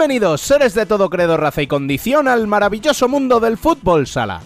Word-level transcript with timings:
Bienvenidos, 0.00 0.40
seres 0.40 0.72
de 0.72 0.86
todo 0.86 1.10
credo, 1.10 1.36
raza 1.36 1.60
y 1.60 1.66
condición, 1.66 2.26
al 2.26 2.46
maravilloso 2.46 3.06
mundo 3.06 3.38
del 3.38 3.58
fútbol 3.58 4.06
sala. 4.06 4.40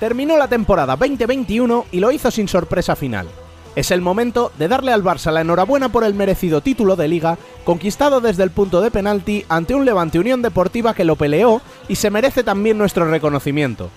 Terminó 0.00 0.38
la 0.38 0.48
temporada 0.48 0.96
2021 0.96 1.84
y 1.92 2.00
lo 2.00 2.10
hizo 2.10 2.30
sin 2.30 2.48
sorpresa 2.48 2.96
final. 2.96 3.28
Es 3.76 3.90
el 3.90 4.00
momento 4.00 4.50
de 4.58 4.68
darle 4.68 4.94
al 4.94 5.04
Barça 5.04 5.30
la 5.30 5.42
enhorabuena 5.42 5.90
por 5.90 6.02
el 6.02 6.14
merecido 6.14 6.62
título 6.62 6.96
de 6.96 7.08
liga, 7.08 7.36
conquistado 7.64 8.22
desde 8.22 8.44
el 8.44 8.50
punto 8.50 8.80
de 8.80 8.90
penalti 8.90 9.44
ante 9.50 9.74
un 9.74 9.84
Levante 9.84 10.18
Unión 10.18 10.40
Deportiva 10.40 10.94
que 10.94 11.04
lo 11.04 11.16
peleó 11.16 11.60
y 11.86 11.96
se 11.96 12.10
merece 12.10 12.42
también 12.42 12.78
nuestro 12.78 13.10
reconocimiento. 13.10 13.90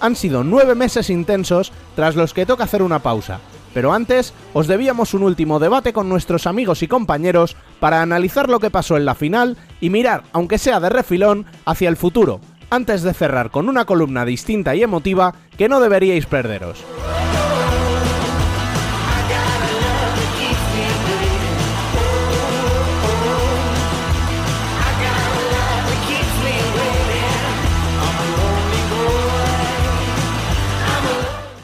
Han 0.00 0.16
sido 0.16 0.44
nueve 0.44 0.74
meses 0.74 1.10
intensos 1.10 1.72
tras 1.94 2.16
los 2.16 2.32
que 2.32 2.46
toca 2.46 2.64
hacer 2.64 2.82
una 2.82 3.00
pausa, 3.00 3.40
pero 3.74 3.92
antes 3.92 4.32
os 4.54 4.66
debíamos 4.66 5.12
un 5.12 5.24
último 5.24 5.58
debate 5.58 5.92
con 5.92 6.08
nuestros 6.08 6.46
amigos 6.46 6.82
y 6.82 6.88
compañeros 6.88 7.56
para 7.80 8.00
analizar 8.00 8.48
lo 8.48 8.60
que 8.60 8.70
pasó 8.70 8.96
en 8.96 9.04
la 9.04 9.14
final 9.14 9.58
y 9.80 9.90
mirar, 9.90 10.22
aunque 10.32 10.56
sea 10.56 10.80
de 10.80 10.88
refilón, 10.88 11.44
hacia 11.66 11.90
el 11.90 11.96
futuro, 11.96 12.40
antes 12.70 13.02
de 13.02 13.12
cerrar 13.12 13.50
con 13.50 13.68
una 13.68 13.84
columna 13.84 14.24
distinta 14.24 14.74
y 14.74 14.82
emotiva 14.82 15.34
que 15.58 15.68
no 15.68 15.80
deberíais 15.80 16.26
perderos. 16.26 16.84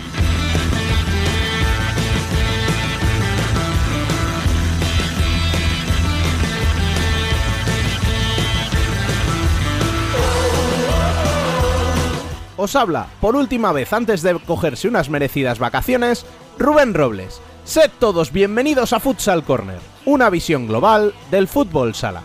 Os 12.65 12.77
habla, 12.77 13.09
por 13.20 13.37
última 13.37 13.75
vez 13.75 13.93
antes 13.93 14.23
de 14.23 14.39
cogerse 14.39 14.89
unas 14.89 15.11
merecidas 15.11 15.59
vacaciones, 15.59 16.25
Rubén 16.59 16.95
Robles. 16.95 17.43
Sed 17.65 17.91
todos 17.98 18.33
bienvenidos 18.33 18.95
a 18.95 19.01
Futsal 19.01 19.45
Corner, 19.45 19.81
una 20.06 20.31
visión 20.31 20.66
global 20.66 21.12
del 21.31 21.47
fútbol 21.47 21.94
sala. 21.94 22.22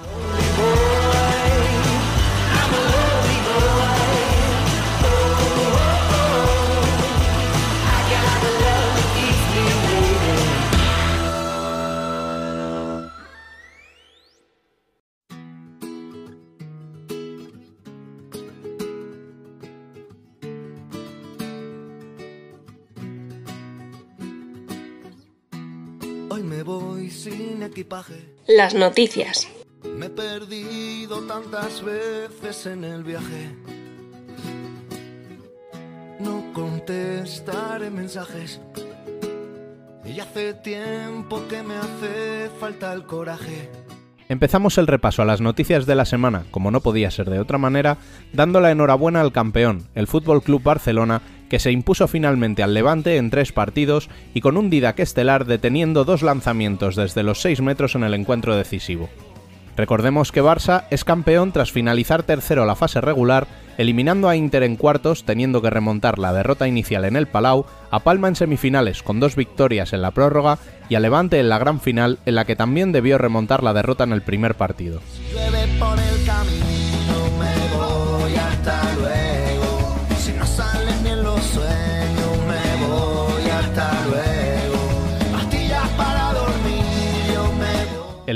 Equipaje. 27.79 28.35
Las 28.47 28.73
noticias. 28.73 29.47
Me 29.95 30.07
he 30.07 30.09
perdido 30.09 31.21
tantas 31.21 31.81
veces 31.81 32.65
en 32.65 32.83
el 32.83 33.03
viaje. 33.03 33.55
No 36.19 36.43
contestaré 36.53 37.89
mensajes. 37.89 38.59
Y 40.05 40.19
hace 40.19 40.55
tiempo 40.55 41.41
que 41.47 41.63
me 41.63 41.75
hace 41.75 42.49
falta 42.59 42.91
el 42.91 43.05
coraje. 43.05 43.69
Empezamos 44.27 44.77
el 44.77 44.87
repaso 44.87 45.21
a 45.21 45.25
las 45.25 45.39
noticias 45.39 45.85
de 45.85 45.95
la 45.95 46.05
semana, 46.05 46.45
como 46.51 46.71
no 46.71 46.81
podía 46.81 47.09
ser 47.09 47.29
de 47.29 47.39
otra 47.39 47.57
manera, 47.57 47.97
dando 48.33 48.59
la 48.59 48.71
enhorabuena 48.71 49.21
al 49.21 49.31
campeón, 49.31 49.87
el 49.95 50.05
Fútbol 50.05 50.43
Club 50.43 50.61
Barcelona, 50.61 51.21
que 51.49 51.59
se 51.59 51.71
impuso 51.71 52.07
finalmente 52.07 52.63
al 52.63 52.73
Levante 52.73 53.17
en 53.17 53.29
tres 53.29 53.51
partidos 53.51 54.09
y 54.33 54.41
con 54.41 54.57
un 54.57 54.69
Didac 54.69 54.99
estelar 54.99 55.45
deteniendo 55.45 56.05
dos 56.05 56.21
lanzamientos 56.21 56.95
desde 56.95 57.23
los 57.23 57.41
6 57.41 57.61
metros 57.61 57.95
en 57.95 58.03
el 58.03 58.13
encuentro 58.13 58.55
decisivo. 58.55 59.09
Recordemos 59.79 60.33
que 60.33 60.43
Barça 60.43 60.83
es 60.89 61.05
campeón 61.05 61.53
tras 61.53 61.71
finalizar 61.71 62.23
tercero 62.23 62.65
la 62.65 62.75
fase 62.75 62.99
regular, 62.99 63.47
eliminando 63.77 64.27
a 64.27 64.35
Inter 64.35 64.63
en 64.63 64.75
cuartos, 64.75 65.23
teniendo 65.23 65.61
que 65.61 65.69
remontar 65.69 66.19
la 66.19 66.33
derrota 66.33 66.67
inicial 66.67 67.05
en 67.05 67.15
el 67.15 67.27
Palau, 67.27 67.65
a 67.89 67.99
Palma 67.99 68.27
en 68.27 68.35
semifinales 68.35 69.01
con 69.03 69.21
dos 69.21 69.37
victorias 69.37 69.93
en 69.93 70.01
la 70.01 70.11
prórroga 70.11 70.57
y 70.89 70.95
a 70.95 70.99
Levante 70.99 71.39
en 71.39 71.47
la 71.47 71.59
gran 71.59 71.79
final, 71.79 72.19
en 72.25 72.35
la 72.35 72.43
que 72.43 72.57
también 72.57 72.91
debió 72.91 73.17
remontar 73.17 73.63
la 73.63 73.73
derrota 73.73 74.03
en 74.03 74.11
el 74.11 74.21
primer 74.21 74.55
partido. 74.55 74.99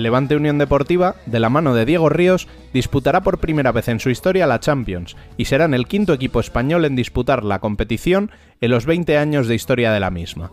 Levante 0.04 0.36
Unión 0.36 0.58
Deportiva, 0.58 1.16
de 1.26 1.40
la 1.40 1.50
mano 1.50 1.74
de 1.74 1.86
Diego 1.86 2.10
Ríos, 2.10 2.48
disputará 2.74 3.22
por 3.24 3.40
primera 3.40 3.72
vez 3.72 3.88
en 3.88 4.00
su 4.00 4.10
historia 4.10 4.46
la 4.46 4.60
Champions 4.60 5.16
y 5.38 5.46
serán 5.46 5.74
el 5.74 5.88
quinto 5.88 6.14
equipo 6.14 6.40
español 6.40 6.86
en 6.86 6.96
disputar 6.96 7.44
la 7.44 7.60
competición 7.60 8.30
en 8.62 8.72
los 8.72 8.86
20 8.86 9.18
años 9.18 9.48
de 9.48 9.56
historia 9.56 9.92
de 9.92 10.00
la 10.00 10.12
misma. 10.12 10.52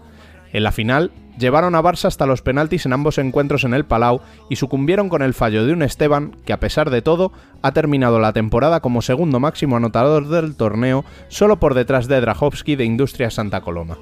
En 0.52 0.64
la 0.64 0.72
final, 0.72 1.12
llevaron 1.38 1.74
a 1.74 1.82
Barça 1.82 2.06
hasta 2.06 2.26
los 2.26 2.42
penaltis 2.42 2.86
en 2.86 2.92
ambos 2.92 3.18
encuentros 3.18 3.64
en 3.64 3.74
el 3.74 3.84
Palau 3.84 4.20
y 4.48 4.56
sucumbieron 4.56 5.08
con 5.08 5.22
el 5.22 5.34
fallo 5.34 5.64
de 5.64 5.72
un 5.72 5.82
Esteban 5.82 6.36
que, 6.44 6.52
a 6.52 6.60
pesar 6.60 6.90
de 6.90 7.02
todo, 7.02 7.32
ha 7.62 7.72
terminado 7.72 8.18
la 8.18 8.32
temporada 8.32 8.80
como 8.80 9.02
segundo 9.02 9.40
máximo 9.40 9.76
anotador 9.76 10.28
del 10.28 10.56
torneo, 10.56 11.04
solo 11.28 11.58
por 11.58 11.74
detrás 11.74 12.08
de 12.08 12.20
Drahovski 12.20 12.76
de 12.76 12.84
Industria 12.84 13.30
Santa 13.30 13.60
Coloma. 13.60 13.96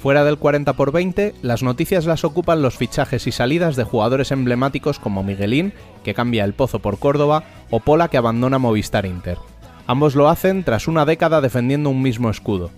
Fuera 0.00 0.24
del 0.24 0.38
40 0.38 0.72
por 0.72 0.92
20, 0.92 1.34
las 1.42 1.62
noticias 1.62 2.06
las 2.06 2.24
ocupan 2.24 2.62
los 2.62 2.78
fichajes 2.78 3.26
y 3.26 3.32
salidas 3.32 3.76
de 3.76 3.84
jugadores 3.84 4.30
emblemáticos 4.30 4.98
como 4.98 5.22
Miguelín, 5.22 5.74
que 6.02 6.14
cambia 6.14 6.44
el 6.44 6.54
Pozo 6.54 6.78
por 6.78 6.98
Córdoba, 6.98 7.44
o 7.68 7.80
Pola, 7.80 8.08
que 8.08 8.16
abandona 8.16 8.58
Movistar 8.58 9.04
Inter. 9.04 9.36
Ambos 9.86 10.14
lo 10.14 10.30
hacen 10.30 10.64
tras 10.64 10.88
una 10.88 11.04
década 11.04 11.42
defendiendo 11.42 11.90
un 11.90 12.00
mismo 12.00 12.30
escudo. 12.30 12.70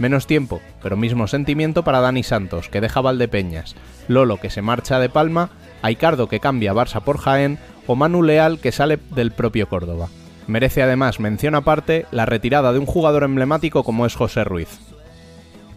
Menos 0.00 0.26
tiempo, 0.26 0.60
pero 0.82 0.96
mismo 0.96 1.28
sentimiento 1.28 1.84
para 1.84 2.00
Dani 2.00 2.24
Santos, 2.24 2.68
que 2.68 2.80
deja 2.80 3.00
Valdepeñas, 3.00 3.76
Lolo, 4.08 4.38
que 4.38 4.50
se 4.50 4.60
marcha 4.60 4.98
de 4.98 5.08
Palma, 5.08 5.50
Aicardo, 5.80 6.26
que 6.26 6.40
cambia 6.40 6.74
Barça 6.74 7.02
por 7.02 7.18
Jaén, 7.18 7.60
o 7.86 7.94
Manu 7.94 8.24
Leal, 8.24 8.58
que 8.58 8.72
sale 8.72 8.98
del 9.14 9.30
propio 9.30 9.68
Córdoba. 9.68 10.08
Merece 10.48 10.82
además 10.82 11.20
mención 11.20 11.54
aparte 11.54 12.06
la 12.10 12.26
retirada 12.26 12.72
de 12.72 12.80
un 12.80 12.86
jugador 12.86 13.22
emblemático 13.22 13.84
como 13.84 14.06
es 14.06 14.16
José 14.16 14.42
Ruiz. 14.42 14.93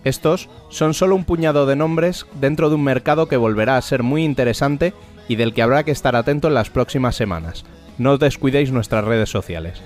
Estos 0.03 0.49
son 0.69 0.94
solo 0.94 1.15
un 1.15 1.25
puñado 1.25 1.65
de 1.65 1.75
nombres 1.75 2.25
dentro 2.39 2.69
de 2.69 2.75
un 2.75 2.83
mercado 2.83 3.27
que 3.27 3.38
volverá 3.38 3.77
a 3.77 3.81
ser 3.81 4.03
muy 4.03 4.23
interesante 4.23 4.94
y 5.27 5.35
del 5.35 5.53
que 5.53 5.61
habrá 5.61 5.83
que 5.83 5.91
estar 5.91 6.15
atento 6.15 6.47
en 6.47 6.53
las 6.53 6.69
próximas 6.69 7.15
semanas. 7.15 7.65
No 7.97 8.13
os 8.13 8.19
descuidéis 8.19 8.71
nuestras 8.71 9.03
redes 9.03 9.29
sociales. 9.29 9.81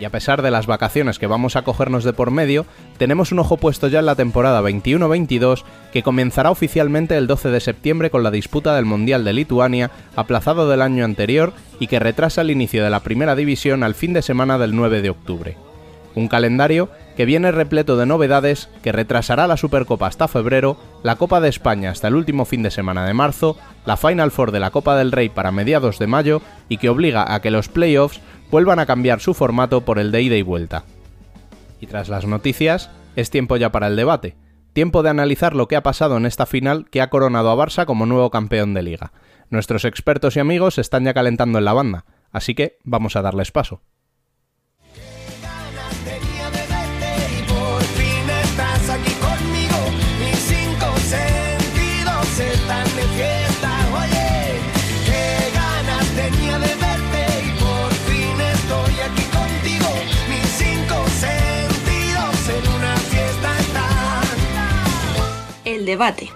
Y 0.00 0.06
a 0.06 0.10
pesar 0.10 0.40
de 0.40 0.50
las 0.50 0.66
vacaciones 0.66 1.18
que 1.18 1.26
vamos 1.26 1.56
a 1.56 1.62
cogernos 1.62 2.04
de 2.04 2.14
por 2.14 2.30
medio, 2.30 2.64
tenemos 2.96 3.32
un 3.32 3.38
ojo 3.38 3.58
puesto 3.58 3.86
ya 3.86 3.98
en 3.98 4.06
la 4.06 4.14
temporada 4.14 4.62
21-22 4.62 5.62
que 5.92 6.02
comenzará 6.02 6.50
oficialmente 6.50 7.18
el 7.18 7.26
12 7.26 7.50
de 7.50 7.60
septiembre 7.60 8.08
con 8.08 8.22
la 8.22 8.30
disputa 8.30 8.74
del 8.74 8.86
Mundial 8.86 9.24
de 9.24 9.34
Lituania, 9.34 9.90
aplazado 10.16 10.70
del 10.70 10.80
año 10.80 11.04
anterior 11.04 11.52
y 11.78 11.86
que 11.86 11.98
retrasa 11.98 12.40
el 12.40 12.50
inicio 12.50 12.82
de 12.82 12.88
la 12.88 13.00
primera 13.00 13.36
división 13.36 13.82
al 13.82 13.94
fin 13.94 14.14
de 14.14 14.22
semana 14.22 14.56
del 14.56 14.74
9 14.74 15.02
de 15.02 15.10
octubre. 15.10 15.56
Un 16.14 16.28
calendario 16.28 16.88
que 17.16 17.26
viene 17.26 17.52
repleto 17.52 17.96
de 17.98 18.06
novedades, 18.06 18.70
que 18.82 18.92
retrasará 18.92 19.46
la 19.46 19.58
Supercopa 19.58 20.06
hasta 20.06 20.28
febrero, 20.28 20.78
la 21.02 21.16
Copa 21.16 21.40
de 21.40 21.50
España 21.50 21.90
hasta 21.90 22.08
el 22.08 22.14
último 22.14 22.46
fin 22.46 22.62
de 22.62 22.70
semana 22.70 23.04
de 23.04 23.12
marzo, 23.12 23.58
la 23.84 23.98
Final 23.98 24.30
Four 24.30 24.50
de 24.50 24.60
la 24.60 24.70
Copa 24.70 24.96
del 24.96 25.12
Rey 25.12 25.28
para 25.28 25.52
mediados 25.52 25.98
de 25.98 26.06
mayo 26.06 26.40
y 26.68 26.78
que 26.78 26.88
obliga 26.88 27.32
a 27.34 27.40
que 27.40 27.50
los 27.50 27.68
playoffs 27.68 28.20
vuelvan 28.50 28.78
a 28.78 28.86
cambiar 28.86 29.20
su 29.20 29.34
formato 29.34 29.82
por 29.82 29.98
el 29.98 30.10
de 30.12 30.22
ida 30.22 30.36
y 30.36 30.42
vuelta. 30.42 30.84
Y 31.80 31.86
tras 31.86 32.08
las 32.08 32.26
noticias, 32.26 32.90
es 33.16 33.30
tiempo 33.30 33.56
ya 33.56 33.72
para 33.72 33.86
el 33.86 33.96
debate. 33.96 34.36
Tiempo 34.72 35.02
de 35.02 35.10
analizar 35.10 35.54
lo 35.54 35.68
que 35.68 35.76
ha 35.76 35.82
pasado 35.82 36.16
en 36.16 36.26
esta 36.26 36.46
final 36.46 36.88
que 36.90 37.00
ha 37.00 37.10
coronado 37.10 37.50
a 37.50 37.56
Barça 37.56 37.86
como 37.86 38.06
nuevo 38.06 38.30
campeón 38.30 38.74
de 38.74 38.82
liga. 38.82 39.12
Nuestros 39.48 39.84
expertos 39.84 40.36
y 40.36 40.40
amigos 40.40 40.78
están 40.78 41.04
ya 41.04 41.14
calentando 41.14 41.58
en 41.58 41.64
la 41.64 41.72
banda, 41.72 42.04
así 42.30 42.54
que 42.54 42.78
vamos 42.84 43.16
a 43.16 43.22
darles 43.22 43.50
paso. 43.50 43.82
Debate. 65.90 66.30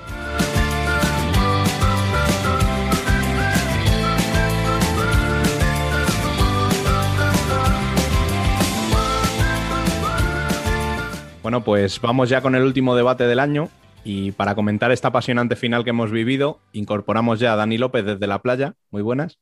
Bueno, 11.43 11.63
pues 11.63 12.01
vamos 12.01 12.31
ya 12.31 12.41
con 12.41 12.55
el 12.55 12.63
último 12.63 12.97
debate 12.97 13.27
del 13.27 13.39
año 13.39 13.69
y 14.03 14.33
para 14.33 14.55
comentar 14.55 14.91
esta 14.91 15.09
apasionante 15.09 15.57
final 15.57 15.85
que 15.85 15.91
hemos 15.91 16.11
vivido, 16.11 16.59
incorporamos 16.73 17.39
ya 17.39 17.53
a 17.53 17.57
Dani 17.57 17.79
López 17.79 18.05
desde 18.05 18.27
la 18.27 18.41
playa. 18.41 18.75
Muy 18.91 19.03
buenas. 19.03 19.39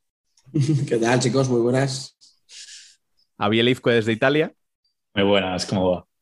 ¿Qué 0.87 0.97
tal, 0.97 1.19
chicos? 1.21 1.49
Muy 1.49 1.61
buenas. 1.61 2.17
A 3.37 3.49
desde 3.49 4.11
Italia. 4.11 4.53
Muy 5.15 5.25
buenas, 5.25 5.65
¿cómo 5.65 5.89
va? 5.89 6.12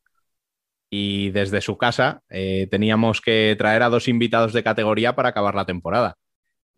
Y 0.93 1.29
desde 1.31 1.61
su 1.61 1.77
casa 1.77 2.21
eh, 2.29 2.67
teníamos 2.69 3.21
que 3.21 3.55
traer 3.57 3.81
a 3.81 3.89
dos 3.89 4.09
invitados 4.09 4.51
de 4.51 4.61
categoría 4.61 5.15
para 5.15 5.29
acabar 5.29 5.55
la 5.55 5.65
temporada. 5.65 6.17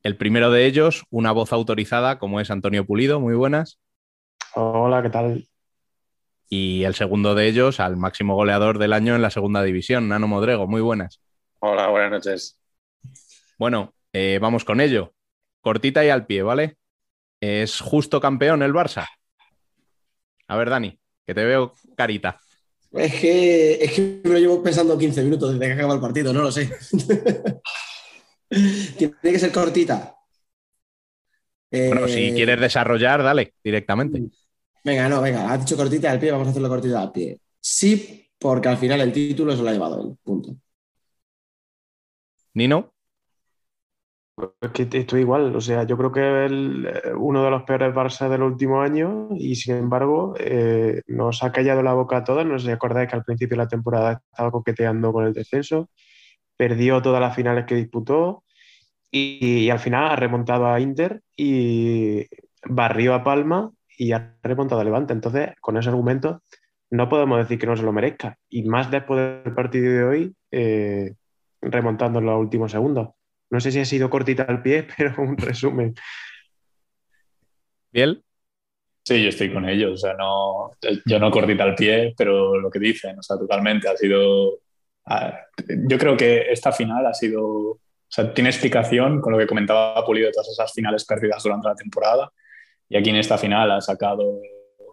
El 0.04 0.18
primero 0.18 0.51
de 0.51 0.68
ellos, 0.68 1.04
una 1.10 1.31
voz 1.31 1.51
autorizada 1.51 2.19
como 2.19 2.39
es 2.39 2.51
Antonio 2.51 2.86
Pulido. 2.86 3.19
Muy 3.19 3.33
buenas. 3.33 3.80
Hola, 4.54 5.01
¿qué 5.01 5.10
tal? 5.10 5.48
Y 6.48 6.83
el 6.83 6.94
segundo 6.94 7.33
de 7.33 7.48
ellos, 7.48 7.80
al 7.80 7.98
máximo 7.98 8.36
goleador 8.36 8.77
del 8.77 8.94
año 8.94 9.15
en 9.15 9.24
la 9.24 9.31
segunda 9.31 9.63
división, 9.63 10.07
Nano 10.07 10.27
Modrego. 10.27 10.68
Muy 10.68 10.81
buenas. 10.81 11.19
Hola, 11.59 11.88
buenas 11.88 12.12
noches. 12.12 12.59
Bueno, 13.57 13.95
eh, 14.12 14.38
vamos 14.39 14.63
con 14.63 14.80
ello. 14.80 15.16
Cortita 15.62 16.06
y 16.06 16.09
al 16.09 16.27
pie, 16.27 16.44
¿vale? 16.44 16.77
¿Es 17.42 17.80
justo 17.80 18.21
campeón 18.21 18.62
el 18.62 18.74
Barça? 18.74 19.07
A 20.48 20.56
ver, 20.56 20.69
Dani, 20.69 21.00
que 21.25 21.33
te 21.33 21.44
veo 21.44 21.74
carita. 21.98 22.39
Es 22.94 23.16
que, 23.19 23.74
es 23.84 23.92
que 23.92 24.22
me 24.24 24.30
lo 24.34 24.40
llevo 24.40 24.63
pensando 24.63 24.98
15 24.98 25.24
minutos 25.24 25.54
desde 25.54 25.66
que 25.66 25.74
acaba 25.74 25.95
el 25.95 26.00
partido, 26.00 26.31
no 26.31 26.44
lo 26.44 26.51
sé. 26.51 26.69
Tiene 28.50 29.16
que 29.22 29.40
ser 29.40 29.51
cortita. 29.51 30.16
Bueno, 31.72 32.06
Eh, 32.06 32.10
si 32.10 32.34
quieres 32.34 32.60
desarrollar, 32.60 33.24
dale, 33.24 33.56
directamente. 33.63 34.22
Venga, 34.84 35.10
no, 35.10 35.22
venga, 35.22 35.51
has 35.51 35.60
dicho 35.60 35.75
cortita 35.75 36.12
al 36.12 36.19
pie, 36.19 36.31
vamos 36.31 36.48
a 36.48 36.51
hacerlo 36.51 36.69
cortita 36.69 37.01
al 37.01 37.12
pie. 37.12 37.40
Sí, 37.60 38.30
porque 38.38 38.68
al 38.69 38.78
final 38.78 39.01
el 39.01 39.12
título 39.12 39.56
se 39.56 39.63
lo 39.63 39.69
ha 39.69 39.74
llevado 39.74 40.01
él. 40.01 40.18
Punto. 40.24 40.56
Nino, 42.54 42.93
Es 44.62 44.71
que 44.71 44.88
estoy 44.97 45.21
igual, 45.21 45.56
o 45.56 45.62
sea, 45.62 45.83
yo 45.83 45.95
creo 45.95 46.12
que 46.12 46.45
es 46.45 46.51
uno 47.15 47.44
de 47.44 47.51
los 47.51 47.63
peores 47.63 47.94
Barça 47.94 48.27
del 48.30 48.41
último 48.41 48.81
año 48.81 49.30
y 49.38 49.56
sin 49.56 49.75
embargo 49.75 50.33
eh, 50.39 51.03
nos 51.06 51.44
ha 51.44 51.51
callado 51.51 51.83
la 51.83 51.94
boca 51.94 52.18
a 52.18 52.24
todos. 52.24 52.44
No 52.45 52.57
sé 52.57 52.65
si 52.68 52.71
acordáis 52.71 53.09
que 53.09 53.15
al 53.15 53.24
principio 53.24 53.56
de 53.56 53.63
la 53.63 53.68
temporada 53.68 54.21
estaba 54.31 54.50
coqueteando 54.51 55.13
con 55.13 55.25
el 55.27 55.33
descenso, 55.33 55.89
perdió 56.57 57.01
todas 57.01 57.21
las 57.21 57.35
finales 57.35 57.65
que 57.65 57.75
disputó 57.75 58.44
y, 59.12 59.65
y 59.65 59.69
al 59.69 59.80
final 59.80 60.12
ha 60.12 60.15
remontado 60.15 60.68
a 60.68 60.80
Inter 60.80 61.21
y 61.38 62.25
barrió 62.65 63.13
a 63.13 63.24
Palma 63.24 63.71
y 63.97 64.13
ha 64.13 64.35
remontado 64.41 64.81
a 64.81 64.83
Levante. 64.83 65.13
Entonces, 65.13 65.51
con 65.62 65.77
ese 65.77 65.89
argumento 65.89 66.41
no 66.89 67.09
podemos 67.09 67.38
decir 67.38 67.59
que 67.59 67.68
no 67.68 67.77
se 67.77 67.83
lo 67.83 67.94
merezca 67.94 68.38
y 68.50 68.63
más 68.63 68.89
después 68.89 69.44
del 69.44 69.53
partido 69.53 69.91
de 69.91 70.03
hoy, 70.03 70.35
eh, 70.51 71.13
remontando 71.62 72.19
en 72.19 72.25
los 72.25 72.39
últimos 72.39 72.71
segundos. 72.71 73.09
No 73.54 73.60
sé 73.60 73.72
si 73.72 73.80
ha 73.80 73.86
sido 73.86 74.10
cortita 74.10 74.44
al 74.44 74.64
pie, 74.64 74.88
pero 74.98 75.22
un 75.22 75.38
resumen. 75.38 75.94
Biel, 77.92 78.24
Sí, 79.06 79.22
yo 79.22 79.30
estoy 79.30 79.52
con 79.54 79.68
ellos. 79.68 79.92
O 79.92 79.98
sea, 79.98 80.14
no, 80.14 80.72
yo 81.06 81.20
no 81.20 81.30
cortita 81.30 81.64
al 81.64 81.76
pie, 81.76 82.14
pero 82.18 82.58
lo 82.58 82.70
que 82.70 82.80
dicen, 82.80 83.20
o 83.20 83.22
sea, 83.22 83.38
totalmente 83.38 83.88
ha 83.90 83.98
sido. 83.98 84.60
Yo 85.68 85.98
creo 86.00 86.16
que 86.16 86.52
esta 86.52 86.72
final 86.72 87.06
ha 87.06 87.14
sido. 87.14 87.44
O 87.46 87.80
sea, 88.08 88.34
tiene 88.34 88.50
explicación 88.50 89.20
con 89.22 89.34
lo 89.34 89.40
que 89.40 89.48
comentaba 89.48 90.06
Pulido 90.06 90.28
de 90.28 90.32
todas 90.32 90.50
esas 90.50 90.72
finales 90.72 91.06
perdidas 91.06 91.44
durante 91.44 91.68
la 91.68 91.76
temporada. 91.76 92.32
Y 92.88 92.98
aquí 92.98 93.10
en 93.10 93.18
esta 93.18 93.38
final 93.38 93.72
ha 93.72 93.82
sacado. 93.82 94.40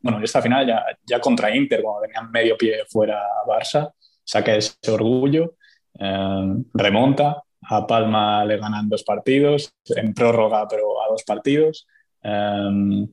Bueno, 0.03 0.19
en 0.19 0.25
esta 0.25 0.43
final 0.43 0.67
ya, 0.67 0.85
ya 1.07 1.21
contra 1.21 1.55
Inter, 1.55 1.81
cuando 1.83 2.03
tenían 2.03 2.31
medio 2.31 2.57
pie 2.59 2.85
fuera 2.91 3.23
Barça, 3.47 3.93
saca 4.25 4.55
ese 4.57 4.75
orgullo, 4.91 5.55
eh, 5.99 6.55
remonta. 6.75 7.43
A 7.62 7.87
Palma 7.87 8.45
le 8.45 8.59
ganan 8.59 8.89
dos 8.89 9.05
partidos, 9.05 9.75
en 9.97 10.15
prórroga, 10.15 10.67
pero 10.69 11.03
a 11.03 11.09
dos 11.09 11.23
partidos. 11.25 11.87
Eh, 12.23 13.07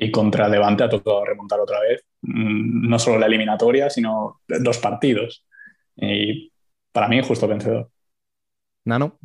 y 0.00 0.10
contra 0.12 0.48
Levante 0.48 0.84
ha 0.84 0.88
tocado 0.88 1.24
remontar 1.24 1.58
otra 1.58 1.80
vez, 1.80 2.04
mm, 2.22 2.88
no 2.88 2.98
solo 2.98 3.18
la 3.18 3.26
eliminatoria, 3.26 3.90
sino 3.90 4.42
dos 4.46 4.78
partidos. 4.78 5.44
Y 5.96 6.52
para 6.92 7.08
mí, 7.08 7.20
justo 7.22 7.48
vencedor. 7.48 7.90
Nano. 8.84 9.18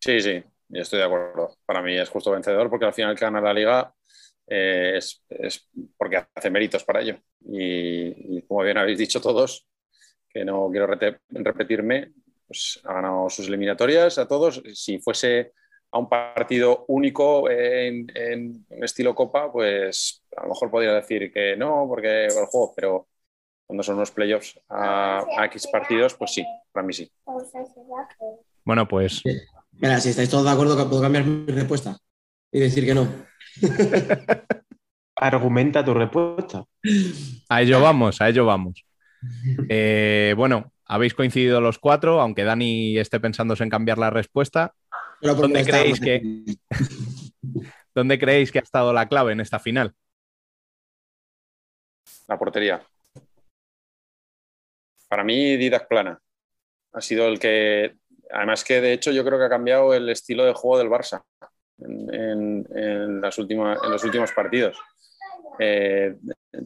Sí, 0.00 0.20
sí, 0.20 0.42
yo 0.68 0.82
estoy 0.82 1.00
de 1.00 1.04
acuerdo. 1.04 1.56
Para 1.66 1.82
mí 1.82 1.96
es 1.96 2.08
justo 2.08 2.30
vencedor 2.30 2.70
porque 2.70 2.86
al 2.86 2.94
final 2.94 3.14
que 3.14 3.24
gana 3.24 3.40
la 3.40 3.52
liga 3.52 3.94
eh, 4.46 4.94
es, 4.96 5.22
es 5.28 5.68
porque 5.96 6.24
hace 6.34 6.50
méritos 6.50 6.82
para 6.84 7.02
ello. 7.02 7.18
Y, 7.40 8.38
y 8.38 8.42
como 8.48 8.62
bien 8.62 8.78
habéis 8.78 8.98
dicho 8.98 9.20
todos, 9.20 9.66
que 10.30 10.44
no 10.44 10.70
quiero 10.70 10.86
repetirme, 10.86 12.12
pues 12.46 12.80
ha 12.84 12.94
ganado 12.94 13.28
sus 13.28 13.48
eliminatorias 13.48 14.18
a 14.18 14.28
todos. 14.28 14.62
Si 14.74 14.98
fuese 14.98 15.52
a 15.90 15.98
un 15.98 16.08
partido 16.08 16.84
único 16.88 17.48
en, 17.50 18.06
en 18.14 18.64
estilo 18.82 19.14
Copa, 19.14 19.50
pues 19.50 20.22
a 20.36 20.42
lo 20.42 20.48
mejor 20.50 20.70
podría 20.70 20.94
decir 20.94 21.32
que 21.32 21.56
no, 21.56 21.86
porque 21.88 22.28
por 22.32 22.42
el 22.42 22.48
juego, 22.48 22.72
pero 22.74 23.08
cuando 23.66 23.82
son 23.82 23.96
unos 23.96 24.10
playoffs 24.10 24.60
a, 24.68 25.24
a 25.38 25.44
X 25.46 25.66
partidos, 25.72 26.14
pues 26.14 26.32
sí, 26.32 26.44
para 26.72 26.86
mí 26.86 26.92
sí. 26.92 27.10
Bueno, 28.64 28.86
pues 28.86 29.22
Mira, 29.78 30.00
si 30.00 30.08
estáis 30.08 30.30
todos 30.30 30.44
de 30.44 30.50
acuerdo, 30.50 30.76
que 30.76 30.88
puedo 30.88 31.02
cambiar 31.02 31.24
mi 31.26 31.52
respuesta 31.52 31.98
y 32.50 32.60
decir 32.60 32.84
que 32.86 32.94
no. 32.94 33.08
Argumenta 35.16 35.84
tu 35.84 35.92
respuesta. 35.94 36.64
a 37.48 37.62
ello 37.62 37.80
vamos, 37.80 38.20
a 38.20 38.28
ello 38.28 38.46
vamos. 38.46 38.84
Eh, 39.68 40.34
bueno, 40.36 40.72
habéis 40.86 41.14
coincidido 41.14 41.60
los 41.60 41.78
cuatro, 41.78 42.20
aunque 42.20 42.44
Dani 42.44 42.98
esté 42.98 43.20
pensándose 43.20 43.62
en 43.64 43.70
cambiar 43.70 43.98
la 43.98 44.10
respuesta. 44.10 44.74
Pero 45.20 45.34
¿Dónde 45.34 45.64
creéis 45.64 46.00
que- 46.00 46.56
¿Dónde 47.94 48.18
creéis 48.18 48.52
que 48.52 48.58
ha 48.58 48.62
estado 48.62 48.92
la 48.92 49.08
clave 49.08 49.32
en 49.32 49.40
esta 49.40 49.58
final? 49.58 49.94
La 52.28 52.38
portería. 52.38 52.82
Para 55.08 55.24
mí, 55.24 55.56
Didac 55.56 55.88
Plana 55.88 56.18
ha 56.92 57.00
sido 57.00 57.26
el 57.28 57.38
que. 57.38 57.96
Además, 58.30 58.64
que 58.64 58.80
de 58.80 58.92
hecho 58.92 59.12
yo 59.12 59.24
creo 59.24 59.38
que 59.38 59.44
ha 59.44 59.48
cambiado 59.48 59.94
el 59.94 60.08
estilo 60.08 60.44
de 60.44 60.52
juego 60.52 60.78
del 60.78 60.88
Barça 60.90 61.22
en, 61.78 62.12
en- 62.14 62.66
en 62.76 63.20
las 63.20 63.38
últimas, 63.38 63.78
en 63.84 63.90
los 63.92 64.02
últimos 64.04 64.32
partidos. 64.32 64.76
Eh, 65.60 66.16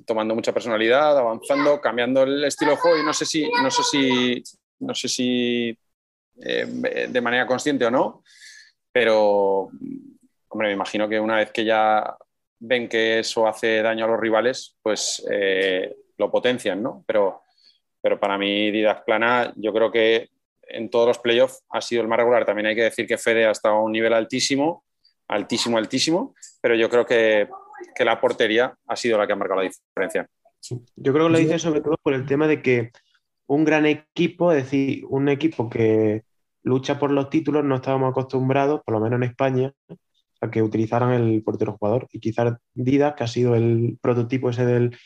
tomando 0.07 0.35
mucha 0.35 0.53
personalidad, 0.53 1.19
avanzando, 1.19 1.81
cambiando 1.81 2.23
el 2.23 2.45
estilo 2.45 2.73
de 2.73 2.77
juego 2.77 2.99
y 2.99 3.05
no 3.05 3.13
sé 3.13 3.25
si, 3.25 3.49
no 3.63 3.71
sé 3.71 3.83
si, 3.83 4.43
no 4.81 4.95
sé 4.95 5.09
si 5.09 5.79
eh, 6.43 7.07
de 7.09 7.21
manera 7.21 7.47
consciente 7.47 7.85
o 7.87 7.91
no, 7.91 8.23
pero 8.93 9.71
hombre, 10.49 10.69
me 10.69 10.73
imagino 10.73 11.09
que 11.09 11.21
una 11.21 11.37
vez 11.37 11.53
que 11.53 11.65
ya 11.65 12.17
ven 12.59 12.89
que 12.89 13.21
eso 13.21 13.47
hace 13.47 13.83
daño 13.83 14.05
a 14.05 14.09
los 14.09 14.21
rivales, 14.21 14.77
pues 14.83 15.25
eh, 15.31 15.97
lo 16.19 16.31
potencian, 16.31 16.83
¿no? 16.83 17.05
Pero, 17.07 17.43
pero 18.01 18.21
para 18.21 18.37
mí, 18.37 18.71
Didac 18.71 19.05
Plana, 19.05 19.53
yo 19.57 19.73
creo 19.73 19.91
que 19.91 20.29
en 20.63 20.91
todos 20.91 21.09
los 21.09 21.19
playoffs 21.19 21.63
ha 21.71 21.81
sido 21.81 22.03
el 22.03 22.09
más 22.09 22.19
regular. 22.19 22.45
También 22.45 22.67
hay 22.67 22.77
que 22.77 22.85
decir 22.85 23.07
que 23.07 23.19
Fede 23.19 23.47
ha 23.47 23.51
estado 23.51 23.77
a 23.77 23.83
un 23.83 23.93
nivel 23.93 24.13
altísimo, 24.13 24.85
altísimo, 25.29 25.79
altísimo, 25.79 26.35
pero 26.61 26.75
yo 26.75 26.89
creo 26.89 27.07
que, 27.07 27.49
que 27.95 28.05
la 28.05 28.21
portería 28.21 28.75
ha 28.87 28.97
sido 28.97 29.19
la 29.19 29.27
que 29.27 29.33
ha 29.33 29.37
marcado 29.37 29.63
la 29.63 29.69
diferencia. 29.69 30.29
Yo 30.97 31.13
creo 31.13 31.27
que 31.27 31.33
lo 31.33 31.39
dice 31.39 31.59
sobre 31.59 31.81
todo 31.81 31.97
por 32.03 32.15
el 32.15 32.27
tema 32.27 32.47
de 32.47 32.63
que 32.63 32.91
un 33.47 33.65
gran 33.65 33.87
equipo, 33.87 34.53
es 34.53 34.65
decir, 34.65 35.05
un 35.09 35.29
equipo 35.29 35.69
que 35.69 36.23
lucha 36.63 36.99
por 36.99 37.11
los 37.11 37.31
títulos, 37.31 37.65
no 37.65 37.77
estábamos 37.77 38.11
acostumbrados, 38.11 38.83
por 38.85 38.95
lo 38.95 39.01
menos 39.01 39.17
en 39.17 39.25
España, 39.25 39.73
a 40.41 40.51
que 40.51 40.63
utilizaran 40.63 41.13
el 41.13 41.43
portero 41.43 41.77
jugador. 41.77 42.07
Y 42.13 42.21
quizás 42.21 42.55
Didac, 42.75 43.17
que 43.17 43.25
ha 43.25 43.27
sido 43.27 43.55
el 43.55 43.99
prototipo 44.01 44.51
ese 44.51 44.65
del, 44.65 44.97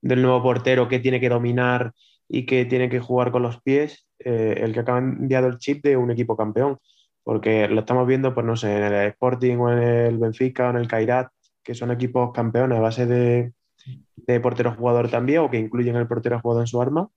del 0.00 0.22
nuevo 0.22 0.42
portero 0.42 0.88
que 0.88 1.00
tiene 1.00 1.20
que 1.20 1.28
dominar 1.28 1.92
y 2.28 2.46
que 2.46 2.64
tiene 2.64 2.88
que 2.88 3.00
jugar 3.00 3.32
con 3.32 3.42
los 3.42 3.60
pies, 3.60 4.06
eh, 4.20 4.54
el 4.58 4.72
que 4.72 4.80
ha 4.80 4.84
cambiado 4.84 5.48
el 5.48 5.58
chip 5.58 5.82
de 5.82 5.96
un 5.96 6.10
equipo 6.10 6.36
campeón. 6.36 6.78
Porque 7.22 7.68
lo 7.68 7.80
estamos 7.80 8.06
viendo, 8.06 8.34
pues 8.34 8.46
no 8.46 8.56
sé, 8.56 8.76
en 8.76 8.84
el 8.84 9.08
Sporting 9.08 9.56
o 9.56 9.72
en 9.72 9.78
el 9.78 10.18
Benfica 10.18 10.68
o 10.68 10.70
en 10.70 10.76
el 10.76 10.88
Kairat, 10.88 11.28
que 11.62 11.74
son 11.74 11.90
equipos 11.90 12.32
campeones 12.32 12.78
a 12.78 12.82
base 12.82 13.06
de, 13.06 13.52
de 14.16 14.40
portero 14.40 14.74
jugador 14.74 15.10
también, 15.10 15.40
o 15.40 15.50
que 15.50 15.58
incluyen 15.58 15.96
el 15.96 16.06
portero 16.06 16.40
jugador 16.40 16.62
en 16.62 16.66
su 16.66 16.80
arma. 16.80 17.08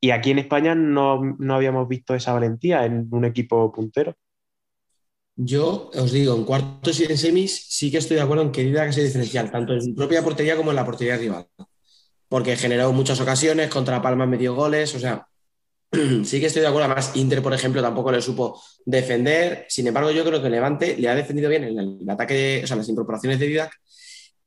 Y 0.00 0.10
aquí 0.10 0.30
en 0.30 0.38
España 0.38 0.74
no, 0.74 1.36
no 1.38 1.54
habíamos 1.54 1.88
visto 1.88 2.14
esa 2.14 2.32
valentía 2.32 2.84
en 2.84 3.08
un 3.10 3.24
equipo 3.24 3.72
puntero. 3.72 4.14
Yo 5.36 5.90
os 5.94 6.12
digo, 6.12 6.34
en 6.34 6.44
cuartos 6.44 6.98
y 7.00 7.04
en 7.04 7.18
semis 7.18 7.66
sí 7.68 7.90
que 7.90 7.98
estoy 7.98 8.16
de 8.16 8.22
acuerdo 8.22 8.42
en 8.42 8.52
que 8.52 8.64
Didac 8.64 8.88
es 8.88 8.96
diferencial, 8.96 9.50
tanto 9.50 9.74
en 9.74 9.82
su 9.82 9.94
propia 9.94 10.22
portería 10.22 10.56
como 10.56 10.70
en 10.70 10.76
la 10.76 10.84
portería 10.84 11.16
rival. 11.16 11.46
Porque 12.28 12.56
generó 12.56 12.92
muchas 12.92 13.20
ocasiones, 13.20 13.68
contra 13.68 14.00
Palma 14.00 14.26
metió 14.26 14.54
goles, 14.54 14.94
o 14.94 14.98
sea, 14.98 15.26
sí 16.24 16.40
que 16.40 16.46
estoy 16.46 16.62
de 16.62 16.68
acuerdo. 16.68 16.86
Además, 16.86 17.12
Inter, 17.14 17.42
por 17.42 17.54
ejemplo, 17.54 17.82
tampoco 17.82 18.12
le 18.12 18.20
supo 18.20 18.60
defender. 18.84 19.66
Sin 19.68 19.86
embargo, 19.86 20.10
yo 20.10 20.24
creo 20.24 20.42
que 20.42 20.50
Levante 20.50 20.96
le 20.96 21.08
ha 21.08 21.14
defendido 21.14 21.48
bien 21.48 21.64
en 21.64 21.78
el 21.78 22.10
ataque, 22.10 22.60
o 22.64 22.66
sea, 22.66 22.76
las 22.76 22.88
incorporaciones 22.88 23.38
de 23.38 23.46
Didac. 23.46 23.72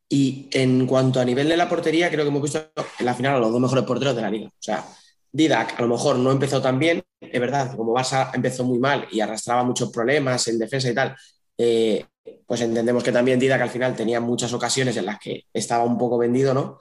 Y 0.08 0.50
en 0.52 0.88
cuanto 0.88 1.20
a 1.20 1.26
nivel 1.26 1.48
de 1.48 1.58
la 1.58 1.70
portería, 1.70 2.10
creo 2.10 2.24
que 2.24 2.30
hemos 2.30 2.42
visto 2.42 2.72
en 3.00 3.06
la 3.06 3.14
final 3.14 3.36
a 3.36 3.40
los 3.40 3.52
dos 3.52 3.62
mejores 3.62 3.84
porteros 3.84 4.16
de 4.16 4.22
la 4.22 4.32
liga. 4.32 4.48
O 4.48 4.62
sea, 4.62 4.84
Didac 5.32 5.80
a 5.80 5.82
lo 5.84 5.88
mejor 5.90 6.18
no 6.18 6.32
empezó 6.32 6.62
tan 6.62 6.80
bien, 6.80 7.04
es 7.22 7.40
verdad, 7.40 7.76
como 7.76 7.94
Barça 7.94 8.32
empezó 8.34 8.64
muy 8.64 8.80
mal 8.80 9.08
y 9.12 9.20
arrastraba 9.20 9.64
muchos 9.64 9.92
problemas 9.92 10.48
en 10.48 10.58
defensa 10.58 10.90
y 10.90 10.96
tal, 10.96 11.16
eh, 11.58 12.06
pues 12.46 12.62
entendemos 12.62 13.04
que 13.04 13.12
también 13.12 13.40
Didac 13.40 13.62
al 13.62 13.70
final 13.70 13.96
tenía 13.96 14.20
muchas 14.20 14.52
ocasiones 14.54 14.98
en 14.98 15.06
las 15.06 15.20
que 15.20 15.46
estaba 15.54 15.84
un 15.84 15.98
poco 15.98 16.18
vendido, 16.18 16.54
¿no? 16.54 16.80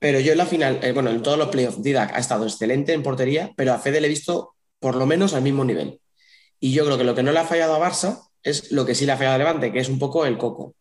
Pero 0.00 0.18
yo 0.18 0.32
en 0.32 0.38
la 0.38 0.46
final, 0.46 0.80
eh, 0.82 0.90
bueno, 0.90 1.10
en 1.10 1.22
todos 1.22 1.38
los 1.38 1.48
playoffs, 1.48 1.82
Didac 1.82 2.12
ha 2.14 2.18
estado 2.18 2.44
excelente 2.44 2.92
en 2.92 3.04
portería, 3.04 3.52
pero 3.56 3.72
a 3.72 3.78
Fede 3.78 4.00
le 4.00 4.08
he 4.08 4.10
visto 4.10 4.54
por 4.80 4.96
lo 4.96 5.06
menos 5.06 5.34
al 5.34 5.42
mismo 5.42 5.64
nivel. 5.64 6.00
Y 6.58 6.72
yo 6.72 6.84
creo 6.84 6.98
que 6.98 7.04
lo 7.04 7.14
que 7.14 7.22
no 7.22 7.30
le 7.30 7.38
ha 7.38 7.44
fallado 7.44 7.76
a 7.76 7.88
Barça 7.88 8.22
es 8.42 8.72
lo 8.72 8.84
que 8.84 8.96
sí 8.96 9.06
le 9.06 9.12
ha 9.12 9.16
fallado 9.16 9.36
a 9.36 9.38
Levante, 9.38 9.70
que 9.72 9.78
es 9.78 9.88
un 9.88 10.00
poco 10.00 10.26
el 10.26 10.36
coco. 10.36 10.74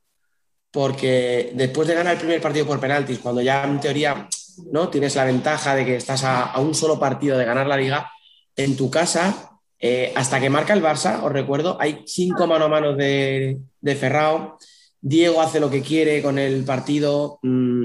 Porque 0.72 1.52
después 1.54 1.88
de 1.88 1.94
ganar 1.96 2.14
el 2.14 2.20
primer 2.20 2.42
partido 2.42 2.66
por 2.66 2.80
penaltis, 2.80 3.20
cuando 3.20 3.42
ya 3.42 3.64
en 3.64 3.80
teoría 3.80 4.28
¿no? 4.72 4.90
Tienes 4.90 5.16
la 5.16 5.26
ventaja 5.26 5.76
de 5.76 5.86
que 5.86 5.96
estás 5.96 6.24
a, 6.24 6.58
un 6.60 6.74
solo 6.76 7.00
partido 7.00 7.38
de 7.38 7.46
ganar 7.46 7.68
la 7.68 7.78
liga. 7.78 8.12
En 8.56 8.76
tu 8.76 8.90
casa, 8.90 9.60
eh, 9.80 10.12
hasta 10.16 10.40
que 10.40 10.50
marca 10.50 10.74
el 10.74 10.84
Barça, 10.84 11.24
os 11.24 11.32
recuerdo, 11.32 11.78
hay 11.80 12.04
cinco 12.06 12.48
mano 12.48 12.66
a 12.66 12.70
mano 12.70 12.96
de, 12.96 13.60
de 13.80 13.96
Ferrao. 13.96 14.58
Diego 15.02 15.42
hace 15.42 15.60
lo 15.60 15.70
que 15.70 15.82
quiere 15.82 16.22
con 16.22 16.38
el 16.38 16.66
partido. 16.66 17.40
Mm, 17.42 17.79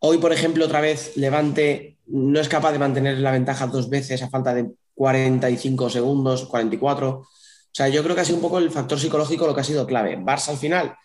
hoy, 0.00 0.18
por 0.18 0.32
ejemplo, 0.32 0.64
otra 0.64 0.80
vez 0.80 1.16
Levante 1.16 1.98
no 2.06 2.40
es 2.40 2.48
capaz 2.48 2.72
de 2.72 2.78
mantener 2.78 3.18
la 3.18 3.30
ventaja 3.30 3.66
dos 3.66 3.88
veces 3.88 4.22
a 4.22 4.28
falta 4.28 4.52
de 4.52 4.70
45 4.94 5.88
segundos, 5.88 6.46
44. 6.46 7.10
O 7.10 7.26
sea, 7.72 7.88
yo 7.88 8.02
creo 8.02 8.14
que 8.14 8.22
ha 8.22 8.24
sido 8.24 8.36
un 8.36 8.42
poco 8.42 8.58
el 8.58 8.70
factor 8.70 8.98
psicológico 8.98 9.46
lo 9.46 9.54
que 9.54 9.60
ha 9.60 9.64
sido 9.64 9.86
clave. 9.86 10.18
Barça 10.18 10.48
al 10.48 10.56
final 10.56 10.96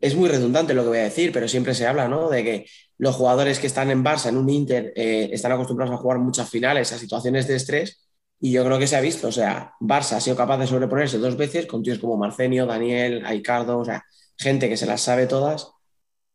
es 0.00 0.14
muy 0.14 0.28
redundante 0.28 0.74
lo 0.74 0.82
que 0.82 0.88
voy 0.88 0.98
a 0.98 1.04
decir, 1.04 1.32
pero 1.32 1.48
siempre 1.48 1.74
se 1.74 1.86
habla 1.86 2.08
¿no? 2.08 2.28
de 2.28 2.44
que 2.44 2.66
los 2.98 3.14
jugadores 3.14 3.58
que 3.58 3.66
están 3.66 3.90
en 3.90 4.04
Barça, 4.04 4.28
en 4.28 4.36
un 4.36 4.48
Inter, 4.48 4.92
eh, 4.96 5.30
están 5.32 5.52
acostumbrados 5.52 5.94
a 5.94 5.98
jugar 5.98 6.18
muchas 6.18 6.48
finales, 6.48 6.92
a 6.92 6.98
situaciones 6.98 7.46
de 7.48 7.56
estrés, 7.56 8.08
y 8.40 8.52
yo 8.52 8.64
creo 8.64 8.78
que 8.78 8.86
se 8.86 8.96
ha 8.96 9.00
visto. 9.00 9.28
O 9.28 9.32
sea, 9.32 9.72
Barça 9.80 10.16
ha 10.16 10.20
sido 10.20 10.36
capaz 10.36 10.58
de 10.58 10.66
sobreponerse 10.66 11.18
dos 11.18 11.36
veces 11.36 11.66
con 11.66 11.82
tíos 11.82 11.98
como 11.98 12.16
Marcenio, 12.16 12.66
Daniel, 12.66 13.24
Aicardo, 13.24 13.78
o 13.78 13.84
sea, 13.84 14.04
gente 14.36 14.68
que 14.68 14.76
se 14.76 14.86
las 14.86 15.00
sabe 15.00 15.26
todas, 15.26 15.71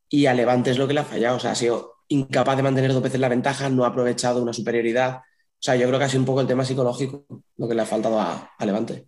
y 0.10 0.26
a 0.26 0.34
Levante 0.34 0.72
es 0.72 0.78
lo 0.78 0.88
que 0.88 0.94
le 0.94 1.02
ha 1.02 1.06
fallado. 1.06 1.38
O 1.38 1.40
sea, 1.40 1.52
ha 1.52 1.56
sido 1.56 1.96
incapaz 2.08 2.58
de 2.58 2.64
mantener 2.64 2.94
dos 2.94 3.04
veces 3.04 3.20
la 3.20 3.30
ventaja, 3.30 3.70
no 3.70 3.84
ha 3.84 3.88
aprovechado 3.88 4.42
una 4.42 4.54
superioridad. 4.54 5.18
O 5.18 5.62
sea, 5.62 5.76
yo 5.76 5.88
creo 5.88 6.00
que 6.00 6.06
ha 6.06 6.10
sido 6.10 6.22
un 6.22 6.28
poco 6.28 6.42
el 6.42 6.48
tema 6.48 6.64
psicológico 6.64 7.26
lo 7.58 7.68
que 7.68 7.76
le 7.76 7.82
ha 7.82 7.86
faltado 7.86 8.20
a 8.20 8.66
Levante. 8.66 9.08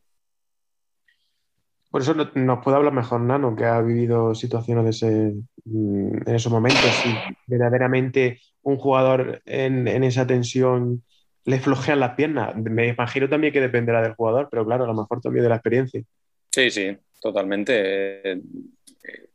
Por 1.89 2.01
eso 2.01 2.13
nos 2.13 2.63
puede 2.63 2.77
hablar 2.77 2.93
mejor 2.93 3.21
Nano, 3.21 3.55
que 3.55 3.65
ha 3.65 3.81
vivido 3.81 4.35
situaciones 4.35 4.83
de 4.83 4.89
ese, 4.91 5.33
mm, 5.65 6.27
en 6.27 6.35
esos 6.35 6.51
momentos. 6.51 6.85
Si 7.03 7.09
verdaderamente 7.47 8.39
un 8.61 8.77
jugador 8.77 9.41
en, 9.45 9.87
esa 10.03 10.27
tensión 10.27 11.03
le 11.45 11.59
flojean 11.59 11.99
las 11.99 12.13
piernas, 12.13 12.55
me 12.55 12.89
imagino 12.89 13.27
también 13.27 13.51
que 13.51 13.61
dependerá 13.61 14.03
del 14.03 14.13
jugador, 14.13 14.49
pero 14.51 14.65
claro, 14.65 14.83
a 14.83 14.87
lo 14.87 14.93
mejor 14.93 15.19
también 15.19 15.43
de 15.43 15.49
la 15.49 15.55
experiencia. 15.55 16.03
Sí, 16.51 16.69
sí, 16.69 16.95
totalmente. 17.19 18.39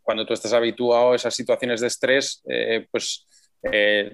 Cuando 0.04 0.24
tú 0.24 0.34
estás 0.34 0.52
habituado 0.52 1.12
a 1.12 1.16
esas 1.16 1.34
situaciones 1.34 1.80
de 1.80 1.88
estrés, 1.88 2.42
eh, 2.48 2.86
pues 2.90 3.26
eh, 3.62 4.12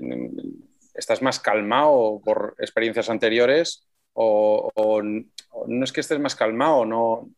estás 0.94 1.20
más 1.20 1.38
calmado 1.38 2.22
por 2.24 2.54
experiencias 2.58 3.10
anteriores 3.10 3.86
o, 4.14 4.70
no 5.02 5.84
es 5.84 5.92
que 5.92 6.00
estés 6.00 6.18
más 6.18 6.34
calmado, 6.34 6.86
no, 6.86 7.30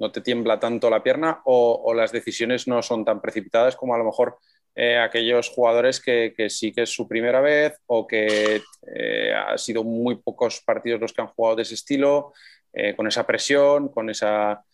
no 0.00 0.12
te 0.12 0.20
tiembla 0.20 0.58
tanto 0.58 0.88
la 0.88 1.02
pierna 1.02 1.42
o, 1.44 1.92
las 1.94 2.12
decisiones 2.12 2.66
no 2.66 2.82
son 2.82 3.04
tan 3.04 3.20
precipitadas 3.20 3.76
como 3.76 3.94
a 3.94 3.98
lo 3.98 4.04
mejor 4.04 4.38
eh, 4.74 4.98
aquellos 4.98 5.50
jugadores 5.50 6.00
que, 6.00 6.32
sí 6.48 6.72
que 6.72 6.82
es 6.82 6.90
su 6.90 7.06
primera 7.06 7.40
vez 7.40 7.76
o 7.86 8.06
que 8.06 8.62
eh, 8.94 9.34
ha 9.34 9.58
sido 9.58 9.84
muy 9.84 10.16
pocos 10.16 10.62
partidos 10.64 11.00
los 11.00 11.12
que 11.12 11.22
han 11.22 11.28
jugado 11.28 11.56
de 11.56 11.62
ese 11.62 11.74
estilo, 11.74 12.32
con 12.96 13.08
esa 13.08 13.26
presión, 13.26 13.88
con 13.88 14.10
esa... 14.10 14.64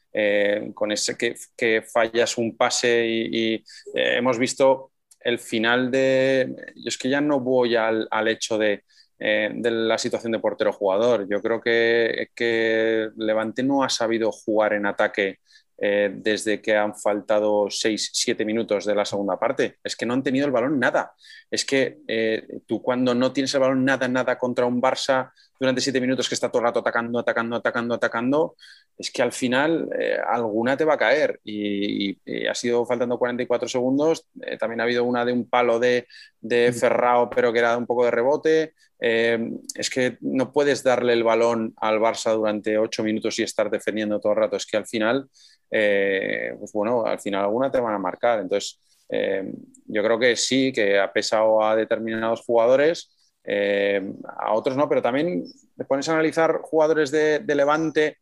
con 0.75 0.92
ese 0.92 1.16
que, 1.16 1.82
fallas 1.82 2.38
un 2.38 2.56
pase 2.56 3.06
y, 3.06 3.64
hemos 3.94 4.38
visto 4.38 4.92
el 5.20 5.38
final 5.38 5.90
de... 5.90 6.54
Yo 6.76 6.88
es 6.88 6.96
que 6.96 7.10
ya 7.10 7.20
no 7.20 7.40
voy 7.40 7.76
al 7.76 8.28
hecho 8.28 8.56
de, 8.56 8.84
eh, 9.18 9.50
de 9.54 9.70
la 9.70 9.96
situación 9.96 10.32
de 10.32 10.38
portero-jugador. 10.40 11.26
Yo 11.28 11.40
creo 11.40 11.60
que, 11.60 12.28
que, 12.34 13.08
Levante 13.16 13.62
no 13.62 13.82
ha 13.82 13.88
sabido 13.88 14.30
jugar 14.30 14.75
en 14.75 14.84
ataque 14.84 15.38
eh, 15.78 16.10
desde 16.14 16.60
que 16.60 16.76
han 16.76 16.94
faltado 16.94 17.70
6-7 17.70 18.44
minutos 18.44 18.84
de 18.84 18.94
la 18.94 19.06
segunda 19.06 19.38
parte. 19.38 19.78
Es 19.82 19.96
que 19.96 20.04
no 20.04 20.12
han 20.12 20.22
tenido 20.22 20.44
el 20.44 20.52
balón 20.52 20.78
nada. 20.78 21.14
Es 21.50 21.64
que 21.64 21.98
eh, 22.06 22.46
tú 22.66 22.82
cuando 22.82 23.14
no 23.14 23.32
tienes 23.32 23.54
el 23.54 23.60
balón 23.60 23.84
nada, 23.86 24.06
nada 24.06 24.36
contra 24.38 24.66
un 24.66 24.82
Barça 24.82 25.32
durante 25.58 25.80
7 25.80 26.00
minutos 26.00 26.28
que 26.28 26.34
está 26.34 26.50
todo 26.50 26.60
el 26.60 26.66
rato 26.66 26.80
atacando, 26.80 27.18
atacando, 27.18 27.56
atacando, 27.56 27.94
atacando, 27.94 28.56
es 28.96 29.10
que 29.10 29.22
al 29.22 29.32
final 29.32 29.88
alguna 30.28 30.76
te 30.76 30.84
va 30.84 30.94
a 30.94 30.98
caer. 30.98 31.40
Y, 31.44 32.18
ha 32.48 32.54
sido 32.54 32.84
faltando 32.86 33.18
44 33.18 33.68
segundos. 33.68 34.26
también 34.58 34.80
ha 34.80 34.84
habido 34.84 35.04
una 35.04 35.25
de 35.25 35.32
un 35.32 35.48
palo 35.48 35.78
de, 35.78 36.06
de 36.40 36.72
Ferrao, 36.72 37.30
pero 37.30 37.52
que 37.52 37.58
era 37.58 37.76
un 37.76 37.86
poco 37.86 38.04
de 38.04 38.10
rebote. 38.10 38.75
Eh, 38.98 39.50
es 39.75 39.90
que 39.90 40.16
no 40.20 40.52
puedes 40.52 40.82
darle 40.82 41.12
el 41.12 41.22
balón 41.22 41.75
al 41.76 42.00
Barça 42.00 42.34
durante 42.34 42.78
ocho 42.78 43.02
minutos 43.02 43.38
y 43.38 43.42
estar 43.42 43.70
defendiendo 43.70 44.20
todo 44.20 44.32
el 44.32 44.38
rato. 44.38 44.56
Es 44.56 44.66
que 44.66 44.76
al 44.76 44.86
final, 44.86 45.28
eh, 45.70 46.54
pues 46.58 46.72
bueno, 46.72 47.04
al 47.04 47.20
final 47.20 47.42
alguna 47.42 47.70
te 47.70 47.80
van 47.80 47.94
a 47.94 47.98
marcar. 47.98 48.40
Entonces, 48.40 48.80
eh, 49.08 49.52
yo 49.86 50.02
creo 50.02 50.18
que 50.18 50.36
sí, 50.36 50.72
que 50.72 50.98
ha 50.98 51.12
pesado 51.12 51.62
a 51.62 51.76
determinados 51.76 52.42
jugadores, 52.42 53.15
a 53.46 54.52
otros 54.52 54.76
no, 54.76 54.88
pero 54.88 55.02
también 55.02 55.44
te 55.76 55.84
pones 55.84 56.08
a 56.08 56.12
analizar 56.12 56.60
jugadores 56.62 57.10
de, 57.10 57.38
de 57.40 57.54
Levante 57.54 58.18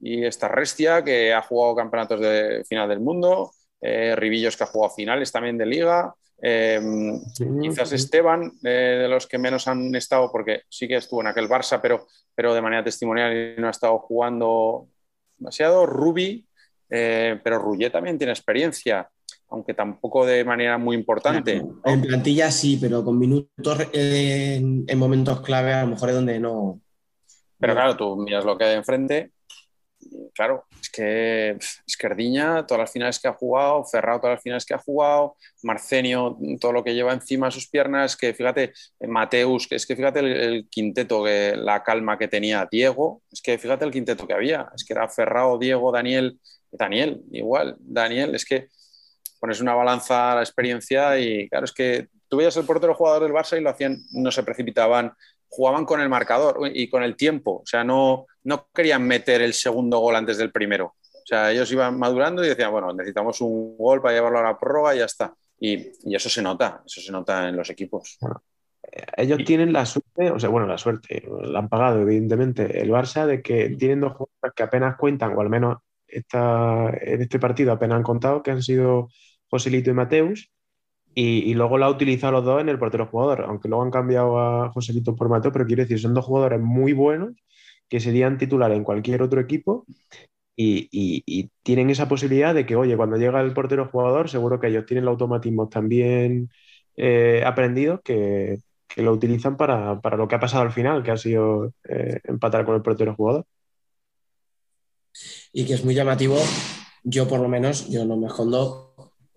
y 0.00 0.24
esta 0.24 0.48
Restia, 0.48 1.02
que 1.02 1.32
ha 1.32 1.42
jugado 1.42 1.76
campeonatos 1.76 2.20
de 2.20 2.64
final 2.68 2.88
del 2.88 3.00
mundo, 3.00 3.52
Ribillos, 3.80 4.56
que 4.56 4.64
ha 4.64 4.68
jugado 4.68 4.94
finales 4.94 5.32
también 5.32 5.56
de 5.56 5.66
liga. 5.66 6.14
Eh, 6.40 6.80
quizás 7.62 7.92
Esteban, 7.92 8.52
eh, 8.62 8.98
de 9.02 9.08
los 9.08 9.26
que 9.26 9.38
menos 9.38 9.66
han 9.68 9.94
estado, 9.94 10.30
porque 10.30 10.62
sí 10.68 10.86
que 10.86 10.96
estuvo 10.96 11.20
en 11.20 11.28
aquel 11.28 11.48
Barça, 11.48 11.80
pero, 11.80 12.06
pero 12.34 12.54
de 12.54 12.62
manera 12.62 12.84
testimonial 12.84 13.56
y 13.56 13.60
no 13.60 13.68
ha 13.68 13.70
estado 13.70 13.98
jugando 13.98 14.88
demasiado. 15.38 15.86
Rubi, 15.86 16.46
eh, 16.90 17.40
pero 17.42 17.58
Rullet 17.58 17.90
también 17.90 18.18
tiene 18.18 18.32
experiencia, 18.32 19.08
aunque 19.48 19.74
tampoco 19.74 20.26
de 20.26 20.44
manera 20.44 20.78
muy 20.78 20.96
importante. 20.96 21.62
En 21.84 22.02
plantilla 22.02 22.50
sí, 22.50 22.78
pero 22.80 23.04
con 23.04 23.18
minutos 23.18 23.88
en, 23.92 24.86
momentos 24.96 25.40
clave 25.40 25.72
a 25.72 25.82
lo 25.82 25.88
mejor 25.88 26.08
es 26.10 26.14
donde 26.14 26.38
no. 26.40 26.80
Pero 27.58 27.74
claro, 27.74 27.96
tú 27.96 28.16
miras 28.16 28.44
lo 28.44 28.58
que 28.58 28.64
hay 28.64 28.76
enfrente 28.76 29.32
claro, 30.34 30.66
es 30.80 30.90
que 30.90 31.56
Esquerdiña, 31.86 32.66
todas 32.66 32.80
las 32.80 32.92
finales 32.92 33.18
que 33.18 33.28
ha 33.28 33.32
jugado, 33.32 33.84
Ferrao, 33.84 34.20
todas 34.20 34.36
las 34.36 34.42
finales 34.42 34.64
que 34.64 34.74
ha 34.74 34.78
jugado, 34.78 35.36
Marcenio, 35.62 36.38
todo 36.60 36.72
lo 36.72 36.84
que 36.84 36.94
lleva 36.94 37.12
encima 37.12 37.46
de 37.46 37.52
sus 37.52 37.68
piernas, 37.68 38.16
que 38.16 38.34
fíjate, 38.34 38.72
eh, 39.00 39.06
Mateus, 39.06 39.66
que 39.66 39.76
es 39.76 39.86
que 39.86 39.96
fíjate 39.96 40.20
el, 40.20 40.68
quinteto, 40.68 41.24
que, 41.24 41.54
la 41.56 41.82
calma 41.82 42.18
que 42.18 42.28
tenía 42.28 42.68
Diego, 42.70 43.22
es 43.30 43.40
que 43.42 43.58
fíjate 43.58 43.84
el 43.84 43.90
quinteto 43.90 44.26
que 44.26 44.34
había, 44.34 44.68
es 44.74 44.84
que 44.84 44.92
era 44.92 45.08
Ferrao, 45.08 45.58
Diego, 45.58 45.92
Daniel, 45.92 46.38
Daniel, 46.70 47.22
igual, 47.32 47.76
Daniel, 47.78 48.34
es 48.34 48.44
que 48.44 48.68
pones 49.40 49.60
una 49.60 49.74
balanza 49.74 50.32
a 50.32 50.34
la 50.36 50.42
experiencia 50.42 51.18
y 51.18 51.48
claro, 51.48 51.64
es 51.64 51.72
que 51.72 52.08
tú 52.28 52.38
veías 52.38 52.56
el 52.56 52.64
portero 52.64 52.94
jugador 52.94 53.22
del 53.22 53.32
Barça 53.32 53.58
y 53.58 53.62
lo 53.62 53.70
hacían, 53.70 53.98
no 54.12 54.30
se 54.30 54.42
precipitaban, 54.42 55.12
jugaban 55.48 55.84
con 55.84 56.00
el 56.00 56.08
marcador 56.08 56.58
y 56.74 56.88
con 56.88 57.02
el 57.02 57.16
tiempo. 57.16 57.60
O 57.62 57.66
sea, 57.66 57.84
no, 57.84 58.26
no 58.44 58.68
querían 58.74 59.06
meter 59.06 59.42
el 59.42 59.54
segundo 59.54 59.98
gol 60.00 60.16
antes 60.16 60.38
del 60.38 60.52
primero. 60.52 60.94
O 61.02 61.26
sea, 61.26 61.50
ellos 61.50 61.70
iban 61.72 61.98
madurando 61.98 62.44
y 62.44 62.48
decían, 62.48 62.70
bueno, 62.70 62.92
necesitamos 62.92 63.40
un 63.40 63.76
gol 63.76 64.00
para 64.00 64.14
llevarlo 64.14 64.38
a 64.38 64.44
la 64.44 64.58
prórroga 64.58 64.94
y 64.94 64.98
ya 64.98 65.06
está. 65.06 65.34
Y, 65.58 65.92
y 66.04 66.14
eso 66.14 66.28
se 66.28 66.42
nota, 66.42 66.82
eso 66.86 67.00
se 67.00 67.10
nota 67.10 67.48
en 67.48 67.56
los 67.56 67.70
equipos. 67.70 68.18
Ellos 69.16 69.40
tienen 69.44 69.72
la 69.72 69.84
suerte, 69.84 70.30
o 70.30 70.38
sea, 70.38 70.48
bueno, 70.48 70.66
la 70.66 70.78
suerte, 70.78 71.24
la 71.42 71.58
han 71.58 71.68
pagado 71.68 72.02
evidentemente 72.02 72.80
el 72.80 72.90
Barça, 72.90 73.26
de 73.26 73.42
que 73.42 73.70
tienen 73.70 74.00
dos 74.00 74.12
jugadores 74.12 74.54
que 74.54 74.62
apenas 74.62 74.96
cuentan, 74.96 75.36
o 75.36 75.40
al 75.40 75.50
menos 75.50 75.78
esta, 76.06 76.90
en 77.00 77.22
este 77.22 77.38
partido 77.38 77.72
apenas 77.72 77.96
han 77.96 78.02
contado, 78.02 78.42
que 78.42 78.52
han 78.52 78.62
sido 78.62 79.08
Joselito 79.50 79.90
y 79.90 79.94
Mateus, 79.94 80.50
y, 81.14 81.54
luego 81.54 81.78
lo 81.78 81.86
ha 81.86 81.90
utilizado 81.90 82.32
los 82.32 82.44
dos 82.44 82.60
en 82.60 82.68
el 82.68 82.78
portero 82.78 83.06
jugador, 83.06 83.46
aunque 83.48 83.68
luego 83.68 83.82
han 83.82 83.90
cambiado 83.90 84.38
a 84.38 84.70
Joselito 84.70 85.16
por 85.16 85.30
Mateus, 85.30 85.52
pero 85.52 85.66
quiero 85.66 85.82
decir, 85.82 85.98
son 85.98 86.12
dos 86.12 86.26
jugadores 86.26 86.60
muy 86.60 86.92
buenos 86.92 87.32
que 87.88 88.00
serían 88.00 88.36
titulares 88.36 88.76
en 88.76 88.84
cualquier 88.84 89.22
otro 89.22 89.40
equipo 89.40 89.86
y, 90.56 91.50
tienen 91.62 91.90
esa 91.90 92.08
posibilidad 92.08 92.54
de 92.54 92.66
que, 92.66 92.76
oye, 92.76 92.96
cuando 92.96 93.16
llega 93.16 93.40
el 93.40 93.52
portero 93.54 93.88
jugador, 93.88 94.28
seguro 94.28 94.60
que 94.60 94.68
ellos 94.68 94.86
tienen 94.86 95.04
los 95.04 95.12
automatismos 95.12 95.70
también 95.70 96.50
eh, 96.96 97.42
aprendidos 97.46 98.00
que, 98.02 98.58
que 98.88 99.02
lo 99.02 99.12
utilizan 99.12 99.56
para, 99.56 100.00
para 100.00 100.16
lo 100.16 100.28
que 100.28 100.36
ha 100.36 100.40
pasado 100.40 100.62
al 100.62 100.72
final, 100.72 101.02
que 101.02 101.10
ha 101.10 101.16
sido 101.16 101.72
eh, 101.88 102.20
empatar 102.24 102.64
con 102.64 102.74
el 102.74 102.82
portero 102.82 103.14
jugador. 103.14 103.44
y 105.52 105.64
que 105.64 105.74
es 105.74 105.84
muy 105.84 105.94
llamativo. 105.94 106.38
Yo, 107.04 107.28
por 107.28 107.40
lo 107.40 107.48
menos, 107.48 107.88
yo 107.88 108.04
no 108.04 108.16
me 108.16 108.26
escondo. 108.26 108.85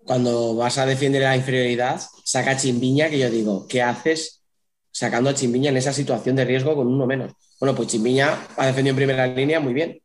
Cuando 0.04 0.54
vas 0.56 0.78
a 0.78 0.86
defender 0.86 1.22
la 1.22 1.36
inferioridad, 1.36 2.00
saca 2.24 2.52
a 2.52 2.56
Chimbiña, 2.56 3.08
que 3.10 3.18
yo 3.18 3.30
digo, 3.30 3.66
¿qué 3.68 3.82
haces 3.82 4.42
sacando 4.90 5.30
a 5.30 5.34
Chimbiña 5.34 5.70
en 5.70 5.76
esa 5.76 5.92
situación 5.92 6.36
de 6.36 6.44
riesgo 6.44 6.74
con 6.74 6.86
uno 6.86 7.06
menos? 7.06 7.32
Bueno, 7.60 7.74
pues 7.74 7.88
Chimbiña 7.88 8.46
ha 8.56 8.66
defendido 8.66 8.92
en 8.92 8.96
primera 8.96 9.26
línea 9.26 9.60
muy 9.60 9.74
bien. 9.74 10.00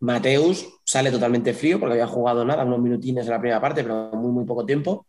Mateus 0.00 0.66
sale 0.84 1.10
totalmente 1.10 1.54
frío 1.54 1.80
porque 1.80 1.94
había 1.94 2.06
jugado 2.06 2.44
nada, 2.44 2.64
unos 2.64 2.80
minutines 2.80 3.24
en 3.24 3.30
la 3.30 3.40
primera 3.40 3.60
parte, 3.60 3.82
pero 3.82 4.10
muy, 4.12 4.32
muy 4.32 4.44
poco 4.44 4.66
tiempo, 4.66 5.06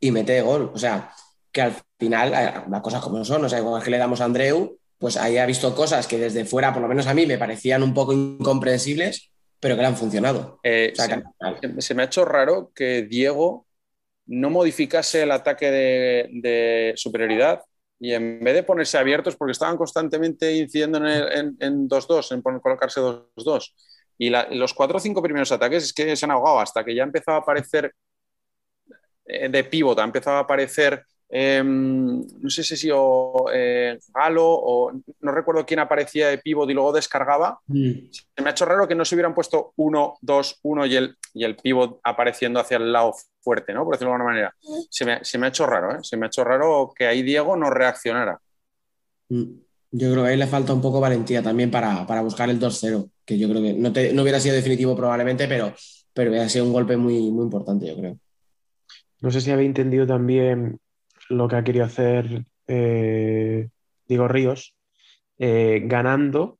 y 0.00 0.10
mete 0.10 0.40
gol. 0.40 0.70
O 0.72 0.78
sea, 0.78 1.12
que 1.52 1.62
al 1.62 1.74
final, 1.98 2.32
eh, 2.32 2.62
las 2.70 2.80
cosas 2.80 3.02
como 3.02 3.24
son, 3.24 3.44
o 3.44 3.48
sea, 3.48 3.58
igual 3.58 3.82
que 3.82 3.90
le 3.90 3.98
damos 3.98 4.20
a 4.20 4.24
Andreu, 4.24 4.78
pues 4.98 5.16
ahí 5.16 5.38
ha 5.38 5.46
visto 5.46 5.74
cosas 5.74 6.06
que 6.06 6.18
desde 6.18 6.44
fuera, 6.44 6.72
por 6.72 6.82
lo 6.82 6.88
menos 6.88 7.06
a 7.06 7.14
mí, 7.14 7.26
me 7.26 7.38
parecían 7.38 7.82
un 7.82 7.94
poco 7.94 8.12
incomprensibles, 8.12 9.30
pero 9.60 9.74
que 9.76 9.82
le 9.82 9.86
han 9.88 9.96
funcionado. 9.96 10.60
Eh, 10.62 10.90
O 10.92 10.96
sea, 10.96 11.06
se- 11.06 11.22
que- 11.60 11.80
se 11.82 11.94
me 11.94 12.02
ha 12.02 12.06
hecho 12.06 12.24
raro 12.24 12.72
que 12.74 13.02
Diego 13.02 13.66
no 14.26 14.50
modificase 14.50 15.22
el 15.22 15.30
ataque 15.32 15.70
de, 15.70 16.28
de 16.32 16.92
superioridad 16.96 17.62
y 18.00 18.12
en 18.12 18.40
vez 18.40 18.54
de 18.54 18.62
ponerse 18.62 18.98
abiertos, 18.98 19.36
porque 19.36 19.52
estaban 19.52 19.76
constantemente 19.76 20.52
incidiendo 20.56 20.98
en, 20.98 21.06
el- 21.06 21.32
en, 21.32 21.56
en 21.60 21.88
2-2, 21.88 22.30
en 22.32 22.42
colocarse 22.42 23.00
2-2. 23.00 23.74
Y 24.18 24.30
la- 24.30 24.48
los 24.50 24.74
cuatro 24.74 24.98
o 24.98 25.00
cinco 25.00 25.22
primeros 25.22 25.50
ataques 25.52 25.84
es 25.84 25.92
que 25.92 26.14
se 26.16 26.24
han 26.24 26.30
ahogado 26.32 26.60
hasta 26.60 26.84
que 26.84 26.94
ya 26.94 27.02
empezaba 27.04 27.38
a 27.38 27.40
aparecer 27.40 27.92
eh, 29.24 29.48
de 29.48 29.64
pívot, 29.64 29.98
ha 29.98 30.04
empezado 30.04 30.36
a 30.38 30.40
aparecer, 30.40 31.04
eh, 31.30 31.62
no 31.64 32.48
sé 32.50 32.62
si 32.64 32.88
o 32.92 33.46
eh, 33.52 33.98
Galo 34.14 34.46
o 34.46 34.92
no 35.20 35.32
recuerdo 35.32 35.66
quién 35.66 35.80
aparecía 35.80 36.28
de 36.28 36.38
pívot 36.38 36.68
y 36.70 36.74
luego 36.74 36.92
descargaba 36.92 37.60
Mm. 37.66 37.90
se 38.12 38.42
me 38.42 38.48
ha 38.48 38.52
hecho 38.52 38.64
raro 38.64 38.88
que 38.88 38.94
no 38.94 39.04
se 39.04 39.14
hubieran 39.14 39.34
puesto 39.34 39.72
1, 39.76 40.18
2, 40.22 40.58
1 40.62 40.86
y 40.86 40.96
el, 40.96 41.16
y 41.34 41.44
el 41.44 41.56
pivot 41.56 42.00
apareciendo 42.02 42.60
hacia 42.60 42.78
el 42.78 42.90
lado 42.92 43.12
fuerte, 43.42 43.72
¿no? 43.74 43.84
Por 43.84 43.94
decirlo 43.94 44.10
de 44.10 44.14
alguna 44.16 44.30
manera. 44.30 44.54
Se 44.90 45.04
me, 45.04 45.24
se 45.24 45.36
me 45.38 45.46
ha 45.46 45.48
hecho 45.50 45.66
raro, 45.66 45.92
¿eh? 45.92 45.98
Se 46.02 46.16
me 46.16 46.26
ha 46.26 46.28
hecho 46.28 46.44
raro 46.44 46.92
que 46.96 47.06
ahí 47.06 47.22
Diego 47.22 47.56
no 47.56 47.68
reaccionara. 47.70 48.40
Mm. 49.28 49.42
Yo 49.90 50.12
creo 50.12 50.22
que 50.24 50.30
ahí 50.30 50.36
le 50.36 50.46
falta 50.46 50.72
un 50.74 50.82
poco 50.82 51.00
valentía 51.00 51.42
también 51.42 51.70
para, 51.70 52.06
para 52.06 52.20
buscar 52.22 52.50
el 52.50 52.58
2-0, 52.60 53.08
que 53.24 53.38
yo 53.38 53.48
creo 53.48 53.62
que 53.62 53.72
no, 53.72 53.90
te- 53.92 54.12
no 54.12 54.20
hubiera 54.22 54.38
sido 54.40 54.54
definitivo 54.54 54.94
probablemente, 54.94 55.48
pero, 55.48 55.72
pero 56.12 56.30
hubiera 56.30 56.48
sido 56.48 56.66
un 56.66 56.72
golpe 56.74 56.96
muy, 56.98 57.30
muy 57.30 57.44
importante, 57.44 57.86
yo 57.86 57.96
creo. 57.96 58.18
No 59.20 59.30
sé 59.30 59.40
si 59.40 59.50
habéis 59.50 59.68
entendido 59.68 60.06
también 60.06 60.78
lo 61.28 61.48
que 61.48 61.56
ha 61.56 61.64
querido 61.64 61.84
hacer 61.84 62.44
eh, 62.66 63.68
Diego 64.06 64.28
Ríos, 64.28 64.74
eh, 65.38 65.82
ganando 65.84 66.58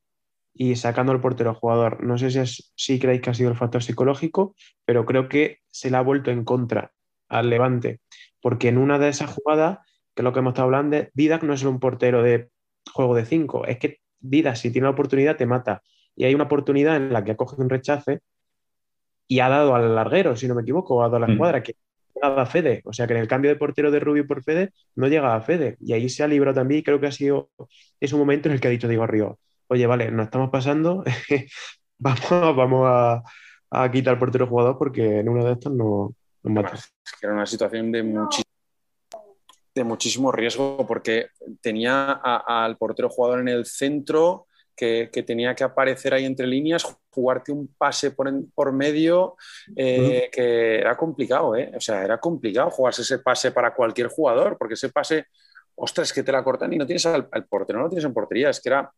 y 0.54 0.76
sacando 0.76 1.12
al 1.12 1.20
portero 1.20 1.54
jugador. 1.54 2.02
No 2.02 2.18
sé 2.18 2.30
si, 2.30 2.38
es- 2.40 2.72
si 2.76 2.98
creéis 2.98 3.20
que 3.22 3.30
ha 3.30 3.34
sido 3.34 3.50
el 3.50 3.56
factor 3.56 3.82
psicológico, 3.82 4.54
pero 4.84 5.04
creo 5.06 5.28
que 5.28 5.58
se 5.70 5.90
le 5.90 5.96
ha 5.96 6.00
vuelto 6.02 6.30
en 6.30 6.44
contra 6.44 6.92
al 7.28 7.50
Levante, 7.50 8.00
porque 8.40 8.68
en 8.68 8.78
una 8.78 8.98
de 8.98 9.08
esas 9.08 9.30
jugadas, 9.34 9.78
que 10.14 10.22
es 10.22 10.24
lo 10.24 10.32
que 10.32 10.40
hemos 10.40 10.52
estado 10.52 10.66
hablando, 10.66 10.96
Didac 11.14 11.42
no 11.42 11.52
es 11.54 11.62
un 11.64 11.78
portero 11.78 12.22
de 12.22 12.48
juego 12.92 13.14
de 13.14 13.24
5, 13.26 13.66
es 13.66 13.78
que 13.78 13.98
Didac 14.20 14.56
si 14.56 14.70
tiene 14.72 14.86
la 14.86 14.92
oportunidad 14.92 15.36
te 15.36 15.46
mata. 15.46 15.82
Y 16.16 16.24
hay 16.24 16.34
una 16.34 16.44
oportunidad 16.44 16.96
en 16.96 17.12
la 17.12 17.22
que 17.22 17.32
acoge 17.32 17.60
un 17.60 17.68
rechace 17.70 18.20
y 19.28 19.40
ha 19.40 19.48
dado 19.48 19.74
al 19.74 19.94
larguero, 19.94 20.36
si 20.36 20.48
no 20.48 20.54
me 20.54 20.62
equivoco, 20.62 20.96
o 20.96 21.02
ha 21.02 21.04
dado 21.04 21.16
a 21.16 21.20
la 21.20 21.26
Mm. 21.28 21.32
escuadra, 21.32 21.62
que 21.62 21.76
llegaba 22.20 22.42
a 22.42 22.46
Fede. 22.46 22.82
O 22.84 22.92
sea 22.92 23.06
que 23.06 23.14
en 23.14 23.20
el 23.20 23.28
cambio 23.28 23.50
de 23.50 23.56
portero 23.56 23.90
de 23.90 24.00
Rubio 24.00 24.26
por 24.26 24.42
Fede 24.42 24.72
no 24.96 25.08
llega 25.08 25.34
a 25.34 25.40
Fede. 25.40 25.76
Y 25.80 25.92
ahí 25.92 26.08
se 26.08 26.22
ha 26.22 26.28
librado 26.28 26.56
también 26.56 26.80
y 26.80 26.82
creo 26.82 27.00
que 27.00 27.06
ha 27.06 27.12
sido 27.12 27.50
ese 28.00 28.16
momento 28.16 28.48
en 28.48 28.54
el 28.54 28.60
que 28.60 28.68
ha 28.68 28.70
dicho 28.70 28.88
Diego 28.88 29.06
Ríos, 29.06 29.36
oye, 29.68 29.86
vale, 29.86 30.10
nos 30.10 30.26
estamos 30.26 30.50
pasando, 30.50 31.04
vamos, 31.98 32.56
vamos 32.56 32.86
a, 32.86 33.22
a 33.70 33.90
quitar 33.90 34.14
al 34.14 34.18
portero 34.18 34.46
jugador 34.46 34.78
porque 34.78 35.20
en 35.20 35.28
uno 35.28 35.44
de 35.44 35.52
estos 35.52 35.72
no 35.72 36.14
nos 36.42 36.52
mata. 36.52 36.74
Es 36.74 36.92
que 37.20 37.26
era 37.26 37.34
una 37.34 37.46
situación 37.46 37.92
de 37.92 38.02
muchísimo, 38.02 38.44
de 39.74 39.84
muchísimo 39.84 40.32
riesgo 40.32 40.86
porque 40.86 41.28
tenía 41.60 42.12
al 42.12 42.76
portero 42.76 43.08
jugador 43.08 43.40
en 43.40 43.48
el 43.48 43.66
centro 43.66 44.47
que, 44.78 45.10
que 45.12 45.22
tenía 45.24 45.54
que 45.54 45.64
aparecer 45.64 46.14
ahí 46.14 46.24
entre 46.24 46.46
líneas, 46.46 46.84
jugarte 47.10 47.50
un 47.52 47.66
pase 47.76 48.12
por, 48.12 48.28
en- 48.28 48.50
por 48.52 48.72
medio, 48.72 49.36
eh, 49.76 50.28
que 50.32 50.78
era 50.78 50.96
complicado, 50.96 51.56
¿eh? 51.56 51.72
O 51.76 51.80
sea, 51.80 52.04
era 52.04 52.18
complicado 52.18 52.70
jugarse 52.70 53.02
ese 53.02 53.18
pase 53.18 53.50
para 53.50 53.74
cualquier 53.74 54.06
jugador, 54.08 54.56
porque 54.56 54.74
ese 54.74 54.88
pase, 54.90 55.26
ostras, 55.74 56.12
que 56.12 56.22
te 56.22 56.30
la 56.32 56.44
cortan 56.44 56.72
y 56.72 56.76
no 56.78 56.86
tienes 56.86 57.04
al, 57.06 57.28
al 57.32 57.44
portero, 57.46 57.78
no 57.80 57.84
lo 57.86 57.90
tienes 57.90 58.04
en 58.04 58.14
portería, 58.14 58.50
es 58.50 58.60
que 58.60 58.68
era... 58.68 58.90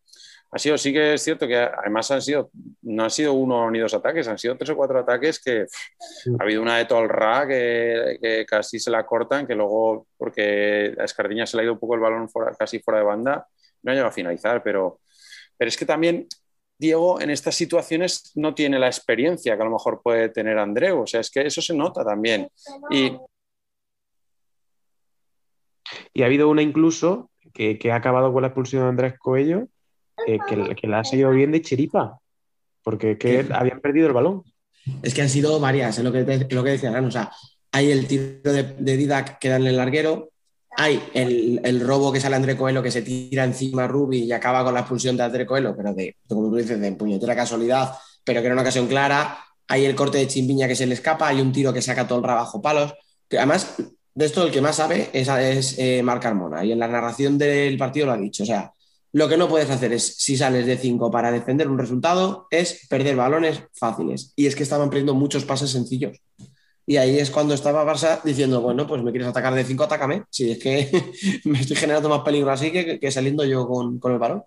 Ha 0.52 0.58
sido, 0.58 0.76
sí 0.76 0.92
que 0.92 1.14
es 1.14 1.22
cierto 1.22 1.46
que 1.46 1.56
además 1.56 2.10
han 2.10 2.20
sido, 2.20 2.50
no 2.82 3.04
han 3.04 3.10
sido 3.10 3.34
uno 3.34 3.70
ni 3.70 3.78
dos 3.78 3.94
ataques, 3.94 4.26
han 4.26 4.36
sido 4.36 4.56
tres 4.56 4.70
o 4.70 4.76
cuatro 4.76 4.98
ataques 4.98 5.40
que 5.40 5.66
pff, 5.66 6.34
ha 6.40 6.42
habido 6.42 6.60
una 6.60 6.76
de 6.76 6.86
Tolra 6.86 7.46
que, 7.46 8.18
que 8.20 8.44
casi 8.46 8.80
se 8.80 8.90
la 8.90 9.06
cortan, 9.06 9.46
que 9.46 9.54
luego, 9.54 10.08
porque 10.18 10.92
a 10.98 11.04
Escardiña 11.04 11.46
se 11.46 11.56
le 11.56 11.60
ha 11.62 11.64
ido 11.66 11.74
un 11.74 11.78
poco 11.78 11.94
el 11.94 12.00
balón 12.00 12.28
fuera- 12.28 12.52
casi 12.58 12.80
fuera 12.80 12.98
de 12.98 13.06
banda, 13.06 13.46
no 13.84 13.92
ha 13.92 13.94
llegado 13.94 14.08
a 14.10 14.12
finalizar, 14.12 14.60
pero, 14.60 14.98
pero 15.60 15.68
es 15.68 15.76
que 15.76 15.84
también 15.84 16.26
Diego 16.78 17.20
en 17.20 17.28
estas 17.28 17.54
situaciones 17.54 18.32
no 18.34 18.54
tiene 18.54 18.78
la 18.78 18.86
experiencia 18.86 19.54
que 19.54 19.60
a 19.62 19.66
lo 19.66 19.72
mejor 19.72 20.00
puede 20.02 20.30
tener 20.30 20.56
Andreu, 20.58 21.02
o 21.02 21.06
sea, 21.06 21.20
es 21.20 21.30
que 21.30 21.42
eso 21.42 21.60
se 21.60 21.74
nota 21.74 22.02
también. 22.02 22.48
Y 22.90 23.12
Y 26.14 26.22
ha 26.22 26.26
habido 26.26 26.48
una 26.48 26.62
incluso 26.62 27.30
que, 27.52 27.78
que 27.78 27.92
ha 27.92 27.96
acabado 27.96 28.32
con 28.32 28.40
la 28.42 28.48
expulsión 28.48 28.82
de 28.84 28.88
Andrés 28.88 29.14
Coello, 29.18 29.68
eh, 30.26 30.38
que, 30.48 30.74
que 30.74 30.86
la 30.86 31.00
ha 31.00 31.04
seguido 31.04 31.30
bien 31.30 31.52
de 31.52 31.60
chiripa, 31.60 32.18
porque 32.82 33.18
que 33.18 33.46
habían 33.52 33.80
perdido 33.80 34.06
el 34.06 34.12
balón. 34.14 34.42
Es 35.02 35.12
que 35.12 35.20
han 35.22 35.28
sido 35.28 35.60
varias, 35.60 35.98
es 35.98 36.04
lo 36.04 36.12
que, 36.12 36.24
te- 36.24 36.54
lo 36.54 36.64
que 36.64 36.70
decía. 36.70 36.90
O 36.98 37.10
sea, 37.10 37.30
hay 37.72 37.90
el 37.90 38.06
tiro 38.06 38.52
de, 38.52 38.62
de 38.62 38.96
Didac 38.96 39.38
que 39.38 39.48
da 39.50 39.56
en 39.56 39.66
el 39.66 39.76
larguero, 39.76 40.29
hay 40.80 41.02
el, 41.12 41.60
el 41.62 41.80
robo 41.80 42.10
que 42.10 42.20
sale 42.20 42.36
André 42.36 42.56
Coelho 42.56 42.82
que 42.82 42.90
se 42.90 43.02
tira 43.02 43.44
encima 43.44 43.84
a 43.84 43.86
Rubi 43.86 44.20
y 44.20 44.32
acaba 44.32 44.64
con 44.64 44.72
la 44.72 44.80
expulsión 44.80 45.14
de 45.14 45.22
André 45.22 45.44
Coelho, 45.44 45.76
pero 45.76 45.92
de, 45.92 46.16
como 46.26 46.48
tú 46.48 46.56
dices, 46.56 46.80
de 46.80 46.92
puñetera 46.92 47.36
casualidad, 47.36 47.92
pero 48.24 48.40
que 48.40 48.46
era 48.46 48.54
una 48.54 48.62
ocasión 48.62 48.86
clara. 48.86 49.38
Hay 49.68 49.84
el 49.84 49.94
corte 49.94 50.16
de 50.16 50.26
Chimpiña 50.26 50.66
que 50.66 50.74
se 50.74 50.86
le 50.86 50.94
escapa, 50.94 51.28
hay 51.28 51.42
un 51.42 51.52
tiro 51.52 51.72
que 51.74 51.82
saca 51.82 52.08
todo 52.08 52.20
el 52.20 52.24
bajo 52.24 52.62
palos. 52.62 52.94
Que 53.28 53.36
además, 53.36 53.74
de 54.14 54.24
esto 54.24 54.42
el 54.42 54.50
que 54.50 54.62
más 54.62 54.76
sabe 54.76 55.10
es, 55.12 55.28
es 55.28 55.74
eh, 55.78 56.02
Carmona 56.18 56.64
y 56.64 56.72
en 56.72 56.78
la 56.78 56.88
narración 56.88 57.36
del 57.36 57.76
partido 57.76 58.06
lo 58.06 58.12
ha 58.12 58.16
dicho. 58.16 58.44
O 58.44 58.46
sea, 58.46 58.72
lo 59.12 59.28
que 59.28 59.36
no 59.36 59.50
puedes 59.50 59.68
hacer 59.68 59.92
es, 59.92 60.16
si 60.16 60.38
sales 60.38 60.64
de 60.64 60.78
5 60.78 61.10
para 61.10 61.30
defender 61.30 61.68
un 61.68 61.78
resultado, 61.78 62.46
es 62.50 62.86
perder 62.88 63.16
balones 63.16 63.64
fáciles. 63.74 64.32
Y 64.34 64.46
es 64.46 64.56
que 64.56 64.62
estaban 64.62 64.88
perdiendo 64.88 65.14
muchos 65.14 65.44
pases 65.44 65.70
sencillos. 65.70 66.16
Y 66.86 66.96
ahí 66.96 67.18
es 67.18 67.30
cuando 67.30 67.54
estaba 67.54 67.84
Barça 67.84 68.22
diciendo, 68.22 68.60
bueno, 68.60 68.86
pues 68.86 69.02
me 69.02 69.10
quieres 69.10 69.28
atacar 69.28 69.54
de 69.54 69.64
5, 69.64 69.84
atácame. 69.84 70.24
Si 70.30 70.50
es 70.50 70.58
que 70.58 70.90
me 71.44 71.60
estoy 71.60 71.76
generando 71.76 72.08
más 72.08 72.20
peligro 72.20 72.50
así 72.50 72.72
que, 72.72 72.98
que 72.98 73.10
saliendo 73.10 73.44
yo 73.44 73.66
con, 73.66 73.98
con 73.98 74.12
el 74.12 74.18
balón. 74.18 74.42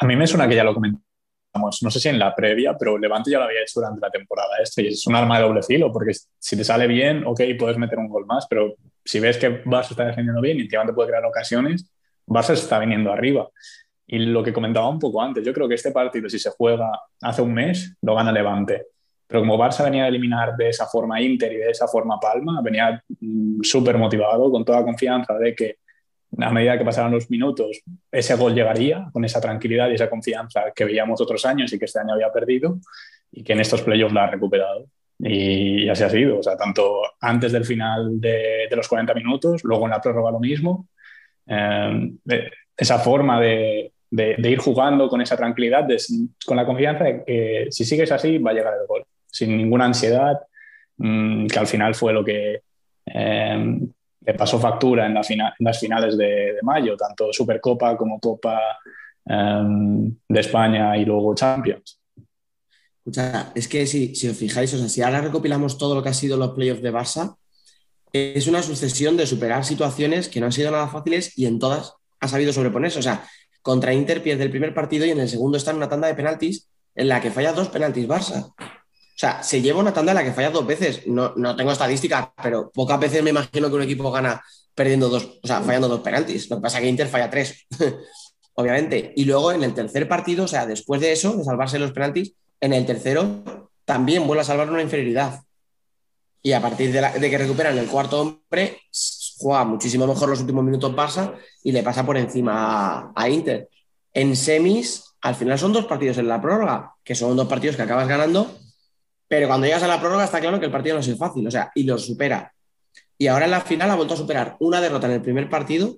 A 0.00 0.06
mí 0.06 0.16
me 0.16 0.26
suena 0.26 0.48
que 0.48 0.56
ya 0.56 0.64
lo 0.64 0.74
comentamos, 0.74 1.82
no 1.82 1.90
sé 1.90 2.00
si 2.00 2.08
en 2.08 2.18
la 2.18 2.34
previa, 2.34 2.76
pero 2.76 2.98
Levante 2.98 3.30
ya 3.30 3.38
lo 3.38 3.44
había 3.44 3.62
hecho 3.62 3.80
durante 3.80 4.00
la 4.00 4.10
temporada 4.10 4.50
esta 4.62 4.82
y 4.82 4.88
es 4.88 5.06
un 5.06 5.14
arma 5.14 5.38
de 5.38 5.44
doble 5.44 5.62
filo, 5.62 5.92
porque 5.92 6.12
si 6.38 6.56
te 6.56 6.64
sale 6.64 6.86
bien, 6.86 7.24
ok, 7.24 7.40
puedes 7.58 7.78
meter 7.78 7.98
un 7.98 8.08
gol 8.08 8.26
más, 8.26 8.46
pero 8.48 8.74
si 9.04 9.20
ves 9.20 9.36
que 9.36 9.64
Barça 9.64 9.90
está 9.90 10.04
defendiendo 10.04 10.40
bien 10.40 10.58
y 10.58 10.62
encima 10.62 10.86
te 10.86 10.92
puede 10.92 11.10
crear 11.10 11.24
ocasiones, 11.24 11.90
Barça 12.26 12.54
está 12.54 12.78
viniendo 12.78 13.12
arriba. 13.12 13.48
Y 14.06 14.18
lo 14.18 14.42
que 14.42 14.52
comentaba 14.52 14.88
un 14.88 14.98
poco 14.98 15.22
antes, 15.22 15.44
yo 15.44 15.52
creo 15.52 15.68
que 15.68 15.74
este 15.74 15.90
partido, 15.90 16.28
si 16.28 16.38
se 16.38 16.50
juega 16.50 16.90
hace 17.22 17.42
un 17.42 17.54
mes, 17.54 17.96
lo 18.02 18.14
gana 18.14 18.32
Levante. 18.32 18.86
Pero 19.34 19.42
como 19.42 19.58
Barça 19.58 19.82
venía 19.82 20.04
a 20.04 20.06
eliminar 20.06 20.56
de 20.56 20.68
esa 20.68 20.86
forma 20.86 21.20
Inter 21.20 21.52
y 21.52 21.56
de 21.56 21.70
esa 21.70 21.88
forma 21.88 22.20
Palma, 22.20 22.60
venía 22.62 23.02
mm, 23.18 23.62
súper 23.62 23.98
motivado, 23.98 24.48
con 24.48 24.64
toda 24.64 24.84
confianza 24.84 25.34
de 25.34 25.56
que 25.56 25.78
a 26.38 26.52
medida 26.52 26.78
que 26.78 26.84
pasaban 26.84 27.10
los 27.10 27.28
minutos, 27.28 27.82
ese 28.12 28.36
gol 28.36 28.54
llegaría 28.54 29.08
con 29.12 29.24
esa 29.24 29.40
tranquilidad 29.40 29.90
y 29.90 29.94
esa 29.94 30.08
confianza 30.08 30.70
que 30.72 30.84
veíamos 30.84 31.20
otros 31.20 31.44
años 31.46 31.72
y 31.72 31.80
que 31.80 31.86
este 31.86 31.98
año 31.98 32.14
había 32.14 32.30
perdido 32.30 32.78
y 33.32 33.42
que 33.42 33.54
en 33.54 33.60
estos 33.60 33.82
playoffs 33.82 34.14
la 34.14 34.22
ha 34.22 34.30
recuperado. 34.30 34.86
Y 35.18 35.88
así 35.88 36.04
ha 36.04 36.10
sido, 36.10 36.38
o 36.38 36.42
sea, 36.44 36.56
tanto 36.56 37.00
antes 37.20 37.50
del 37.50 37.64
final 37.64 38.20
de, 38.20 38.68
de 38.70 38.76
los 38.76 38.86
40 38.86 39.14
minutos, 39.14 39.64
luego 39.64 39.86
en 39.86 39.90
la 39.90 40.00
prórroga 40.00 40.30
lo 40.30 40.38
mismo. 40.38 40.86
Eh, 41.48 42.12
esa 42.76 43.00
forma 43.00 43.40
de, 43.40 43.94
de, 44.12 44.36
de, 44.38 44.50
ir 44.50 44.58
jugando 44.58 45.08
con 45.08 45.20
esa 45.20 45.36
tranquilidad, 45.36 45.82
de, 45.82 46.00
con 46.46 46.56
la 46.56 46.64
confianza 46.64 47.02
de 47.02 47.24
que 47.24 47.66
si 47.70 47.84
sigues 47.84 48.12
así 48.12 48.38
va 48.38 48.52
a 48.52 48.54
llegar 48.54 48.74
el 48.80 48.86
gol, 48.86 49.04
sin 49.34 49.56
ninguna 49.56 49.86
ansiedad, 49.86 50.38
mmm, 50.98 51.46
que 51.48 51.58
al 51.58 51.66
final 51.66 51.94
fue 51.94 52.12
lo 52.12 52.24
que 52.24 52.62
eh, 53.06 53.78
le 54.26 54.34
pasó 54.34 54.60
factura 54.60 55.06
en, 55.06 55.14
las 55.58 55.80
finales 55.80 56.16
de, 56.16 56.56
mayo, 56.62 56.96
tanto 56.96 57.32
Supercopa 57.32 57.96
como 57.96 58.20
Copa 58.20 58.60
eh, 59.26 59.62
de 60.28 60.40
España 60.40 60.96
y 60.96 61.04
luego 61.04 61.34
Champions. 61.34 62.00
Escucha, 62.98 63.52
es 63.54 63.68
que 63.68 63.86
si, 63.86 64.14
si, 64.14 64.28
os 64.28 64.36
fijáis, 64.36 64.72
o 64.72 64.78
sea, 64.78 64.88
si 64.88 65.02
ahora 65.02 65.20
recopilamos 65.20 65.76
todo 65.76 65.94
lo 65.94 66.02
que 66.02 66.08
ha 66.10 66.14
sido 66.14 66.36
los 66.36 66.52
playoffs 66.52 66.82
de 66.82 66.92
Barça, 66.92 67.36
es 68.12 68.46
una 68.46 68.62
sucesión 68.62 69.16
de 69.16 69.26
superar 69.26 69.64
situaciones 69.64 70.28
que 70.28 70.38
no 70.38 70.46
han 70.46 70.52
sido 70.52 70.70
nada 70.70 70.86
fáciles 70.86 71.36
y 71.36 71.46
en 71.46 71.58
todas 71.58 71.94
ha 72.20 72.28
sabido 72.28 72.52
sobreponerse. 72.52 73.00
O 73.00 73.02
sea, 73.02 73.26
contra 73.60 73.92
Inter 73.92 74.22
pierde 74.22 74.44
el 74.44 74.50
primer 74.50 74.72
partido 74.72 75.04
y 75.04 75.10
en 75.10 75.18
el 75.18 75.28
segundo 75.28 75.58
está 75.58 75.72
en 75.72 75.78
una 75.78 75.88
tanda 75.88 76.06
de 76.06 76.14
penaltis 76.14 76.68
en 76.94 77.08
la 77.08 77.20
que 77.20 77.32
falla 77.32 77.52
dos 77.52 77.68
penaltis 77.68 78.06
Barça. 78.06 78.54
O 79.14 79.16
sea, 79.16 79.44
se 79.44 79.62
lleva 79.62 79.78
una 79.78 79.92
tanda 79.92 80.10
en 80.10 80.16
la 80.16 80.24
que 80.24 80.32
falla 80.32 80.50
dos 80.50 80.66
veces. 80.66 81.06
No, 81.06 81.34
no 81.36 81.54
tengo 81.54 81.70
estadísticas, 81.70 82.30
pero 82.42 82.72
pocas 82.72 82.98
veces 82.98 83.22
me 83.22 83.30
imagino 83.30 83.68
que 83.68 83.76
un 83.76 83.82
equipo 83.82 84.10
gana 84.10 84.42
perdiendo 84.74 85.08
dos, 85.08 85.38
o 85.40 85.46
sea, 85.46 85.60
fallando 85.60 85.86
dos 85.86 86.00
penaltis. 86.00 86.50
Lo 86.50 86.56
que 86.56 86.62
pasa 86.62 86.78
es 86.78 86.82
que 86.82 86.88
Inter 86.88 87.06
falla 87.06 87.30
tres, 87.30 87.64
obviamente. 88.54 89.12
Y 89.14 89.24
luego 89.24 89.52
en 89.52 89.62
el 89.62 89.72
tercer 89.72 90.08
partido, 90.08 90.44
o 90.44 90.48
sea, 90.48 90.66
después 90.66 91.00
de 91.00 91.12
eso, 91.12 91.36
de 91.36 91.44
salvarse 91.44 91.78
los 91.78 91.92
penaltis, 91.92 92.34
en 92.60 92.72
el 92.72 92.84
tercero 92.84 93.70
también 93.84 94.26
vuelve 94.26 94.40
a 94.40 94.44
salvar 94.44 94.68
una 94.68 94.82
inferioridad. 94.82 95.42
Y 96.42 96.52
a 96.52 96.60
partir 96.60 96.92
de, 96.92 97.30
que 97.30 97.38
recuperan 97.38 97.78
el 97.78 97.86
cuarto 97.86 98.20
hombre, 98.20 98.80
juega 99.38 99.64
muchísimo 99.64 100.06
mejor 100.06 100.28
los 100.28 100.40
últimos 100.40 100.64
minutos 100.64 100.92
Barça 100.92 101.34
y 101.62 101.72
le 101.72 101.82
pasa 101.82 102.04
por 102.04 102.16
encima 102.16 102.52
a, 102.54 103.12
a, 103.14 103.28
Inter. 103.30 103.68
En 104.12 104.34
semis, 104.36 105.04
al 105.22 105.36
final 105.36 105.58
son 105.58 105.72
dos 105.72 105.86
partidos 105.86 106.18
en 106.18 106.28
la 106.28 106.42
prórroga, 106.42 106.94
que 107.02 107.14
son 107.14 107.36
dos 107.36 107.48
partidos 107.48 107.76
que 107.76 107.82
acabas 107.82 108.08
ganando, 108.08 108.50
pero 109.28 109.48
cuando 109.48 109.66
llegas 109.66 109.82
a 109.82 109.88
la 109.88 110.00
prórroga 110.00 110.24
está 110.24 110.40
claro 110.40 110.58
que 110.58 110.66
el 110.66 110.72
partido 110.72 110.96
no 110.96 111.00
es 111.00 111.18
fácil, 111.18 111.46
o 111.46 111.50
sea, 111.50 111.70
y 111.74 111.84
lo 111.84 111.98
supera. 111.98 112.52
Y 113.16 113.26
ahora 113.26 113.44
en 113.44 113.52
la 113.52 113.60
final 113.60 113.90
ha 113.90 113.96
vuelto 113.96 114.14
a 114.14 114.18
superar 114.18 114.56
una 114.60 114.80
derrota 114.80 115.06
en 115.06 115.14
el 115.14 115.22
primer 115.22 115.48
partido 115.48 115.96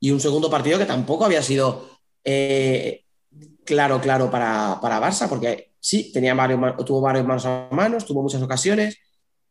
y 0.00 0.10
un 0.10 0.20
segundo 0.20 0.50
partido 0.50 0.78
que 0.78 0.84
tampoco 0.84 1.24
había 1.24 1.42
sido 1.42 1.88
eh, 2.24 3.04
claro, 3.64 4.00
claro 4.00 4.30
para, 4.30 4.78
para 4.80 5.00
Barça, 5.00 5.28
porque 5.28 5.72
sí, 5.80 6.12
tenía 6.12 6.34
varios, 6.34 6.60
tuvo 6.84 7.00
varios 7.00 7.26
manos 7.26 7.46
a 7.46 7.68
manos, 7.70 8.04
tuvo 8.04 8.22
muchas 8.22 8.42
ocasiones, 8.42 8.98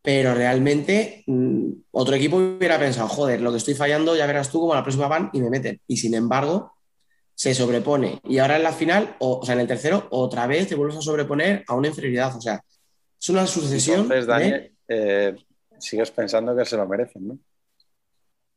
pero 0.02 0.36
realmente 0.36 1.24
mmm, 1.28 1.72
otro 1.92 2.16
equipo 2.16 2.38
hubiera 2.38 2.78
pensado, 2.78 3.08
joder, 3.08 3.42
lo 3.42 3.52
que 3.52 3.58
estoy 3.58 3.74
fallando, 3.74 4.16
ya 4.16 4.28
verás 4.28 4.50
tú 4.50 4.60
como 4.60 4.76
la 4.76 4.84
próxima 4.84 5.08
van 5.08 5.30
y 5.34 5.42
me 5.42 5.50
meten. 5.50 5.82
Y 5.88 5.98
sin 5.98 6.14
embargo, 6.14 6.74
se 7.34 7.54
sobrepone. 7.54 8.20
Y 8.24 8.38
ahora 8.38 8.58
en 8.58 8.64
la 8.64 8.72
final, 8.72 9.16
o, 9.20 9.40
o 9.40 9.46
sea, 9.46 9.56
en 9.56 9.62
el 9.62 9.68
tercero, 9.68 10.08
otra 10.12 10.48
vez 10.48 10.68
te 10.68 10.76
vuelves 10.76 10.98
a 10.98 11.02
sobreponer 11.02 11.64
a 11.68 11.76
una 11.76 11.88
inferioridad. 11.88 12.36
O 12.36 12.42
sea, 12.42 12.62
es 13.26 13.30
una 13.30 13.48
sucesión. 13.48 14.02
Entonces, 14.02 14.28
Dani, 14.28 14.54
eh, 14.88 15.36
sigues 15.80 16.12
pensando 16.12 16.56
que 16.56 16.64
se 16.64 16.78
lo 16.78 16.88
merecen, 16.88 17.28
¿no? 17.28 17.40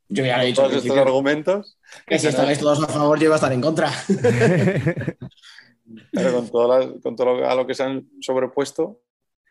Yo 0.09 0.23
ya 0.23 0.43
he 0.43 0.47
dicho. 0.47 0.61
Todos 0.61 0.83
estos 0.83 0.97
argumentos. 0.97 1.79
Que 2.05 2.19
si 2.19 2.27
estabais 2.27 2.59
todos 2.59 2.83
a 2.83 2.87
favor, 2.87 3.17
yo 3.17 3.25
iba 3.25 3.35
a 3.35 3.37
estar 3.37 3.51
en 3.51 3.61
contra. 3.61 3.91
Pero 6.11 6.33
con 6.33 6.49
todo, 6.49 6.67
la, 6.67 6.93
con 7.01 7.15
todo 7.15 7.37
lo, 7.37 7.49
a 7.49 7.55
lo 7.55 7.65
que 7.65 7.73
se 7.73 7.81
han 7.81 8.07
sobrepuesto, 8.21 9.01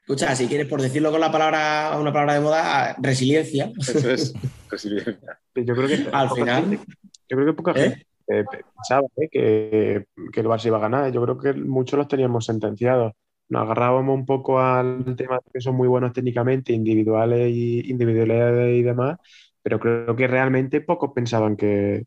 Escucha, 0.03 0.35
si 0.37 0.47
quieres, 0.47 0.69
por 0.69 0.81
decirlo 0.81 1.11
con 1.11 1.21
la 1.21 1.31
palabra, 1.31 1.99
una 2.01 2.13
palabra 2.13 2.35
de 2.35 2.41
moda, 2.41 2.97
resiliencia. 2.99 3.71
Eso 3.77 4.11
es, 4.11 4.33
resiliencia. 4.71 5.41
Yo 5.55 5.75
creo 5.75 5.89
que 5.89 6.09
al 6.11 6.31
final. 6.31 6.63
Gente, 6.63 6.87
yo 7.29 7.37
creo 7.37 7.47
que 7.47 7.53
poca 7.53 7.73
¿Eh? 7.73 7.91
gente 7.91 8.07
eh, 8.29 8.45
pensaba 8.75 9.07
eh, 9.17 9.29
que, 9.31 10.07
que, 10.33 10.41
el 10.41 10.47
Barça 10.47 10.67
iba 10.67 10.79
a 10.79 10.81
ganar. 10.81 11.13
Yo 11.13 11.23
creo 11.23 11.39
que 11.39 11.53
muchos 11.53 11.99
los 11.99 12.09
teníamos 12.09 12.47
sentenciados. 12.47 13.13
Nos 13.49 13.63
agarrábamos 13.63 14.15
un 14.15 14.27
poco 14.27 14.61
al 14.61 15.17
tema 15.17 15.37
de 15.37 15.51
que 15.53 15.61
son 15.61 15.75
muy 15.75 15.89
buenos 15.89 16.13
técnicamente, 16.13 16.73
individuales 16.73 17.51
y 17.51 17.91
individualidades 17.91 18.77
y 18.77 18.83
demás, 18.83 19.19
pero 19.63 19.81
creo 19.81 20.15
que 20.15 20.27
realmente 20.27 20.81
pocos 20.81 21.13
pensaban 21.15 21.57
que, 21.57 22.05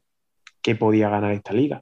que 0.62 0.76
podía 0.76 1.10
ganar 1.10 1.32
esta 1.32 1.54
liga. 1.54 1.82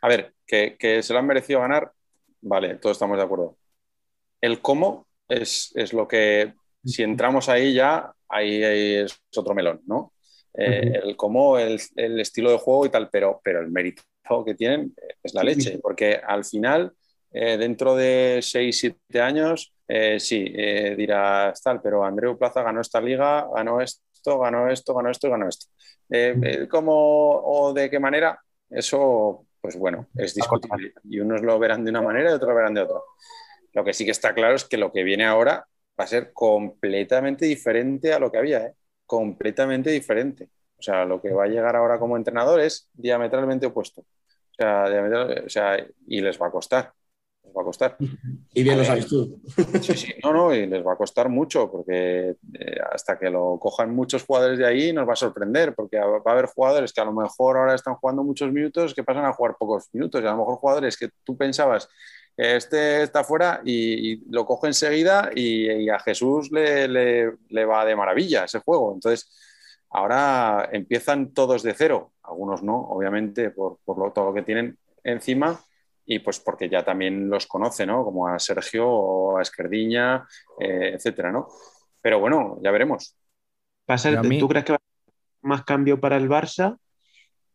A 0.00 0.08
ver, 0.08 0.34
que, 0.46 0.76
que 0.78 1.02
se 1.02 1.12
lo 1.12 1.18
han 1.18 1.26
merecido 1.26 1.60
ganar, 1.60 1.92
vale, 2.40 2.76
todos 2.76 2.96
estamos 2.96 3.16
de 3.16 3.24
acuerdo 3.24 3.56
el 4.40 4.60
cómo 4.60 5.06
es, 5.28 5.72
es, 5.74 5.92
lo 5.92 6.06
que, 6.06 6.54
si 6.84 7.02
entramos 7.02 7.48
ahí 7.48 7.74
ya, 7.74 8.12
ahí, 8.28 8.62
ahí 8.62 8.94
es 8.94 9.20
otro 9.36 9.54
melón, 9.54 9.82
¿no? 9.86 10.12
Eh, 10.54 10.80
uh 10.80 10.88
-huh. 10.88 11.08
El 11.08 11.16
cómo, 11.16 11.58
el, 11.58 11.80
el, 11.96 12.20
estilo 12.20 12.50
de 12.50 12.58
juego 12.58 12.86
y 12.86 12.90
tal, 12.90 13.10
pero, 13.10 13.40
pero 13.44 13.60
el 13.60 13.70
mérito 13.70 14.02
que 14.44 14.54
tienen 14.54 14.94
es 15.22 15.34
la 15.34 15.44
leche, 15.44 15.78
porque 15.80 16.20
al 16.26 16.44
final, 16.44 16.92
eh, 17.30 17.56
dentro 17.56 17.94
de 17.96 18.40
6, 18.42 18.78
7 18.78 19.20
años, 19.20 19.72
eh, 19.88 20.18
sí, 20.18 20.44
dirás 20.96 21.62
tal, 21.62 21.80
pero 21.80 22.04
Andreu 22.04 22.36
Plaza 22.36 22.62
ganó 22.62 22.80
esta 22.80 23.00
liga, 23.00 23.48
ganó 23.54 23.80
esto, 23.80 24.38
ganó 24.38 24.68
esto, 24.68 24.94
ganó 24.94 25.10
esto 25.10 25.26
y 25.26 25.30
ganó 25.30 25.48
esto. 25.48 25.66
Eh, 26.10 26.66
¿Cómo 26.70 26.92
o 27.44 27.72
de 27.72 27.90
qué 27.90 27.98
manera? 27.98 28.40
Eso, 28.68 29.46
pues 29.60 29.76
bueno, 29.76 30.08
es 30.14 30.34
discutible. 30.34 30.92
Y 31.04 31.20
unos 31.20 31.42
lo 31.42 31.58
verán 31.58 31.84
de 31.84 31.90
una 31.90 32.02
manera 32.02 32.30
y 32.30 32.34
otros 32.34 32.48
lo 32.48 32.56
verán 32.56 32.74
de 32.74 32.82
otra. 32.82 32.98
Lo 33.72 33.84
que 33.84 33.92
sí 33.92 34.04
que 34.04 34.10
está 34.12 34.34
claro 34.34 34.54
es 34.54 34.64
que 34.64 34.76
lo 34.76 34.92
que 34.92 35.04
viene 35.04 35.24
ahora 35.24 35.66
va 35.98 36.04
a 36.04 36.06
ser 36.06 36.32
completamente 36.32 37.46
diferente 37.46 38.12
a 38.12 38.18
lo 38.18 38.30
que 38.30 38.38
había, 38.38 38.66
¿eh? 38.66 38.74
completamente 39.06 39.90
diferente. 39.90 40.50
O 40.78 40.82
sea, 40.82 41.04
lo 41.04 41.20
que 41.20 41.32
va 41.32 41.44
a 41.44 41.48
llegar 41.48 41.74
ahora 41.76 41.98
como 41.98 42.16
entrenador 42.16 42.60
es 42.60 42.88
diametralmente 42.92 43.66
opuesto. 43.66 44.02
O 44.02 44.54
sea, 44.58 44.88
diametral, 44.88 45.44
o 45.46 45.48
sea 45.48 45.86
y 46.06 46.20
les 46.20 46.40
va 46.40 46.48
a 46.48 46.50
costar. 46.50 46.92
Les 47.46 47.56
va 47.56 47.62
a 47.62 47.64
costar. 47.64 47.96
Y 48.52 48.62
bien 48.62 48.74
a 48.76 48.78
lo 48.78 48.84
sabes 48.84 49.06
tú. 49.06 49.40
Sí, 49.80 49.94
sí, 49.94 50.14
no, 50.22 50.32
no, 50.32 50.54
y 50.54 50.66
les 50.66 50.84
va 50.86 50.92
a 50.92 50.96
costar 50.96 51.28
mucho 51.28 51.70
porque 51.70 52.36
eh, 52.54 52.78
hasta 52.92 53.18
que 53.18 53.30
lo 53.30 53.58
cojan 53.58 53.94
muchos 53.94 54.24
jugadores 54.24 54.58
de 54.58 54.66
ahí 54.66 54.92
nos 54.92 55.08
va 55.08 55.14
a 55.14 55.16
sorprender 55.16 55.74
porque 55.74 55.98
va 55.98 56.20
a 56.24 56.30
haber 56.32 56.46
jugadores 56.46 56.92
que 56.92 57.00
a 57.00 57.04
lo 57.04 57.12
mejor 57.12 57.56
ahora 57.56 57.74
están 57.74 57.94
jugando 57.94 58.22
muchos 58.22 58.52
minutos 58.52 58.94
que 58.94 59.04
pasan 59.04 59.24
a 59.24 59.32
jugar 59.32 59.56
pocos 59.58 59.88
minutos 59.92 60.20
y 60.22 60.26
a 60.26 60.32
lo 60.32 60.38
mejor 60.38 60.56
jugadores 60.56 60.96
que 60.96 61.08
tú 61.24 61.36
pensabas 61.36 61.88
este 62.36 63.02
está 63.02 63.24
fuera 63.24 63.62
y, 63.64 64.12
y 64.12 64.22
lo 64.28 64.44
coge 64.44 64.66
enseguida 64.66 65.30
y, 65.34 65.70
y 65.70 65.88
a 65.88 65.98
Jesús 65.98 66.50
le, 66.52 66.86
le, 66.86 67.32
le, 67.48 67.64
va 67.64 67.84
de 67.84 67.96
maravilla 67.96 68.44
ese 68.44 68.60
juego. 68.60 68.92
Entonces, 68.92 69.32
ahora 69.90 70.68
empiezan 70.70 71.32
todos 71.32 71.62
de 71.62 71.72
cero, 71.72 72.12
algunos 72.22 72.62
no, 72.62 72.76
obviamente, 72.76 73.50
por, 73.50 73.78
por 73.84 73.98
lo, 73.98 74.12
todo 74.12 74.26
lo 74.26 74.34
que 74.34 74.42
tienen 74.42 74.76
encima 75.02 75.58
y 76.06 76.20
pues 76.20 76.40
porque 76.40 76.68
ya 76.68 76.84
también 76.84 77.28
los 77.28 77.46
conoce, 77.46 77.84
¿no? 77.84 78.04
Como 78.04 78.28
a 78.28 78.38
Sergio 78.38 78.88
o 78.88 79.38
a 79.38 79.42
Esquerdiña, 79.42 80.26
eh, 80.60 80.92
etcétera, 80.94 81.32
¿no? 81.32 81.48
Pero 82.00 82.20
bueno, 82.20 82.58
ya 82.62 82.70
veremos. 82.70 83.16
Ser, 83.96 84.22
mí... 84.24 84.38
¿Tú 84.38 84.48
crees 84.48 84.64
que 84.64 84.72
va 84.72 84.76
a 84.76 84.82
haber 84.82 85.14
más 85.42 85.64
cambio 85.64 86.00
para 86.00 86.16
el 86.16 86.28
Barça 86.28 86.78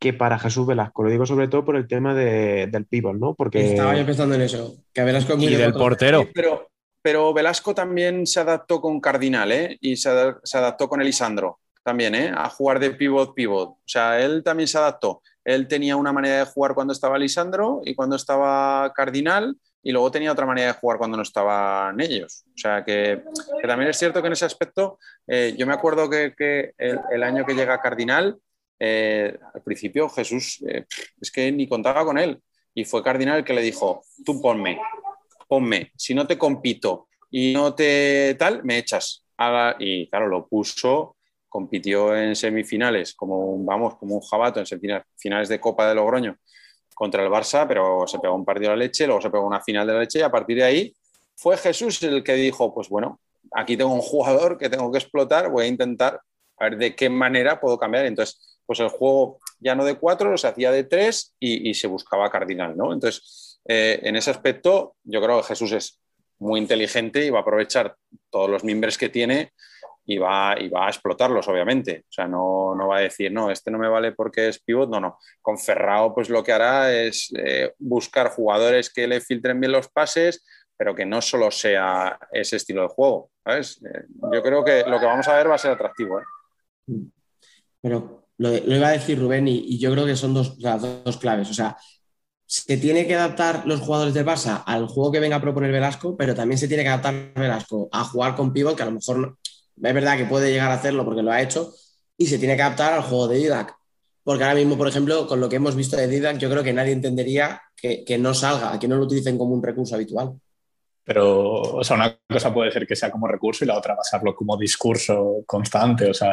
que 0.01 0.13
para 0.13 0.39
Jesús 0.39 0.65
Velasco. 0.65 1.03
Lo 1.03 1.11
digo 1.11 1.27
sobre 1.27 1.47
todo 1.47 1.63
por 1.63 1.75
el 1.75 1.87
tema 1.87 2.15
de, 2.15 2.67
del 2.71 2.87
pívot, 2.87 3.15
¿no? 3.15 3.35
Porque... 3.35 3.73
Estaba 3.73 3.95
yo 3.95 4.03
pensando 4.03 4.33
en 4.33 4.41
eso, 4.41 4.77
que 4.91 5.03
Velasco 5.03 5.33
es 5.33 5.37
muy 5.37 5.47
Y 5.47 5.55
del 5.55 5.73
portero. 5.73 6.21
Sí, 6.23 6.29
pero, 6.33 6.71
pero 7.03 7.31
Velasco 7.33 7.75
también 7.75 8.25
se 8.25 8.39
adaptó 8.39 8.81
con 8.81 8.99
Cardinal, 8.99 9.51
¿eh? 9.51 9.77
Y 9.79 9.95
se, 9.97 10.09
se 10.43 10.57
adaptó 10.57 10.89
con 10.89 11.01
Elisandro 11.01 11.59
también, 11.83 12.15
¿eh? 12.15 12.31
A 12.35 12.49
jugar 12.49 12.79
de 12.79 12.91
pivot, 12.91 13.35
pivot. 13.35 13.69
O 13.69 13.79
sea, 13.85 14.19
él 14.19 14.41
también 14.43 14.67
se 14.67 14.79
adaptó. 14.79 15.21
Él 15.43 15.67
tenía 15.67 15.95
una 15.95 16.13
manera 16.13 16.39
de 16.39 16.45
jugar 16.45 16.73
cuando 16.73 16.93
estaba 16.93 17.17
Lisandro 17.17 17.82
y 17.84 17.95
cuando 17.95 18.15
estaba 18.15 18.91
Cardinal, 18.93 19.56
y 19.84 19.91
luego 19.91 20.12
tenía 20.12 20.32
otra 20.32 20.45
manera 20.45 20.67
de 20.67 20.80
jugar 20.80 20.97
cuando 20.97 21.17
no 21.17 21.23
estaban 21.23 21.99
ellos. 21.99 22.43
O 22.47 22.58
sea, 22.58 22.84
que, 22.84 23.23
también 23.65 23.89
es 23.89 23.97
cierto 23.97 24.21
que 24.21 24.27
en 24.27 24.34
ese 24.34 24.45
aspecto, 24.45 24.99
eh, 25.27 25.56
yo 25.58 25.65
me 25.65 25.73
acuerdo 25.73 26.10
que, 26.10 26.73
el, 26.77 27.23
año 27.23 27.45
que 27.45 27.56
llega 27.56 27.82
Cardinal, 27.82 28.38
eh, 28.80 29.38
al 29.54 29.62
principio 29.62 30.10
Jesús 30.10 30.63
eh, 30.67 30.86
es 31.19 31.32
que 31.32 31.51
ni 31.51 31.67
contaba 31.67 32.04
con 32.04 32.17
él 32.17 32.41
y 32.73 32.84
fue 32.84 33.04
Cardinal 33.04 33.43
que 33.43 33.54
le 33.54 33.62
dijo, 33.62 34.04
tú 34.25 34.41
ponme, 34.41 34.80
ponme, 35.47 35.91
si 35.95 36.13
no 36.13 36.25
te 36.25 36.38
compito 36.38 37.08
y 37.30 37.54
no 37.54 37.73
te 37.73 38.36
tal, 38.38 38.63
me 38.63 38.77
echas. 38.77 39.25
Y 39.80 40.08
claro, 40.10 40.27
lo 40.27 40.47
puso, 40.47 41.15
compitió 41.51 42.15
en 42.15 42.33
semifinales 42.33 43.13
como, 43.13 43.61
vamos, 43.65 43.97
como 43.97 44.15
un 44.15 44.21
jabato 44.21 44.61
en 44.61 45.03
finales 45.17 45.49
de 45.49 45.59
Copa 45.59 45.89
de 45.89 45.95
Logroño 45.95 46.37
contra 46.95 47.21
el 47.21 47.29
Barça, 47.29 47.67
pero 47.67 48.07
se 48.07 48.19
pegó 48.19 48.35
un 48.35 48.45
partido 48.45 48.71
de 48.71 48.77
la 48.77 48.83
leche, 48.85 49.05
luego 49.05 49.21
se 49.21 49.29
pegó 49.29 49.45
una 49.45 49.59
final 49.59 49.85
de 49.85 49.93
la 49.93 49.99
leche 49.99 50.19
y 50.19 50.21
a 50.21 50.31
partir 50.31 50.57
de 50.57 50.63
ahí 50.63 50.95
fue 51.35 51.57
Jesús 51.57 52.01
el 52.03 52.23
que 52.23 52.35
dijo, 52.35 52.73
pues 52.73 52.87
bueno, 52.87 53.19
aquí 53.51 53.75
tengo 53.75 53.93
un 53.93 54.01
jugador 54.01 54.57
que 54.57 54.69
tengo 54.69 54.89
que 54.93 54.99
explotar, 54.99 55.49
voy 55.49 55.65
a 55.65 55.67
intentar 55.67 56.21
a 56.57 56.63
ver 56.63 56.77
de 56.77 56.95
qué 56.95 57.09
manera 57.09 57.59
puedo 57.59 57.77
cambiar. 57.77 58.05
Entonces, 58.05 58.59
pues 58.65 58.79
el 58.79 58.87
juego 58.87 59.39
ya 59.59 59.75
no 59.75 59.83
de 59.83 59.95
cuatro, 59.95 60.37
se 60.37 60.47
hacía 60.47 60.71
de 60.71 60.85
tres 60.85 61.35
y, 61.37 61.73
se 61.73 61.87
buscaba 61.87 62.29
cardinal, 62.29 62.77
¿no? 62.77 62.93
Entonces, 62.93 63.59
eh, 63.67 63.99
en 64.03 64.15
ese 64.15 64.31
aspecto, 64.31 64.95
yo 65.03 65.21
creo 65.21 65.41
que 65.41 65.47
Jesús 65.47 65.73
es 65.73 65.99
muy 66.39 66.61
inteligente 66.61 67.25
y 67.25 67.29
va 67.29 67.39
a 67.39 67.41
aprovechar 67.41 67.95
todos 68.29 68.49
los 68.49 68.63
mimbres 68.63 68.97
que 68.97 69.09
tiene 69.09 69.51
y 70.05 70.17
va, 70.17 70.55
y 70.59 70.69
va 70.69 70.87
a 70.87 70.89
explotarlos, 70.89 71.47
obviamente. 71.47 72.05
O 72.09 72.11
sea, 72.11 72.27
no, 72.27 72.75
no, 72.75 72.87
va 72.87 72.97
a 72.97 73.01
decir, 73.01 73.31
no, 73.31 73.51
este 73.51 73.71
no 73.71 73.77
me 73.77 73.87
vale 73.87 74.11
porque 74.11 74.47
es 74.47 74.59
pivot, 74.59 74.89
no, 74.89 74.99
no. 74.99 75.17
Con 75.41 75.57
Ferrao, 75.57 76.13
pues 76.13 76.29
lo 76.29 76.43
que 76.43 76.51
hará 76.51 76.93
es 76.93 77.31
eh, 77.37 77.73
buscar 77.79 78.29
jugadores 78.29 78.91
que 78.91 79.07
le 79.07 79.21
filtren 79.21 79.59
bien 79.59 79.71
los 79.71 79.89
pases, 79.89 80.45
pero 80.75 80.95
que 80.95 81.05
no 81.05 81.21
solo 81.21 81.51
sea 81.51 82.17
ese 82.31 82.55
estilo 82.57 82.81
de 82.83 82.87
juego. 82.89 83.31
¿sabes? 83.43 83.81
Eh, 83.83 84.05
yo 84.33 84.41
creo 84.41 84.63
que 84.63 84.83
lo 84.87 84.99
que 84.99 85.05
vamos 85.05 85.27
a 85.27 85.35
ver 85.35 85.49
va 85.49 85.55
a 85.55 85.59
ser 85.59 85.71
atractivo. 85.71 86.19
¿eh? 86.19 86.23
Pero 87.81 88.27
lo, 88.37 88.55
iba 88.55 88.87
a 88.87 88.91
decir 88.91 89.19
Rubén 89.19 89.47
y, 89.47 89.77
yo 89.77 89.91
creo 89.91 90.05
que 90.05 90.15
son 90.15 90.33
dos, 90.33 90.57
dos 90.59 91.17
claves. 91.17 91.49
O 91.49 91.53
sea, 91.53 91.77
se 92.45 92.77
tiene 92.77 93.07
que 93.07 93.15
adaptar 93.15 93.63
los 93.65 93.79
jugadores 93.79 94.13
de 94.13 94.25
Barça 94.25 94.63
al 94.65 94.87
juego 94.87 95.11
que 95.11 95.19
venga 95.19 95.37
a 95.37 95.41
proponer 95.41 95.71
Velasco, 95.71 96.17
pero 96.17 96.35
también 96.35 96.57
se 96.57 96.67
tiene 96.67 96.83
que 96.83 96.89
adaptar 96.89 97.33
Velasco 97.33 97.87
a 97.91 98.03
jugar 98.03 98.35
con 98.35 98.51
pivot, 98.51 98.75
que 98.75 98.83
a 98.83 98.87
lo 98.87 98.91
mejor 98.91 99.37
es 99.82 99.94
verdad 99.94 100.17
que 100.17 100.26
puede 100.26 100.52
llegar 100.52 100.72
a 100.72 100.76
hacerlo 100.76 101.06
porque 101.06 101.24
lo 101.24 101.32
ha 101.32 101.41
hecho, 101.41 101.74
y 102.17 102.28
se 102.28 102.38
tiene 102.38 102.56
que 102.56 102.62
adaptar 102.62 102.94
al 102.94 103.02
juego 103.02 103.28
de 103.28 103.38
Didac. 103.38 103.76
Porque 104.24 104.44
ahora 104.44 104.56
mismo, 104.56 104.78
por 104.78 104.88
ejemplo, 104.88 105.28
con 105.28 105.39
lo 105.39 105.50
que 105.50 105.56
hemos 105.56 105.76
visto 105.76 105.98
de 105.98 106.08
Didac, 106.08 106.38
yo 106.38 106.50
creo 106.50 106.63
que 106.63 106.74
nadie 106.74 106.91
entendería 106.91 107.62
que, 107.76 108.04
que 108.06 108.17
no 108.17 108.34
salga, 108.34 108.78
que 108.80 108.88
no 108.88 108.96
lo 108.96 109.04
utilicen 109.04 109.38
como 109.38 109.54
un 109.54 109.63
recurso 109.63 109.96
habitual. 109.96 110.34
Pero, 111.04 111.62
o 111.62 111.84
sea, 111.84 111.96
una 111.96 112.15
cosa 112.30 112.54
puede 112.54 112.72
ser 112.72 112.86
que 112.86 112.96
sea 112.96 113.10
como 113.10 113.28
recurso 113.28 113.63
y 113.63 113.67
la 113.67 113.78
otra 113.78 113.96
pasarlo 113.96 114.36
como 114.36 114.56
discurso 114.56 115.44
constante, 115.48 116.10
o 116.10 116.13
sea... 116.13 116.32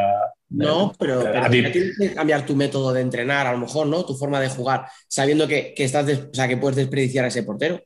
No, 0.51 0.93
pero, 0.99 1.25
tienes 1.51 1.97
que 1.99 2.15
cambiar 2.15 2.45
tu 2.45 2.55
método 2.55 2.93
de 2.93 3.01
entrenar, 3.01 3.47
a 3.47 3.53
lo 3.53 3.59
mejor, 3.59 3.87
¿no? 3.87 4.05
Tu 4.05 4.15
forma 4.15 4.41
de 4.41 4.51
jugar, 4.51 4.87
sabiendo 5.09 5.49
que, 5.49 5.75
estás 5.77 6.07
o 6.07 6.35
sea, 6.35 6.49
que 6.49 6.59
puedes 6.59 6.77
desperdiciar 6.77 7.25
a 7.25 7.29
ese 7.29 7.43
portero. 7.43 7.81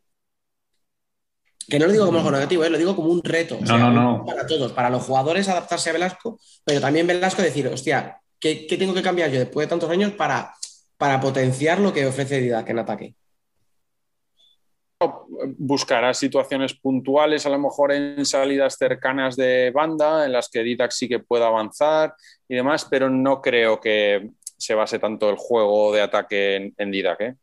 Que 1.69 1.79
no 1.79 1.87
lo 1.87 1.93
digo 1.93 2.07
como 2.07 2.19
algo 2.19 2.31
negativo, 2.31 2.65
¿eh? 2.65 2.71
lo 2.71 2.79
digo 2.79 2.97
como 2.97 3.09
un 3.09 3.23
reto. 3.23 3.59
no, 3.61 3.79
no, 3.79 3.91
no. 3.91 4.25
Para 4.25 4.47
todos, 4.47 4.73
para 4.73 4.91
los 4.91 5.05
jugadores 5.05 5.49
adaptarse 5.49 5.91
a 5.91 5.93
Velasco, 5.93 6.39
pero 6.65 6.81
también 6.81 7.07
Velasco 7.07 7.43
decir, 7.43 7.67
hostia, 7.69 8.21
¿qué, 8.39 8.67
tengo 8.79 8.95
que 8.95 9.03
cambiar 9.03 9.31
yo 9.31 9.39
después 9.39 9.67
de 9.67 9.71
tantos 9.71 9.91
años 9.91 10.13
para, 10.13 10.55
para 10.97 11.21
potenciar 11.21 11.79
lo 11.79 11.93
que 11.93 12.07
ofrece 12.07 12.41
Didac 12.41 12.69
en 12.69 12.79
ataque? 12.79 13.15
buscará 15.59 16.15
situaciones 16.15 16.75
puntuales, 16.75 17.45
a 17.47 17.51
lo 17.51 17.59
mejor 17.59 17.93
en 17.93 18.25
salidas 18.25 18.77
cercanas 18.77 19.37
de 19.37 19.71
banda, 19.71 20.25
en 20.25 20.33
las 20.33 20.49
que 20.49 20.63
Didac 20.63 20.91
sí 20.93 21.09
que 21.09 21.19
pueda 21.19 21.49
avanzar 21.49 22.15
y 22.49 22.55
demás, 22.55 22.87
pero 22.91 23.11
no 23.11 23.41
creo 23.41 23.81
que 23.81 24.31
se 24.57 24.75
base 24.75 24.99
tanto 24.99 25.29
el 25.31 25.37
juego 25.37 25.93
de 25.93 26.03
ataque 26.03 26.73
en, 26.77 26.91
Didac. 26.91 27.21
¿eh? 27.21 27.35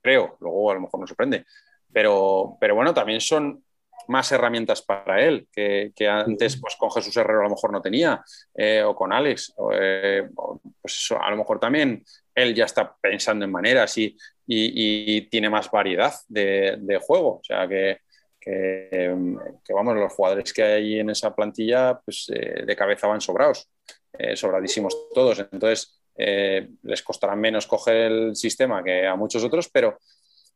Creo, 0.00 0.36
luego 0.40 0.70
a 0.70 0.74
lo 0.74 0.80
mejor 0.80 1.00
no 1.00 1.06
sorprende. 1.06 1.44
Pero, 1.92 2.56
pero 2.60 2.74
bueno, 2.74 2.94
también 2.94 3.20
son 3.20 3.62
más 4.10 4.32
herramientas 4.32 4.82
para 4.82 5.24
él 5.24 5.46
que, 5.52 5.92
antes 6.08 6.60
pues, 6.60 6.74
con 6.76 6.90
Jesús 6.90 7.16
Herrero 7.16 7.40
a 7.40 7.44
lo 7.44 7.50
mejor 7.50 7.72
no 7.72 7.80
tenía, 7.80 8.22
eh, 8.54 8.82
o 8.82 8.94
con 8.94 9.12
Alex. 9.12 9.54
Eh, 9.72 10.28
pues 10.82 11.14
a 11.18 11.30
lo 11.30 11.36
mejor 11.36 11.60
también 11.60 12.02
él 12.34 12.54
ya 12.54 12.64
está 12.64 12.96
pensando 13.00 13.44
en 13.44 13.52
maneras 13.52 13.96
y, 13.98 14.16
y, 14.46 15.22
tiene 15.28 15.48
más 15.48 15.70
variedad 15.70 16.12
de, 16.28 17.00
juego. 17.00 17.36
O 17.36 17.44
sea 17.44 17.68
que, 17.68 17.98
que, 18.40 19.14
vamos, 19.72 19.96
los 19.96 20.12
jugadores 20.12 20.52
que 20.52 20.62
hay 20.62 20.98
en 20.98 21.10
esa 21.10 21.34
plantilla 21.34 22.00
pues, 22.04 22.30
eh, 22.34 22.64
de 22.66 22.76
cabeza 22.76 23.06
van 23.06 23.20
sobrados, 23.20 23.68
sobradísimos 24.34 25.08
todos. 25.14 25.38
Entonces 25.52 25.96
les 26.16 27.02
costará 27.02 27.34
menos 27.36 27.66
coger 27.66 27.96
el 27.96 28.36
sistema 28.36 28.82
que 28.82 29.06
a 29.06 29.14
muchos 29.14 29.42
otros, 29.44 29.70
pero, 29.72 29.98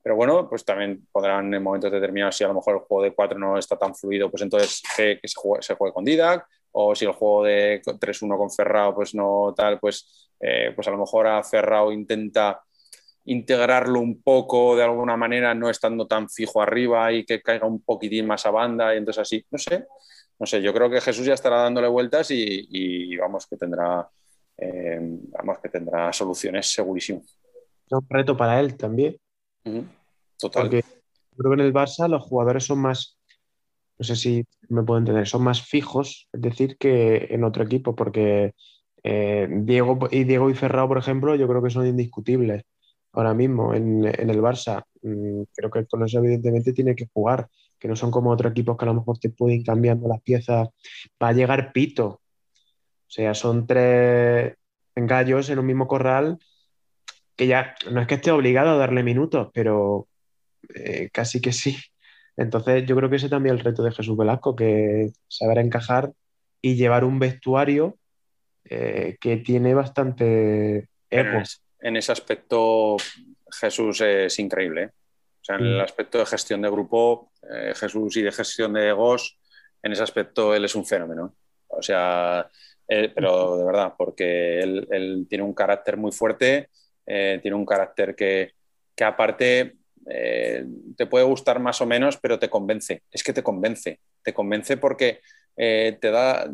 pero 0.04 0.16
bueno, 0.16 0.46
pues 0.50 0.66
también 0.66 1.08
podrán 1.10 1.52
en 1.54 1.62
momentos 1.62 1.90
determinados, 1.90 2.36
si 2.36 2.44
a 2.44 2.48
lo 2.48 2.54
mejor 2.54 2.74
el 2.74 2.80
juego 2.82 3.04
de 3.04 3.14
4 3.14 3.38
no 3.38 3.56
está 3.56 3.78
tan 3.78 3.94
fluido, 3.94 4.30
pues 4.30 4.42
entonces 4.42 4.82
que, 4.94 5.18
se, 5.24 5.74
juegue, 5.74 5.94
con 5.94 6.04
Didac, 6.04 6.46
o 6.72 6.94
si 6.94 7.06
el 7.06 7.12
juego 7.12 7.44
de 7.44 7.80
3-1 7.82 8.36
con 8.36 8.50
Ferrao 8.50 8.94
pues 8.94 9.14
no 9.14 9.54
tal, 9.56 9.80
pues, 9.80 10.28
pues 10.38 10.86
a 10.86 10.90
lo 10.90 10.98
mejor 10.98 11.26
a 11.26 11.42
Ferrao 11.42 11.90
intenta 11.90 12.60
integrarlo 13.24 13.98
un 13.98 14.20
poco 14.20 14.76
de 14.76 14.82
alguna 14.82 15.16
manera, 15.16 15.54
no 15.54 15.70
estando 15.70 16.06
tan 16.06 16.28
fijo 16.28 16.60
arriba 16.60 17.10
y 17.10 17.24
que 17.24 17.40
caiga 17.40 17.66
un 17.66 17.80
poquitín 17.80 18.26
más 18.26 18.44
a 18.44 18.50
banda 18.50 18.94
y 18.94 18.98
entonces 18.98 19.22
así, 19.22 19.46
no 19.50 19.56
sé, 19.56 19.86
no 20.38 20.44
sé, 20.44 20.60
yo 20.60 20.74
creo 20.74 20.90
que 20.90 21.00
Jesús 21.00 21.24
ya 21.24 21.32
estará 21.32 21.62
dándole 21.62 21.88
vueltas 21.88 22.30
y, 22.30 23.16
vamos 23.16 23.46
que 23.46 23.56
tendrá, 23.56 24.06
eh, 24.58 25.00
vamos 25.00 25.60
que 25.62 25.70
tendrá 25.70 26.12
soluciones 26.12 26.70
segurísimo. 26.70 27.22
Es 27.86 27.92
un 27.92 28.06
reto 28.10 28.36
para 28.36 28.60
él 28.60 28.76
también. 28.76 29.16
Total. 30.38 30.62
Porque 30.62 30.84
creo 31.36 31.50
que 31.50 31.60
en 31.60 31.66
el 31.66 31.72
Barça 31.72 32.08
los 32.08 32.22
jugadores 32.22 32.64
son 32.64 32.80
más, 32.80 33.18
no 33.98 34.04
sé 34.04 34.16
si 34.16 34.44
me 34.68 34.82
puedo 34.82 34.98
entender, 34.98 35.26
son 35.26 35.42
más 35.42 35.62
fijos, 35.62 36.28
es 36.32 36.40
decir, 36.40 36.76
que 36.78 37.28
en 37.30 37.44
otro 37.44 37.64
equipo, 37.64 37.94
porque 37.94 38.54
eh, 39.02 39.48
Diego 39.50 40.08
y 40.10 40.24
Diego 40.24 40.50
y 40.50 40.54
Ferrao, 40.54 40.88
por 40.88 40.98
ejemplo, 40.98 41.34
yo 41.34 41.48
creo 41.48 41.62
que 41.62 41.70
son 41.70 41.86
indiscutibles 41.86 42.64
ahora 43.12 43.34
mismo 43.34 43.74
en, 43.74 44.04
el 44.04 44.40
Barça. 44.40 44.84
Mm, 45.02 45.42
creo 45.54 45.70
que 45.70 45.86
con 45.86 46.04
eso 46.04 46.18
evidentemente 46.18 46.72
tiene 46.72 46.94
que 46.94 47.08
jugar, 47.12 47.48
que 47.78 47.88
no 47.88 47.96
son 47.96 48.10
como 48.10 48.30
otros 48.30 48.52
equipos 48.52 48.76
que 48.76 48.84
a 48.84 48.88
lo 48.88 48.94
mejor 48.94 49.18
te 49.18 49.30
pueden 49.30 49.60
ir 49.60 49.66
cambiando 49.66 50.08
las 50.08 50.20
piezas. 50.22 50.68
Va 51.22 51.28
a 51.28 51.32
llegar 51.32 51.72
Pito. 51.72 52.06
O 52.06 52.20
sea, 53.14 53.34
son 53.34 53.66
tres 53.66 54.56
gallos 54.96 55.50
en 55.50 55.58
un 55.58 55.66
mismo 55.66 55.86
corral 55.86 56.38
que 57.36 57.46
ya 57.46 57.74
no 57.90 58.00
es 58.00 58.06
que 58.06 58.14
esté 58.14 58.30
obligado 58.30 58.70
a 58.70 58.76
darle 58.76 59.02
minutos, 59.02 59.50
pero 59.52 60.08
eh, 60.74 61.10
casi 61.12 61.40
que 61.40 61.52
sí. 61.52 61.76
Entonces 62.36 62.84
yo 62.86 62.96
creo 62.96 63.10
que 63.10 63.16
ese 63.16 63.28
también 63.28 63.54
es 63.54 63.60
el 63.60 63.64
reto 63.64 63.82
de 63.82 63.92
Jesús 63.92 64.16
Velasco, 64.16 64.56
que 64.56 65.10
saber 65.28 65.58
encajar 65.58 66.12
y 66.60 66.76
llevar 66.76 67.04
un 67.04 67.18
vestuario 67.18 67.96
eh, 68.64 69.16
que 69.20 69.36
tiene 69.36 69.74
bastante 69.74 70.88
en 71.84 71.96
ese 71.96 72.12
aspecto 72.12 72.96
Jesús 73.60 74.00
es 74.00 74.38
increíble. 74.38 74.82
¿eh? 74.82 74.90
O 75.40 75.44
sea, 75.44 75.56
en 75.56 75.66
el 75.66 75.78
mm. 75.78 75.82
aspecto 75.82 76.18
de 76.18 76.26
gestión 76.26 76.62
de 76.62 76.70
grupo, 76.70 77.30
eh, 77.42 77.72
Jesús 77.76 78.16
y 78.16 78.22
de 78.22 78.32
gestión 78.32 78.72
de 78.72 78.88
egos, 78.88 79.38
en 79.82 79.92
ese 79.92 80.02
aspecto 80.02 80.54
él 80.54 80.64
es 80.64 80.74
un 80.74 80.86
fenómeno. 80.86 81.36
O 81.68 81.82
sea, 81.82 82.48
pero 82.86 83.58
de 83.58 83.64
verdad, 83.64 83.94
porque 83.96 84.60
él, 84.60 85.26
tiene 85.28 85.44
un 85.44 85.52
carácter 85.52 85.96
muy 85.96 86.12
fuerte, 86.12 86.70
eh, 87.06 87.38
tiene 87.42 87.56
un 87.56 87.66
carácter 87.66 88.14
que, 88.14 88.52
que 88.94 89.04
aparte 89.04 89.76
te 90.06 91.06
puede 91.06 91.24
gustar 91.24 91.60
más 91.60 91.80
o 91.80 91.86
menos, 91.86 92.18
pero 92.18 92.38
te 92.38 92.50
convence. 92.50 93.00
Es 93.10 93.24
que 93.24 93.32
te 93.32 93.42
convence. 93.42 94.00
Te 94.22 94.34
convence 94.34 94.76
porque 94.76 95.20
te 95.56 95.98
da, 96.10 96.46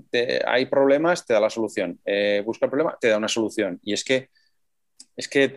hay 0.47 0.67
problemas, 0.67 1.27
te 1.27 1.35
da 1.35 1.41
la 1.41 1.51
solución. 1.51 1.99
busca 2.45 2.67
el 2.67 2.71
problema, 2.71 2.97
te 3.01 3.09
da 3.09 3.19
una 3.19 3.27
solución. 3.27 3.81
Y 3.83 3.93
es 3.93 4.05
que 4.05 4.29
es 5.21 5.29
que 5.29 5.49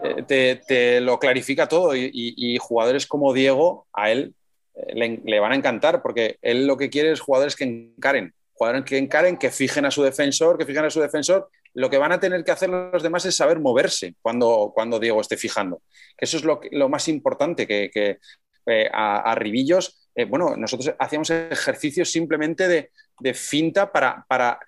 te, 0.68 1.02
lo 1.02 1.20
clarifica 1.20 1.68
todo 1.68 1.96
y, 1.96 2.58
jugadores 2.60 3.08
como 3.08 3.34
Diego 3.34 3.88
a 3.94 4.12
él 4.12 4.36
eh, 4.76 5.22
le, 5.24 5.40
van 5.40 5.54
a 5.54 5.56
encantar 5.56 6.02
porque 6.02 6.38
él 6.42 6.68
lo 6.68 6.76
que 6.78 6.90
quiere 6.90 7.12
es 7.12 7.22
jugadores 7.22 7.56
que 7.56 7.64
encaren, 7.64 8.34
jugadores 8.54 8.84
que 8.84 8.98
encaren, 8.98 9.38
que 9.38 9.52
fijen 9.52 9.86
a 9.86 9.92
su 9.92 10.04
defensor, 10.04 10.58
que 10.58 10.66
fijen 10.66 10.86
a 10.86 10.90
su 10.90 11.00
defensor. 11.00 11.50
Lo 11.74 11.90
que 11.90 11.98
van 11.98 12.12
a 12.12 12.20
tener 12.20 12.44
que 12.44 12.52
hacer 12.52 12.70
los 12.70 13.02
demás 13.04 13.26
es 13.26 13.36
saber 13.36 13.60
moverse 13.60 14.16
cuando, 14.22 14.72
cuando 14.74 15.00
Diego 15.00 15.22
esté 15.22 15.38
fijando. 15.38 15.82
Eso 16.18 16.38
es 16.38 16.44
lo, 16.44 16.90
más 16.90 17.08
importante, 17.08 17.68
que, 17.68 18.20
eh, 18.66 18.90
a, 18.94 19.36
Ribillos, 19.36 20.10
eh, 20.16 20.26
bueno, 20.26 20.56
nosotros 20.56 20.96
hacíamos 21.00 21.30
ejercicios 21.30 22.12
simplemente 22.12 22.68
de, 22.68 23.34
finta 23.34 23.92
para, 23.92 24.26
para 24.28 24.60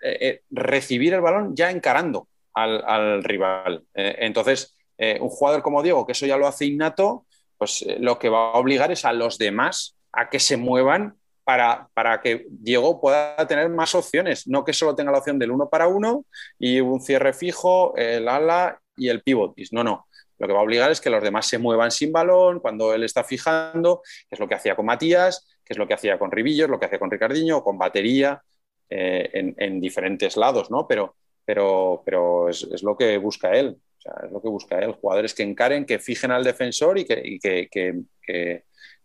recibir 0.50 1.14
el 1.14 1.22
balón 1.22 1.56
ya 1.56 1.72
encarando 1.72 2.30
al, 2.54 2.84
al 2.86 3.24
rival. 3.24 3.84
entonces, 3.94 4.76
eh, 4.98 5.18
un 5.20 5.30
jugador 5.30 5.62
como 5.62 5.84
Diego, 5.84 6.06
que 6.06 6.14
eso 6.14 6.26
ya 6.26 6.38
lo 6.38 6.48
hace 6.48 6.66
innato, 6.66 7.26
pues 7.58 7.82
eh, 7.82 7.98
lo 8.00 8.18
que 8.18 8.30
va 8.30 8.52
a 8.52 8.58
obligar 8.58 8.92
es 8.92 9.04
a 9.06 9.14
los 9.14 9.38
demás 9.38 9.98
a 10.12 10.30
que 10.30 10.40
se 10.40 10.58
muevan 10.58 11.18
para, 11.46 11.88
para, 11.94 12.20
que 12.20 12.46
Diego 12.50 13.00
pueda 13.00 13.38
tener 13.48 13.70
más 13.70 13.96
opciones, 13.96 14.48
no 14.48 14.66
que 14.66 14.74
solo 14.74 14.96
tenga 14.96 15.12
la 15.12 15.20
opción 15.20 15.40
del 15.40 15.52
uno 15.52 15.70
para 15.70 15.88
uno 15.88 16.26
y 16.60 16.82
un 16.82 17.00
cierre 17.00 17.32
fijo, 17.34 17.96
el 17.96 18.28
ala 18.28 18.82
y 18.98 19.10
el 19.10 19.22
pivot. 19.22 19.56
No, 19.72 19.84
no. 19.84 20.08
Lo 20.38 20.48
que 20.48 20.54
va 20.54 20.60
a 20.60 20.64
obligar 20.64 20.92
es 20.92 21.00
que 21.00 21.10
los 21.10 21.24
demás 21.24 21.48
se 21.48 21.58
muevan 21.58 21.92
sin 21.92 22.12
balón 22.12 22.60
cuando 22.60 22.94
él 22.94 23.04
está 23.04 23.24
fijando, 23.24 24.02
que 24.28 24.36
es 24.36 24.40
lo 24.40 24.50
que 24.50 24.56
hacía 24.56 24.76
con 24.76 24.86
Matías, 24.86 25.48
que 25.64 25.74
es 25.74 25.78
lo 25.78 25.88
que 25.88 25.94
hacía 25.94 26.20
con 26.20 26.32
Ribillos, 26.32 26.70
lo 26.70 26.78
que 26.78 26.88
hacía 26.88 27.00
con 27.00 27.10
Ricardiño, 27.10 27.64
con 27.64 27.78
batería 27.78 28.42
eh, 28.90 29.54
en, 29.58 29.80
diferentes 29.80 30.36
lados, 30.36 30.70
¿no? 30.70 30.88
Pero, 30.88 31.16
pero, 31.46 32.02
pero 32.04 32.50
es, 32.50 32.84
lo 32.84 32.98
que 32.98 33.18
busca 33.18 33.52
él 33.52 33.78
es 34.24 34.32
lo 34.32 34.42
que 34.42 34.50
busca 34.50 34.80
él, 34.80 34.94
jugadores 34.94 35.34
que 35.34 35.44
encaren, 35.44 35.86
que 35.86 36.00
fijen 36.00 36.32
al 36.32 36.44
defensor 36.44 36.98
y, 36.98 37.06
que, 37.06 38.04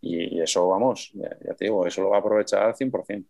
y 0.00 0.40
eso, 0.40 0.68
vamos, 0.68 1.10
ya, 1.14 1.28
te 1.54 1.66
digo, 1.66 1.86
eso 1.86 2.02
lo 2.02 2.10
va 2.10 2.16
a 2.16 2.20
aprovechar 2.20 2.62
al 2.62 2.74
100%. 2.74 3.26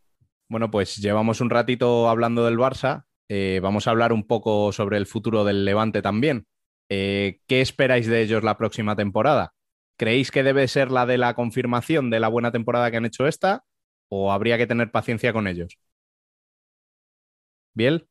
Bueno, 0.48 0.70
pues 0.70 0.96
llevamos 0.96 1.40
un 1.40 1.50
ratito 1.50 2.08
hablando 2.08 2.44
del 2.44 2.58
Barça, 2.58 3.04
eh, 3.28 3.60
vamos 3.62 3.86
a 3.86 3.92
hablar 3.92 4.12
un 4.12 4.26
poco 4.26 4.72
sobre 4.72 4.96
el 4.96 5.06
futuro 5.06 5.44
del 5.44 5.64
Levante 5.64 6.02
también. 6.02 6.46
Eh, 6.88 7.38
¿Qué 7.46 7.60
esperáis 7.60 8.08
de 8.08 8.22
ellos 8.22 8.42
la 8.42 8.58
próxima 8.58 8.96
temporada? 8.96 9.52
¿Creéis 9.96 10.32
que 10.32 10.42
debe 10.42 10.66
ser 10.66 10.90
la 10.90 11.06
de 11.06 11.18
la 11.18 11.34
confirmación 11.34 12.10
de 12.10 12.18
la 12.18 12.26
buena 12.26 12.50
temporada 12.50 12.90
que 12.90 12.96
han 12.96 13.06
hecho 13.06 13.28
esta? 13.28 13.62
¿O 14.08 14.32
habría 14.32 14.58
que 14.58 14.66
tener 14.66 14.90
paciencia 14.90 15.32
con 15.32 15.46
ellos? 15.46 15.78
¿Biel? 17.72 18.08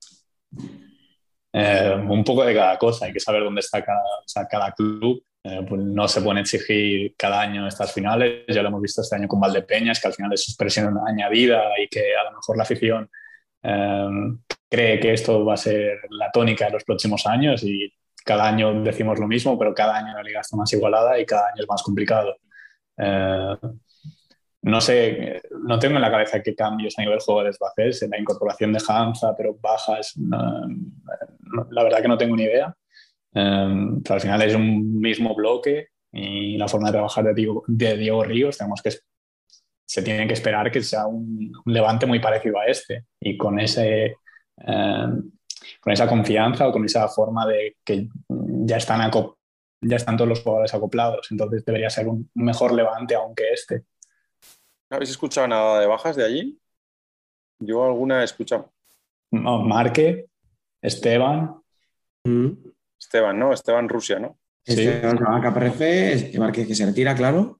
Eh, 1.51 1.95
un 2.07 2.23
poco 2.23 2.45
de 2.45 2.53
cada 2.53 2.77
cosa, 2.77 3.05
hay 3.05 3.11
que 3.11 3.19
saber 3.19 3.43
dónde 3.43 3.59
está 3.59 3.83
cada, 3.83 3.99
o 3.99 4.27
sea, 4.27 4.47
cada 4.47 4.71
club. 4.71 5.21
Eh, 5.41 5.65
pues 5.67 5.81
no 5.81 6.05
se 6.07 6.21
pueden 6.21 6.39
exigir 6.39 7.15
cada 7.17 7.39
año 7.39 7.65
estas 7.65 7.93
finales, 7.93 8.43
ya 8.47 8.61
lo 8.61 8.67
hemos 8.67 8.81
visto 8.81 9.01
este 9.01 9.15
año 9.15 9.27
con 9.27 9.39
Valdepeñas, 9.39 10.01
que 10.01 10.07
al 10.07 10.13
final 10.13 10.33
es 10.33 10.53
presión 10.57 10.97
añadida 11.07 11.61
y 11.81 11.87
que 11.87 12.13
a 12.13 12.25
lo 12.25 12.31
mejor 12.37 12.57
la 12.57 12.63
afición 12.63 13.09
eh, 13.63 14.07
cree 14.69 14.99
que 14.99 15.13
esto 15.13 15.45
va 15.45 15.53
a 15.53 15.57
ser 15.57 15.99
la 16.09 16.29
tónica 16.31 16.65
de 16.65 16.71
los 16.71 16.83
próximos 16.83 17.25
años 17.25 17.63
y 17.63 17.91
cada 18.25 18.47
año 18.47 18.83
decimos 18.83 19.17
lo 19.17 19.27
mismo, 19.27 19.57
pero 19.57 19.73
cada 19.73 19.97
año 19.97 20.13
la 20.13 20.23
liga 20.23 20.41
está 20.41 20.57
más 20.57 20.71
igualada 20.73 21.17
y 21.17 21.25
cada 21.25 21.47
año 21.47 21.61
es 21.61 21.67
más 21.69 21.83
complicado. 21.83 22.35
Eh, 22.97 23.55
no 24.61 24.81
sé, 24.81 25.41
no 25.63 25.79
tengo 25.79 25.95
en 25.95 26.01
la 26.01 26.11
cabeza 26.11 26.43
qué 26.43 26.53
cambios 26.53 26.99
a 26.99 27.01
nivel 27.01 27.19
juego 27.19 27.43
va 27.43 27.67
a 27.67 27.71
hacer, 27.71 28.09
la 28.09 28.19
incorporación 28.19 28.73
de 28.73 28.81
Hansa, 28.85 29.33
pero 29.37 29.55
bajas, 29.55 30.17
no, 30.17 30.67
la 31.71 31.83
verdad 31.83 32.01
que 32.01 32.09
no 32.09 32.17
tengo 32.17 32.35
ni 32.35 32.43
idea. 32.43 32.75
Um, 33.33 34.01
pero 34.01 34.15
al 34.15 34.21
final 34.21 34.41
es 34.41 34.55
un 34.55 34.99
mismo 34.99 35.35
bloque 35.35 35.89
y 36.11 36.57
la 36.57 36.67
forma 36.67 36.87
de 36.87 36.93
trabajar 36.93 37.23
de 37.25 37.33
Diego, 37.33 37.63
de 37.67 37.97
Diego 37.97 38.23
Ríos, 38.23 38.57
tenemos 38.57 38.81
que 38.81 38.91
se 39.85 40.01
tiene 40.01 40.27
que 40.27 40.33
esperar 40.33 40.71
que 40.71 40.81
sea 40.81 41.05
un, 41.05 41.51
un 41.65 41.73
levante 41.73 42.05
muy 42.05 42.19
parecido 42.19 42.59
a 42.59 42.65
este 42.65 43.05
y 43.19 43.37
con 43.37 43.59
ese 43.59 44.15
um, 44.57 45.31
con 45.79 45.93
esa 45.93 46.07
confianza 46.07 46.67
o 46.67 46.71
con 46.71 46.85
esa 46.85 47.07
forma 47.07 47.45
de 47.45 47.77
que 47.83 48.07
ya 48.27 48.77
están 48.77 49.11
ya 49.81 49.95
están 49.95 50.17
todos 50.17 50.29
los 50.29 50.41
jugadores 50.41 50.73
acoplados 50.73 51.27
entonces 51.31 51.63
debería 51.65 51.89
ser 51.89 52.07
un 52.07 52.29
mejor 52.35 52.73
levante 52.73 53.15
aunque 53.15 53.51
este 53.53 53.85
¿Habéis 54.91 55.11
escuchado 55.11 55.47
nada 55.47 55.79
de 55.79 55.85
bajas 55.85 56.15
de 56.15 56.25
allí? 56.25 56.59
Yo 57.59 57.85
alguna 57.85 58.21
he 58.21 58.23
escuchado. 58.23 58.73
No, 59.31 59.59
Marque, 59.59 60.25
Esteban. 60.81 61.61
Mm. 62.23 62.53
Esteban, 63.09 63.39
¿no? 63.39 63.53
Esteban 63.53 63.89
Rusia, 63.89 64.19
¿no? 64.19 64.37
Esteban 64.65 65.17
Sí. 65.17 65.23
a 65.27 65.41
KPRF, 65.43 65.81
Esteban 66.13 66.51
que, 66.53 66.67
que 66.67 66.75
se 66.75 66.85
retira, 66.85 67.15
claro. 67.15 67.59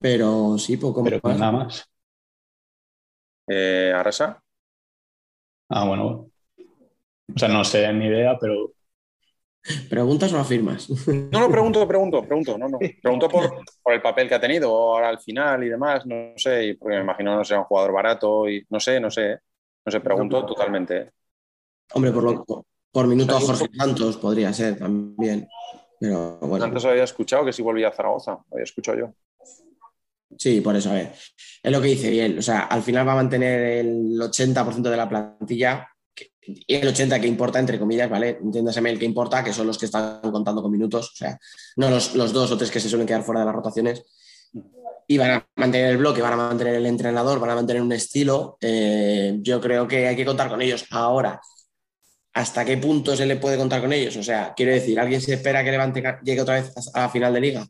Pero 0.00 0.56
sí, 0.58 0.76
poco 0.76 1.02
pero 1.02 1.18
más. 1.22 1.38
nada 1.38 1.52
más 1.52 1.90
Eh, 3.46 3.92
Arasa. 3.94 4.42
ah 5.68 5.84
bueno 5.86 6.30
o 7.34 7.38
sea 7.38 7.48
no 7.48 7.64
sé 7.64 7.92
ni 7.92 8.06
idea 8.06 8.38
pero 8.38 8.72
¿Preguntas 9.88 10.30
o 10.32 10.38
afirmas? 10.38 10.80
No, 11.32 11.40
no, 11.40 11.50
pregunto, 11.50 11.88
pregunto, 11.88 12.22
pregunto. 12.28 12.58
No, 12.58 12.68
no. 12.68 12.78
Pregunto 13.02 13.28
por, 13.28 13.44
por 13.82 13.92
el 13.94 14.02
papel 14.02 14.28
que 14.28 14.34
ha 14.34 14.40
tenido 14.40 14.68
ahora 14.68 15.08
al 15.08 15.18
final 15.20 15.64
y 15.64 15.68
demás. 15.70 16.04
No 16.06 16.34
sé, 16.36 16.66
y 16.66 16.74
porque 16.74 16.96
me 16.96 17.02
imagino 17.02 17.34
no 17.36 17.44
sea 17.44 17.58
un 17.60 17.64
jugador 17.64 17.92
barato 17.92 18.48
y 18.48 18.64
no 18.68 18.78
sé, 18.78 19.00
no 19.00 19.10
sé. 19.10 19.38
No 19.86 19.90
sé, 19.92 20.00
pregunto 20.00 20.44
totalmente. 20.44 21.12
Hombre, 21.94 22.12
por, 22.12 22.22
lo, 22.24 22.44
por, 22.94 23.06
minuto 23.06 23.38
Jorge 23.40 23.68
Santos 23.76 24.16
podría 24.16 24.52
ser 24.52 24.78
también. 24.78 25.48
Pero 26.00 26.38
bueno. 26.40 26.64
Antes 26.64 26.84
había 26.84 27.04
escuchado 27.04 27.44
que 27.44 27.52
si 27.52 27.62
volvía 27.62 27.88
a 27.88 27.92
Zaragoza. 27.92 28.38
Había 28.50 28.64
escuchado 28.64 28.98
yo. 28.98 29.14
Sí, 30.38 30.60
por 30.60 30.76
eso, 30.76 30.90
a 30.90 30.94
ver. 30.94 31.12
Es 31.62 31.72
lo 31.72 31.80
que 31.80 31.88
dice 31.88 32.10
bien. 32.10 32.38
O 32.38 32.42
sea, 32.42 32.60
al 32.60 32.82
final 32.82 33.06
va 33.06 33.12
a 33.12 33.16
mantener 33.16 33.60
el 33.60 34.18
80% 34.18 34.82
de 34.82 34.96
la 34.96 35.08
plantilla 35.08 35.88
y 36.46 36.74
el 36.74 36.94
80% 36.94 37.20
que 37.20 37.26
importa, 37.26 37.58
entre 37.58 37.78
comillas, 37.78 38.10
¿vale? 38.10 38.38
Entiéndaseme 38.42 38.90
el 38.90 38.98
que 38.98 39.04
importa, 39.06 39.42
que 39.42 39.52
son 39.52 39.66
los 39.66 39.78
que 39.78 39.86
están 39.86 40.20
contando 40.20 40.62
con 40.62 40.70
minutos. 40.70 41.10
O 41.12 41.16
sea, 41.16 41.38
no 41.76 41.90
los, 41.90 42.14
los 42.14 42.32
dos 42.32 42.50
o 42.50 42.56
tres 42.56 42.70
que 42.70 42.80
se 42.80 42.88
suelen 42.88 43.06
quedar 43.06 43.22
fuera 43.22 43.40
de 43.40 43.46
las 43.46 43.54
rotaciones. 43.54 44.04
Y 45.06 45.18
van 45.18 45.30
a 45.32 45.48
mantener 45.56 45.90
el 45.90 45.98
bloque, 45.98 46.22
van 46.22 46.34
a 46.34 46.36
mantener 46.36 46.74
el 46.76 46.86
entrenador, 46.86 47.38
van 47.38 47.50
a 47.50 47.54
mantener 47.56 47.82
un 47.82 47.92
estilo. 47.92 48.56
Eh, 48.60 49.38
yo 49.42 49.60
creo 49.60 49.86
que 49.86 50.06
hay 50.06 50.16
que 50.16 50.24
contar 50.24 50.48
con 50.48 50.62
ellos. 50.62 50.86
Ahora, 50.90 51.40
¿hasta 52.34 52.64
qué 52.64 52.76
punto 52.76 53.16
se 53.16 53.26
le 53.26 53.36
puede 53.36 53.56
contar 53.56 53.80
con 53.80 53.92
ellos? 53.92 54.16
O 54.16 54.22
sea, 54.22 54.52
quiero 54.54 54.72
decir, 54.72 54.98
¿alguien 54.98 55.20
se 55.20 55.34
espera 55.34 55.64
que 55.64 55.70
Levante 55.70 56.02
llegue 56.22 56.42
otra 56.42 56.54
vez 56.54 56.72
a 56.94 57.00
la 57.00 57.08
final 57.08 57.32
de 57.32 57.40
liga? 57.40 57.66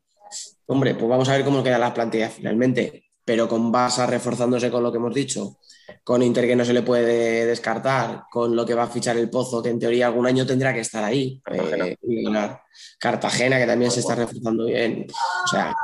Hombre, 0.66 0.94
pues 0.94 1.08
vamos 1.08 1.28
a 1.28 1.32
ver 1.32 1.44
cómo 1.44 1.62
quedan 1.62 1.80
las 1.80 1.92
plantillas 1.92 2.32
finalmente. 2.32 3.04
Pero 3.26 3.48
con 3.48 3.72
Barça 3.72 4.06
reforzándose 4.06 4.70
con 4.70 4.82
lo 4.82 4.92
que 4.92 4.98
hemos 4.98 5.14
dicho, 5.14 5.58
con 6.02 6.22
Inter 6.22 6.46
que 6.46 6.56
no 6.56 6.64
se 6.64 6.74
le 6.74 6.82
puede 6.82 7.46
descartar, 7.46 8.24
con 8.30 8.54
lo 8.54 8.66
que 8.66 8.74
va 8.74 8.82
a 8.82 8.88
fichar 8.88 9.16
el 9.16 9.30
Pozo, 9.30 9.62
que 9.62 9.70
en 9.70 9.78
teoría 9.78 10.08
algún 10.08 10.26
año 10.26 10.44
tendrá 10.44 10.74
que 10.74 10.80
estar 10.80 11.02
ahí. 11.02 11.40
Cartagena. 11.42 11.86
eh, 11.86 11.96
y 12.02 12.24
ganar. 12.24 12.60
Cartagena, 12.98 13.58
que 13.58 13.66
también 13.66 13.90
se 13.90 14.00
está 14.00 14.14
reforzando 14.14 14.66
bien. 14.66 15.06
O 15.44 15.48
sea, 15.48 15.74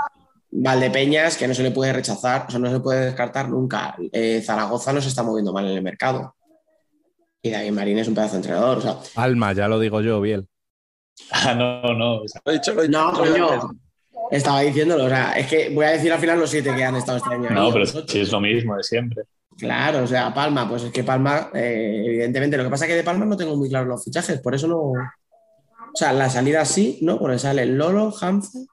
Valdepeñas, 0.50 1.36
que 1.36 1.48
no 1.48 1.54
se 1.54 1.62
le 1.62 1.70
puede 1.70 1.92
rechazar, 1.92 2.46
o 2.48 2.50
sea, 2.50 2.60
no 2.60 2.70
se 2.70 2.80
puede 2.80 3.06
descartar 3.06 3.48
nunca. 3.48 3.96
Eh, 4.12 4.42
Zaragoza 4.44 4.92
no 4.92 5.00
se 5.00 5.08
está 5.08 5.22
moviendo 5.22 5.52
mal 5.52 5.66
en 5.66 5.76
el 5.76 5.82
mercado. 5.82 6.34
Y 7.42 7.50
David 7.50 7.72
Marín 7.72 7.98
es 7.98 8.09
un 8.09 8.14
pedazo 8.14 8.33
de 8.33 8.38
entrenador. 8.38 8.79
O 8.79 8.81
sea, 8.81 8.96
Alma, 9.16 9.53
ya 9.53 9.68
lo 9.68 9.79
digo 9.79 10.00
yo, 10.00 10.20
Biel. 10.20 10.46
ah, 11.33 11.55
no 11.55 11.83
no 11.94 12.22
Lo 12.44 12.53
he 12.53 12.55
dicho, 12.55 12.74
lo 12.74 12.83
he 12.83 12.88
dicho. 12.88 12.98
no, 12.98 13.12
coño. 13.12 13.70
Estaba 14.31 14.61
diciéndolo. 14.61 15.05
O 15.05 15.09
sea, 15.09 15.33
es 15.33 15.46
que 15.46 15.70
voy 15.70 15.87
a 15.87 15.90
decir 15.90 16.12
al 16.12 16.20
final 16.20 16.38
los 16.38 16.50
siete 16.50 16.74
que 16.74 16.85
han 16.85 16.96
estado 16.96 17.18
este 17.18 17.35
año. 17.35 17.50
no 17.50 17.72
pero 17.72 17.87
sí 17.87 18.20
es 18.20 18.31
lo 18.31 18.40
mismo 18.40 18.76
de 18.76 18.83
siempre 18.83 19.24
Claro, 19.59 20.05
o 20.05 20.07
sea, 20.07 20.33
Palma, 20.33 20.66
pues 20.68 20.85
es 20.85 20.92
que 20.92 21.05
Palma, 21.05 21.50
eh, 21.53 22.03
evidentemente, 22.07 22.57
lo 22.57 22.64
que 22.64 22.70
pasa 22.70 22.85
es 22.87 22.90
que 22.90 22.96
de 22.96 23.03
Palma 23.05 23.26
no 23.26 23.37
tengo 23.37 23.57
muy 23.57 23.68
claros 23.68 23.88
los 23.88 24.05
fichajes, 24.05 24.40
por 24.40 24.55
eso 24.55 24.66
no. 24.68 24.79
O 24.79 24.94
sea, 25.94 26.12
la 26.14 26.31
salida 26.31 26.64
sí, 26.64 26.98
¿no? 27.03 27.18
Porque 27.18 27.38
sale 27.38 27.66
Lolo, 27.66 28.14
Hamza, 28.20 28.59
Eh, 28.59 28.64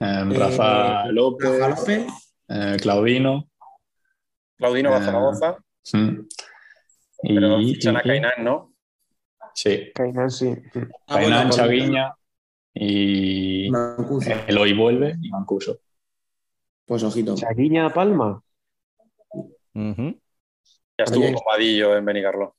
Eh, 0.00 0.24
Rafa 0.38 1.06
López 1.06 1.58
Rafa 1.58 1.68
López. 1.80 2.06
eh, 2.48 2.76
Claudino 2.80 3.48
Claudino 4.58 4.90
va 4.90 4.98
a 4.98 5.00
Eh, 5.00 5.04
Zaragoza, 5.04 5.56
mm. 5.94 6.18
Pero 7.22 7.60
y, 7.60 7.74
fichan 7.74 7.96
a 7.96 8.02
Cainán, 8.02 8.32
¿no? 8.44 8.74
sí 9.54 9.90
Kainan, 9.94 10.30
sí. 10.30 10.54
Ah, 11.06 11.14
Kainan, 11.14 11.48
bueno, 11.48 11.50
Chaguiña 11.50 12.14
y 12.74 13.70
Mancuso. 13.70 14.30
Eloy 14.46 14.72
vuelve 14.72 15.16
y 15.20 15.30
Mancuso 15.30 15.80
Pues 16.86 17.02
ojito. 17.02 17.34
Chaguiña 17.34 17.92
Palma. 17.92 18.42
Ujú. 19.74 20.18
Ya 20.98 21.04
estuvo 21.04 21.24
Oye. 21.24 21.36
Vadillo 21.46 21.96
en 21.96 22.04
Benicarlo. 22.04 22.56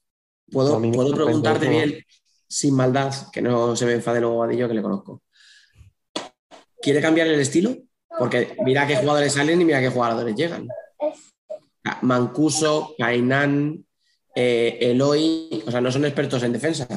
¿Puedo, 0.52 0.82
puedo 0.91 1.13
preguntarte 1.13 1.69
bien, 1.69 2.04
sin 2.48 2.76
maldad, 2.76 3.13
que 3.32 3.41
no 3.41 3.76
se 3.76 3.86
me 3.86 3.93
enfade 3.93 4.22
luego 4.22 4.38
Vadillo, 4.38 4.67
que 4.67 4.74
le 4.74 4.82
conozco. 4.82 5.22
¿Quiere 6.82 7.02
cambiar 7.02 7.28
el 7.28 7.39
estilo? 7.39 7.76
Porque 8.17 8.56
mira 8.63 8.88
qué 8.88 8.95
jugadores 8.95 9.34
salen 9.34 9.62
y 9.62 9.65
mira 9.65 9.80
qué 9.80 9.89
jugadores 9.89 10.36
llegan. 10.36 10.67
Ah, 11.84 12.00
Mancuso, 12.02 12.95
Cainán, 12.98 13.86
eh, 14.35 14.77
Eloy, 14.81 15.63
o 15.65 15.71
sea, 15.71 15.81
no 15.81 15.91
son 15.91 16.05
expertos 16.05 16.43
en 16.43 16.53
defensa. 16.53 16.87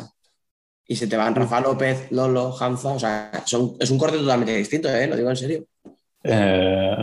Y 0.87 0.97
se 0.97 1.07
te 1.07 1.17
van 1.17 1.35
Rafa 1.35 1.61
López, 1.61 2.11
Lolo, 2.11 2.55
Hanza, 2.59 2.91
o 2.91 2.99
sea, 2.99 3.31
son- 3.47 3.77
es 3.81 3.91
un 3.91 3.99
corte 3.99 4.19
totalmente 4.19 4.57
distinto, 4.57 4.89
¿eh? 4.89 5.07
Lo 5.07 5.17
digo 5.17 5.31
en 5.31 5.37
serio. 5.37 5.65
Eh, 6.25 6.97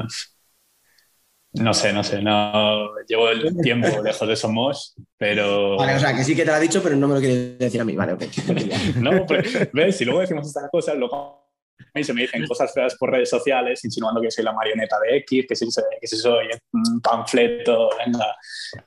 no 1.54 1.74
sé, 1.74 1.92
no 1.92 2.04
sé, 2.04 2.22
no 2.22 2.90
llevo 3.08 3.30
el 3.30 3.58
tiempo 3.62 3.88
lejos 4.04 4.28
de 4.28 4.36
Somos, 4.36 4.96
pero 5.18 5.78
Vale, 5.78 5.96
o 5.96 6.00
sea, 6.00 6.16
que 6.16 6.24
sí 6.24 6.36
que 6.36 6.44
te 6.44 6.52
lo 6.52 6.54
ha 6.56 6.60
dicho, 6.60 6.82
pero 6.84 6.96
no 6.96 7.08
me 7.08 7.16
lo 7.16 7.20
quieres 7.20 7.58
decir 7.58 7.82
a 7.82 7.86
mí, 7.86 7.96
vale, 7.96 8.14
ok. 8.14 8.24
no, 8.98 9.26
pues, 9.26 9.72
ves, 9.74 9.98
si 9.98 10.06
luego 10.06 10.22
decimos 10.22 10.48
estas 10.48 10.70
cosas, 10.70 10.96
luego 10.96 11.49
a 11.80 11.98
mí 12.00 12.04
se 12.04 12.14
me 12.14 12.22
dicen 12.22 12.46
cosas 12.46 12.74
feas 12.74 12.96
por 12.96 13.12
redes 13.12 13.30
sociales, 13.30 13.84
insinuando 13.84 14.22
que 14.22 14.32
soy 14.32 14.44
la 14.44 14.54
marioneta 14.54 14.98
de 15.00 15.18
X, 15.18 15.46
que 15.48 15.56
si 15.56 15.72
soy, 15.72 15.84
que 16.00 16.08
si 16.08 16.18
soy 16.18 16.48
un 16.74 17.02
panfleto, 17.02 17.90
venga. 17.98 18.36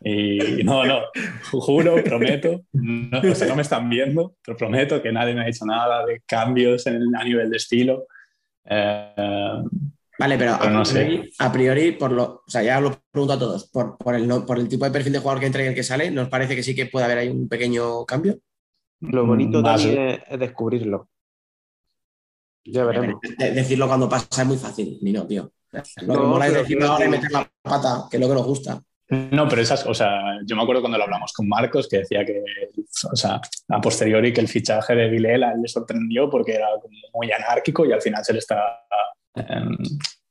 Y 0.02 0.62
no, 0.64 0.84
no, 0.84 1.02
juro, 1.50 2.02
prometo, 2.04 2.62
no, 2.72 3.20
o 3.20 3.34
sea, 3.34 3.48
no 3.48 3.56
me 3.56 3.62
están 3.62 3.88
viendo, 3.88 4.36
pero 4.44 4.56
prometo 4.56 5.02
que 5.02 5.12
nadie 5.12 5.34
me 5.34 5.42
ha 5.42 5.46
dicho 5.46 5.64
nada 5.64 6.04
de 6.06 6.22
cambios 6.26 6.86
en, 6.86 7.14
a 7.16 7.24
nivel 7.24 7.50
de 7.50 7.56
estilo. 7.56 8.06
Eh, 8.64 9.62
Vale, 10.18 10.38
pero 10.38 10.52
a 10.52 10.58
Pero 10.58 10.70
no 10.70 10.84
sé. 10.84 11.04
priori, 11.04 11.30
a 11.38 11.52
priori, 11.52 11.92
por 11.92 12.12
lo, 12.12 12.24
o 12.24 12.44
sea, 12.46 12.62
ya 12.62 12.80
lo 12.80 13.02
pregunto 13.10 13.34
a 13.34 13.38
todos, 13.38 13.68
por, 13.68 13.96
por 13.96 14.14
el, 14.14 14.28
por 14.46 14.58
el 14.58 14.68
tipo 14.68 14.84
de 14.84 14.90
perfil 14.90 15.14
de 15.14 15.18
jugador 15.18 15.40
que 15.40 15.46
entra 15.46 15.64
y 15.64 15.66
el 15.66 15.74
que 15.74 15.82
sale, 15.82 16.10
¿nos 16.10 16.28
parece 16.28 16.54
que 16.54 16.62
sí 16.62 16.74
que 16.74 16.86
puede 16.86 17.06
haber 17.06 17.18
ahí 17.18 17.28
un 17.28 17.48
pequeño 17.48 18.04
cambio? 18.04 18.38
Lo 19.00 19.26
bonito 19.26 19.62
también 19.62 19.98
es, 19.98 20.20
es 20.28 20.38
descubrirlo. 20.38 21.08
Ya 22.64 22.84
veremos. 22.84 23.20
De- 23.38 23.50
decirlo 23.50 23.86
cuando 23.88 24.08
pasa 24.08 24.42
es 24.42 24.48
muy 24.48 24.56
fácil, 24.56 24.98
ni 25.02 25.12
no, 25.12 25.26
tío. 25.26 25.52
Lo 25.72 25.82
que 25.82 26.06
No, 26.06 26.26
mola 26.26 26.46
es 26.46 26.52
pero 26.52 26.62
decirlo 26.62 26.86
ahora 26.86 27.04
y 27.04 27.08
meter 27.08 27.30
la 27.30 27.50
pata, 27.62 28.04
que 28.10 28.16
es 28.16 28.20
lo 28.20 28.28
que 28.28 28.34
nos 28.34 28.46
gusta. 28.46 28.82
No, 29.30 29.46
pero 29.46 29.60
esas, 29.60 29.84
o 29.86 29.92
sea, 29.92 30.38
yo 30.44 30.56
me 30.56 30.62
acuerdo 30.62 30.80
cuando 30.80 30.96
lo 30.96 31.04
hablamos 31.04 31.32
con 31.34 31.46
Marcos 31.46 31.86
que 31.86 31.98
decía 31.98 32.24
que, 32.24 32.42
o 33.12 33.16
sea, 33.16 33.40
a 33.68 33.80
posteriori 33.80 34.32
que 34.32 34.40
el 34.40 34.48
fichaje 34.48 34.94
de 34.94 35.08
Vilela 35.08 35.54
le 35.54 35.68
sorprendió 35.68 36.30
porque 36.30 36.54
era 36.54 36.68
muy 37.12 37.30
anárquico 37.30 37.84
y 37.84 37.92
al 37.92 38.00
final 38.00 38.24
se 38.24 38.32
le 38.32 38.38
está, 38.38 38.86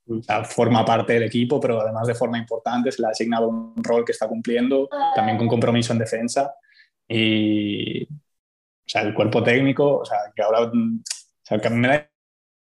o 0.08 0.22
sea, 0.24 0.44
forma 0.46 0.84
parte 0.84 1.14
del 1.14 1.24
equipo, 1.24 1.60
pero 1.60 1.80
además 1.80 2.08
de 2.08 2.16
forma 2.16 2.40
importante 2.40 2.92
se 2.92 3.02
le 3.04 3.08
ha 3.10 3.12
asignado 3.12 3.50
un 3.50 3.84
rol 3.84 4.04
que 4.04 4.14
está 4.14 4.28
cumpliendo, 4.28 4.90
también 5.16 5.38
con 5.38 5.48
compromiso 5.48 5.94
en 5.94 6.00
defensa 6.00 6.52
Y, 7.08 8.04
o 8.06 8.08
sea, 8.88 9.04
el 9.04 9.14
cuerpo 9.14 9.44
técnico, 9.44 10.00
o 10.00 10.06
sea, 10.06 10.18
que 10.36 10.42
ahora, 10.42 10.62
o 10.64 10.72
sea, 11.44 11.60
que 11.60 11.68
a 11.68 11.72
mí 11.72 11.78
me 11.78 11.88
da 11.88 12.11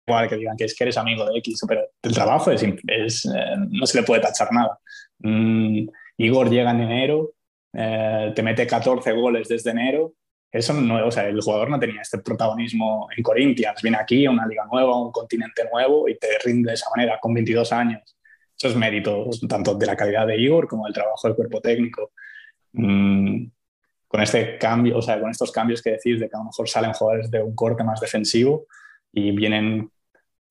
igual 0.07 0.29
que 0.29 0.37
digan 0.37 0.57
que 0.57 0.65
es 0.65 0.75
que 0.75 0.85
eres 0.85 0.97
amigo 0.97 1.25
de 1.25 1.39
X, 1.39 1.61
pero 1.67 1.83
el 2.03 2.15
trabajo 2.15 2.51
es, 2.51 2.63
es 2.87 3.25
eh, 3.27 3.57
no 3.69 3.87
se 3.87 4.01
le 4.01 4.07
puede 4.07 4.23
tachar 4.23 4.49
nada. 4.53 4.79
Mm, 5.19 5.87
Igor 6.19 6.51
llega 6.51 6.71
en 6.71 6.81
enero, 6.81 7.33
eh, 7.73 8.33
te 8.35 8.43
mete 8.43 8.67
14 8.67 9.13
goles 9.13 9.49
desde 9.49 9.71
enero. 9.71 10.15
Eso 10.53 10.75
no, 10.75 11.07
o 11.07 11.11
sea, 11.11 11.29
el 11.29 11.41
jugador 11.41 11.71
no 11.71 11.79
tenía 11.79 12.03
este 12.03 12.19
protagonismo 12.19 13.09
en 13.17 13.23
Corinthians. 13.23 13.81
Viene 13.83 13.99
aquí 13.99 14.27
a 14.27 14.31
una 14.31 14.47
liga 14.47 14.67
nueva, 14.71 15.01
un 15.01 15.13
continente 15.13 15.63
nuevo 15.73 16.09
y 16.09 16.19
te 16.19 16.27
rinde 16.45 16.71
de 16.71 16.75
esa 16.75 16.91
manera 16.95 17.19
con 17.21 17.33
22 17.33 17.73
años. 17.73 18.17
Eso 18.57 18.69
es 18.69 18.77
mérito 18.77 19.31
tanto 19.49 19.75
de 19.75 19.87
la 19.87 19.97
calidad 19.97 20.27
de 20.27 20.37
Igor 20.37 20.67
como 20.67 20.85
del 20.85 20.93
trabajo 20.93 21.29
del 21.29 21.37
cuerpo 21.37 21.61
técnico. 21.61 22.13
Mm, 22.73 23.47
con 24.09 24.21
este 24.21 24.59
cambio, 24.59 24.99
o 24.99 25.03
sea, 25.03 25.21
con 25.21 25.31
estos 25.31 25.53
cambios 25.53 25.81
que 25.81 25.93
decís 25.93 26.19
de 26.19 26.29
que 26.29 26.35
a 26.35 26.41
lo 26.41 26.47
mejor 26.47 26.69
salen 26.69 26.93
jugadores 26.93 27.31
de 27.31 27.41
un 27.41 27.55
corte 27.55 27.85
más 27.85 28.01
defensivo 28.01 28.67
y 29.13 29.31
vienen 29.33 29.91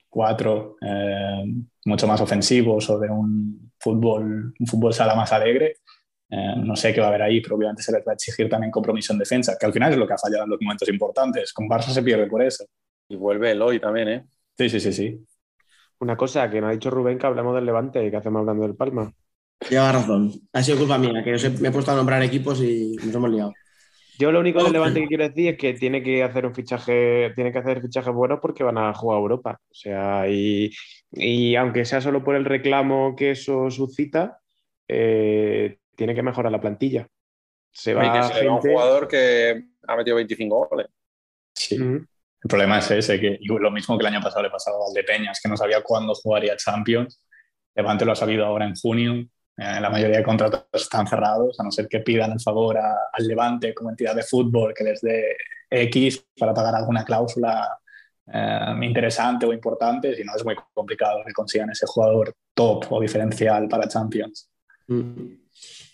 cuatro 0.10 0.76
eh, 0.82 1.44
mucho 1.86 2.08
más 2.08 2.20
ofensivos 2.22 2.90
o 2.90 3.00
de 3.00 3.10
un 3.10 3.72
fútbol, 3.80 4.54
un 4.58 4.68
fútbol 4.68 4.94
sala 4.94 5.16
más 5.16 5.32
alegre, 5.32 5.78
eh, 6.30 6.56
no 6.58 6.76
sé 6.76 6.94
qué 6.94 7.00
va 7.00 7.08
a 7.08 7.10
haber 7.10 7.24
ahí, 7.24 7.42
pero 7.42 7.56
obviamente 7.56 7.82
se 7.82 7.92
les 7.92 8.06
va 8.06 8.12
a 8.12 8.16
exigir 8.16 8.50
también 8.50 8.72
compromiso 8.72 9.14
en 9.14 9.20
defensa, 9.20 9.58
que 9.60 9.66
al 9.66 9.74
final 9.74 9.92
es 9.92 9.98
lo 9.98 10.08
que 10.08 10.14
ha 10.14 10.18
fallado 10.18 10.44
en 10.44 10.50
los 10.52 10.62
momentos 10.62 10.88
importantes. 10.90 11.54
Con 11.54 11.68
Barça 11.68 11.90
se 11.90 12.04
pierde 12.04 12.28
por 12.28 12.44
eso. 12.44 12.66
Y 13.08 13.16
vuelve 13.16 13.52
el 13.52 13.62
hoy 13.62 13.80
también, 13.80 14.08
¿eh? 14.08 14.26
Sí, 14.56 14.70
sí, 14.70 14.80
sí, 14.80 14.94
sí. 14.94 15.26
Una 16.00 16.16
cosa 16.16 16.50
que 16.50 16.62
me 16.62 16.68
ha 16.68 16.72
dicho 16.72 16.92
Rubén 16.92 17.18
que 17.18 17.26
hablamos 17.26 17.56
del 17.56 17.66
Levante 17.66 18.06
y 18.06 18.12
que 18.12 18.18
hacemos 18.18 18.42
hablando 18.42 18.64
del 18.64 18.76
Palma. 18.76 19.12
Lleva 19.70 19.92
razón. 19.92 20.32
Ha 20.54 20.64
sido 20.64 20.78
culpa 20.78 20.98
mía, 20.98 21.24
que 21.24 21.38
yo 21.38 21.50
me 21.60 21.70
he 21.70 21.72
puesto 21.72 21.92
a 21.92 21.96
nombrar 21.96 22.22
equipos 22.24 22.62
y 22.62 22.96
nos 23.04 23.16
hemos 23.16 23.30
liado. 23.30 23.54
Yo 24.20 24.34
lo 24.34 24.42
único 24.42 24.62
del 24.62 24.74
Levante 24.74 25.00
que 25.00 25.08
quiero 25.08 25.24
decir 25.28 25.54
es 25.54 25.58
que 25.58 25.74
tiene 25.76 26.04
que 26.04 26.22
hacer 26.24 26.46
un 26.46 26.54
fichaje, 26.54 27.32
tiene 27.36 27.54
que 27.54 27.60
hacer 27.60 27.82
fichajes 27.82 28.14
buenos 28.14 28.40
porque 28.42 28.66
van 28.66 28.78
a 28.78 28.94
jugar 28.94 29.18
a 29.18 29.22
Europa. 29.22 29.62
O 29.64 29.74
sea, 29.74 30.28
y, 30.30 30.70
y 31.14 31.56
aunque 31.56 31.86
sea 31.86 32.02
solo 32.02 32.22
por 32.22 32.36
el 32.36 32.44
reclamo 32.44 33.16
que 33.16 33.32
eso 33.32 33.72
suscita, 33.72 34.40
eh, 34.90 35.78
tiene 35.96 36.14
que 36.14 36.22
mejorar 36.22 36.52
la 36.52 36.60
plantilla. 36.60 37.08
Se 37.72 37.94
va 37.94 38.02
que 38.02 38.20
va 38.20 38.56
un 38.56 38.62
gente- 38.62 38.74
jugador 38.74 39.08
que 39.08 39.64
ha 39.88 39.96
metido 39.96 40.18
25 40.18 40.68
goles. 40.68 40.88
Sí. 41.56 41.82
Ujú. 41.82 42.06
El 42.42 42.48
problema 42.48 42.80
es 42.80 42.92
ese, 42.92 43.20
que 43.22 43.38
lo 43.42 43.72
mismo 43.72 43.98
que 43.98 44.06
el 44.06 44.14
año 44.14 44.22
pasado 44.22 44.44
le 44.44 44.50
pasaba 44.50 44.76
a 44.78 44.80
Valdepeñas, 44.88 45.40
que 45.42 45.48
no 45.50 45.56
sabía 45.56 45.82
cuándo 45.82 46.14
jugaría 46.14 46.58
Champions. 46.58 47.22
Levante 47.74 48.04
lo 48.04 48.12
ha 48.12 48.16
sabido 48.16 48.46
ahora 48.46 48.66
en 48.66 48.76
junio. 48.76 49.26
Eh, 49.62 49.82
la 49.82 49.90
mayoría 49.90 50.18
de 50.18 50.24
contratos 50.24 50.66
están 50.74 51.06
cerrados, 51.06 51.60
a 51.60 51.64
no 51.64 51.72
ser 51.72 51.88
que 51.90 52.00
pidan 52.00 52.32
el 52.32 52.40
favor 52.40 52.78
al 52.78 53.28
Levante 53.28 53.74
como 53.74 53.90
entidad 53.90 54.16
de 54.16 54.24
fútbol 54.24 54.74
que 54.74 54.86
les 54.86 55.02
dé 55.02 55.36
X 55.70 56.24
para 56.38 56.54
pagar 56.54 56.76
alguna 56.76 57.04
cláusula 57.04 57.78
eh, 58.32 58.76
interesante 58.84 59.46
o 59.46 59.52
importante, 59.52 60.16
si 60.16 60.24
no 60.24 60.34
es 60.36 60.46
muy 60.46 60.56
complicado 60.74 61.22
que 61.26 61.34
consigan 61.34 61.70
ese 61.72 61.86
jugador 61.88 62.34
top 62.54 62.86
o 62.92 63.02
diferencial 63.02 63.68
para 63.68 63.88
Champions. 63.88 64.50
Mm. 64.88 65.34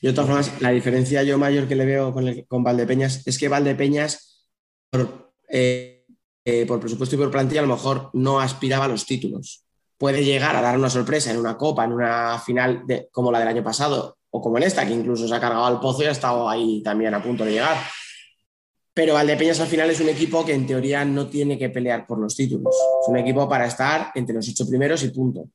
Y 0.02 0.08
de 0.08 0.14
todas 0.14 0.28
formas, 0.30 0.62
la 0.62 0.70
diferencia 0.70 1.24
yo 1.24 1.40
mayor 1.40 1.68
que 1.68 1.76
le 1.76 1.86
veo 1.86 2.14
con, 2.14 2.28
el- 2.28 2.46
con 2.46 2.64
Valdepeñas 2.64 3.26
es 3.26 3.40
que 3.40 3.48
Valdepeñas, 3.50 4.48
por, 4.92 5.34
eh, 5.50 6.06
por 6.68 6.80
presupuesto 6.80 7.16
y 7.16 7.20
por 7.20 7.32
plantilla, 7.32 7.62
a 7.62 7.66
lo 7.66 7.74
mejor 7.74 8.12
no 8.14 8.40
aspiraba 8.40 8.86
a 8.86 8.90
los 8.90 9.06
títulos. 9.08 9.65
Puede 9.98 10.24
llegar 10.24 10.56
a 10.56 10.62
dar 10.62 10.78
una 10.78 10.90
sorpresa 10.90 11.32
en 11.32 11.38
una 11.38 11.58
copa, 11.58 11.86
en 11.86 11.94
una 11.94 12.38
final 12.40 12.86
de- 12.86 13.10
como 13.12 13.32
la 13.32 13.40
del 13.40 13.48
año 13.48 13.64
pasado, 13.64 14.18
o 14.30 14.42
como 14.42 14.58
en 14.58 14.64
esta, 14.64 14.86
que 14.86 14.94
incluso 14.94 15.28
se 15.28 15.34
ha 15.36 15.40
cargado 15.40 15.66
al 15.66 15.80
pozo 15.80 16.04
y 16.04 16.08
ha 16.08 16.12
estado 16.12 16.50
ahí 16.50 16.84
también 16.84 17.14
a 17.14 17.24
punto 17.24 17.46
de 17.46 17.52
llegar. 17.52 17.78
Pero 18.94 19.14
Valdepeñas 19.14 19.60
al 19.60 19.68
final 19.68 19.90
es 19.90 20.00
un 20.00 20.10
equipo 20.10 20.46
que 20.46 20.54
en 20.54 20.66
teoría 20.68 21.04
no 21.06 21.28
tiene 21.28 21.58
que 21.58 21.70
pelear 21.70 22.06
por 22.08 22.18
los 22.20 22.36
títulos. 22.36 22.74
Es 23.02 23.08
un 23.08 23.18
equipo 23.18 23.48
para 23.48 23.66
estar 23.66 24.12
entre 24.16 24.36
los 24.36 24.48
ocho 24.48 24.68
primeros 24.68 25.04
y 25.04 25.10
punto. 25.10 25.50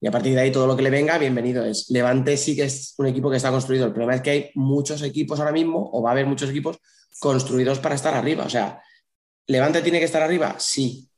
Y 0.00 0.06
a 0.06 0.10
partir 0.10 0.34
de 0.34 0.40
ahí 0.40 0.52
todo 0.52 0.66
lo 0.66 0.76
que 0.76 0.82
le 0.82 0.90
venga, 0.90 1.16
bienvenido 1.16 1.64
es. 1.64 1.88
Levante 1.90 2.36
sí 2.36 2.56
que 2.56 2.64
es 2.64 2.94
un 2.98 3.06
equipo 3.06 3.30
que 3.30 3.36
está 3.36 3.50
construido. 3.50 3.86
El 3.86 3.92
problema 3.92 4.16
es 4.16 4.20
que 4.20 4.30
hay 4.30 4.50
muchos 4.54 5.00
equipos 5.02 5.38
ahora 5.38 5.52
mismo, 5.52 5.90
o 5.92 6.02
va 6.02 6.10
a 6.10 6.12
haber 6.12 6.26
muchos 6.26 6.50
equipos 6.50 6.78
construidos 7.20 7.78
para 7.78 7.94
estar 7.94 8.14
arriba. 8.14 8.44
O 8.44 8.50
sea, 8.50 8.82
¿Levante 9.46 9.80
tiene 9.82 9.98
que 9.98 10.04
estar 10.06 10.22
arriba? 10.22 10.56
Sí, 10.58 11.08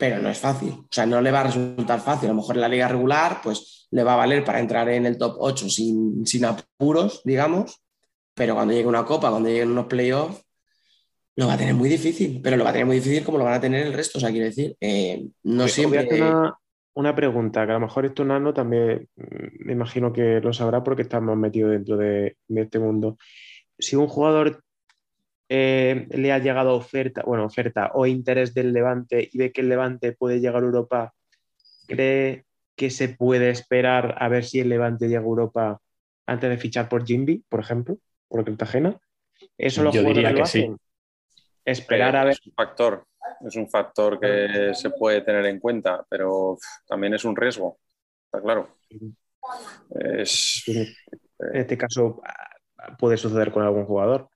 pero 0.00 0.18
no 0.18 0.30
es 0.30 0.38
fácil. 0.38 0.70
O 0.70 0.88
sea, 0.90 1.04
no 1.04 1.20
le 1.20 1.30
va 1.30 1.40
a 1.40 1.44
resultar 1.44 2.00
fácil. 2.00 2.30
A 2.30 2.32
lo 2.32 2.36
mejor 2.36 2.54
en 2.54 2.62
la 2.62 2.68
liga 2.68 2.88
regular, 2.88 3.40
pues 3.44 3.86
le 3.90 4.02
va 4.02 4.14
a 4.14 4.16
valer 4.16 4.42
para 4.42 4.58
entrar 4.58 4.88
en 4.88 5.04
el 5.04 5.18
top 5.18 5.36
8 5.38 5.68
sin, 5.68 6.26
sin 6.26 6.46
apuros, 6.46 7.20
digamos. 7.22 7.82
Pero 8.34 8.54
cuando 8.54 8.72
llegue 8.72 8.88
una 8.88 9.04
copa, 9.04 9.28
cuando 9.28 9.50
lleguen 9.50 9.70
unos 9.70 9.88
playoffs, 9.88 10.42
lo 11.36 11.46
va 11.46 11.52
a 11.52 11.58
tener 11.58 11.74
muy 11.74 11.90
difícil. 11.90 12.40
Pero 12.42 12.56
lo 12.56 12.64
va 12.64 12.70
a 12.70 12.72
tener 12.72 12.86
muy 12.86 12.96
difícil 12.96 13.22
como 13.22 13.36
lo 13.36 13.44
van 13.44 13.52
a 13.52 13.60
tener 13.60 13.86
el 13.86 13.92
resto. 13.92 14.16
O 14.16 14.20
sea, 14.22 14.30
quiero 14.30 14.46
decir, 14.46 14.74
eh, 14.80 15.22
no 15.42 15.64
a 15.64 15.68
siempre. 15.68 16.08
una, 16.14 16.54
una 16.94 17.14
pregunta, 17.14 17.66
que 17.66 17.72
a 17.72 17.74
lo 17.74 17.80
mejor 17.80 18.06
esto 18.06 18.24
Nano 18.24 18.54
también 18.54 19.06
mm, 19.16 19.66
me 19.66 19.72
imagino 19.74 20.14
que 20.14 20.40
lo 20.40 20.54
sabrá 20.54 20.82
porque 20.82 21.02
está 21.02 21.20
más 21.20 21.36
metido 21.36 21.68
dentro 21.68 21.98
de, 21.98 22.38
de 22.48 22.62
este 22.62 22.78
mundo. 22.78 23.18
Si 23.78 23.96
un 23.96 24.08
jugador 24.08 24.62
eh, 25.52 26.06
le 26.10 26.30
ha 26.30 26.38
llegado 26.38 26.76
oferta, 26.76 27.24
bueno, 27.26 27.44
oferta 27.44 27.90
o 27.94 28.06
interés 28.06 28.54
del 28.54 28.72
Levante 28.72 29.28
y 29.32 29.36
ve 29.36 29.50
que 29.50 29.62
el 29.62 29.68
Levante 29.68 30.12
puede 30.12 30.38
llegar 30.38 30.62
a 30.62 30.66
Europa, 30.66 31.12
¿cree 31.88 32.44
que 32.76 32.88
se 32.88 33.08
puede 33.08 33.50
esperar 33.50 34.14
a 34.20 34.28
ver 34.28 34.44
si 34.44 34.60
el 34.60 34.68
Levante 34.68 35.08
llega 35.08 35.22
a 35.22 35.24
Europa 35.24 35.80
antes 36.24 36.50
de 36.50 36.56
fichar 36.56 36.88
por 36.88 37.04
Jimby, 37.04 37.44
por 37.48 37.58
ejemplo, 37.58 37.98
por 38.28 38.44
Cartagena? 38.44 38.96
¿Eso 39.58 39.82
los 39.82 39.92
Yo 39.92 40.02
diría 40.02 40.30
jugadores 40.30 40.38
lo 40.38 40.44
que 40.44 40.46
sí. 40.46 40.58
hacen? 40.60 40.78
Esperar 41.64 42.14
a 42.14 42.24
ver. 42.24 42.34
Es 42.34 42.46
un 42.46 42.52
factor, 42.52 43.04
es 43.44 43.56
un 43.56 43.68
factor 43.68 44.20
que 44.20 44.70
se 44.74 44.90
puede 44.90 45.22
tener 45.22 45.46
en 45.46 45.58
cuenta, 45.58 46.06
pero 46.08 46.58
también 46.86 47.14
es 47.14 47.24
un 47.24 47.34
riesgo, 47.34 47.80
está 48.26 48.40
claro. 48.40 48.76
Es, 49.90 50.62
En 50.68 51.56
este 51.60 51.76
caso 51.76 52.22
ah, 52.24 52.96
puede 52.96 53.16
suceder 53.16 53.50
con 53.50 53.64
algún 53.64 53.84
jugador. 53.84 54.28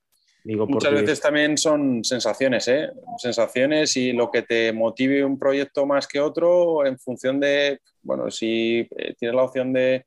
Digo, 0.45 0.67
muchas 0.67 0.91
porque 0.91 1.03
veces 1.03 1.21
también 1.21 1.57
son 1.57 2.05
sensaciones, 2.05 2.69
¿eh? 2.69 2.91
Sensaciones 3.17 3.97
y 3.97 4.13
lo 4.13 4.31
que 4.31 4.43
te 4.43 4.73
motive 4.73 5.25
un 5.25 5.39
proyecto 5.39 5.87
más 5.87 6.07
que 6.07 6.21
otro 6.21 6.85
en 6.85 6.99
función 6.99 7.41
de, 7.41 7.81
bueno, 8.03 8.31
si 8.31 8.87
eh, 8.97 9.15
tienes 9.19 9.35
la 9.35 9.43
opción 9.43 9.73
de, 9.73 10.05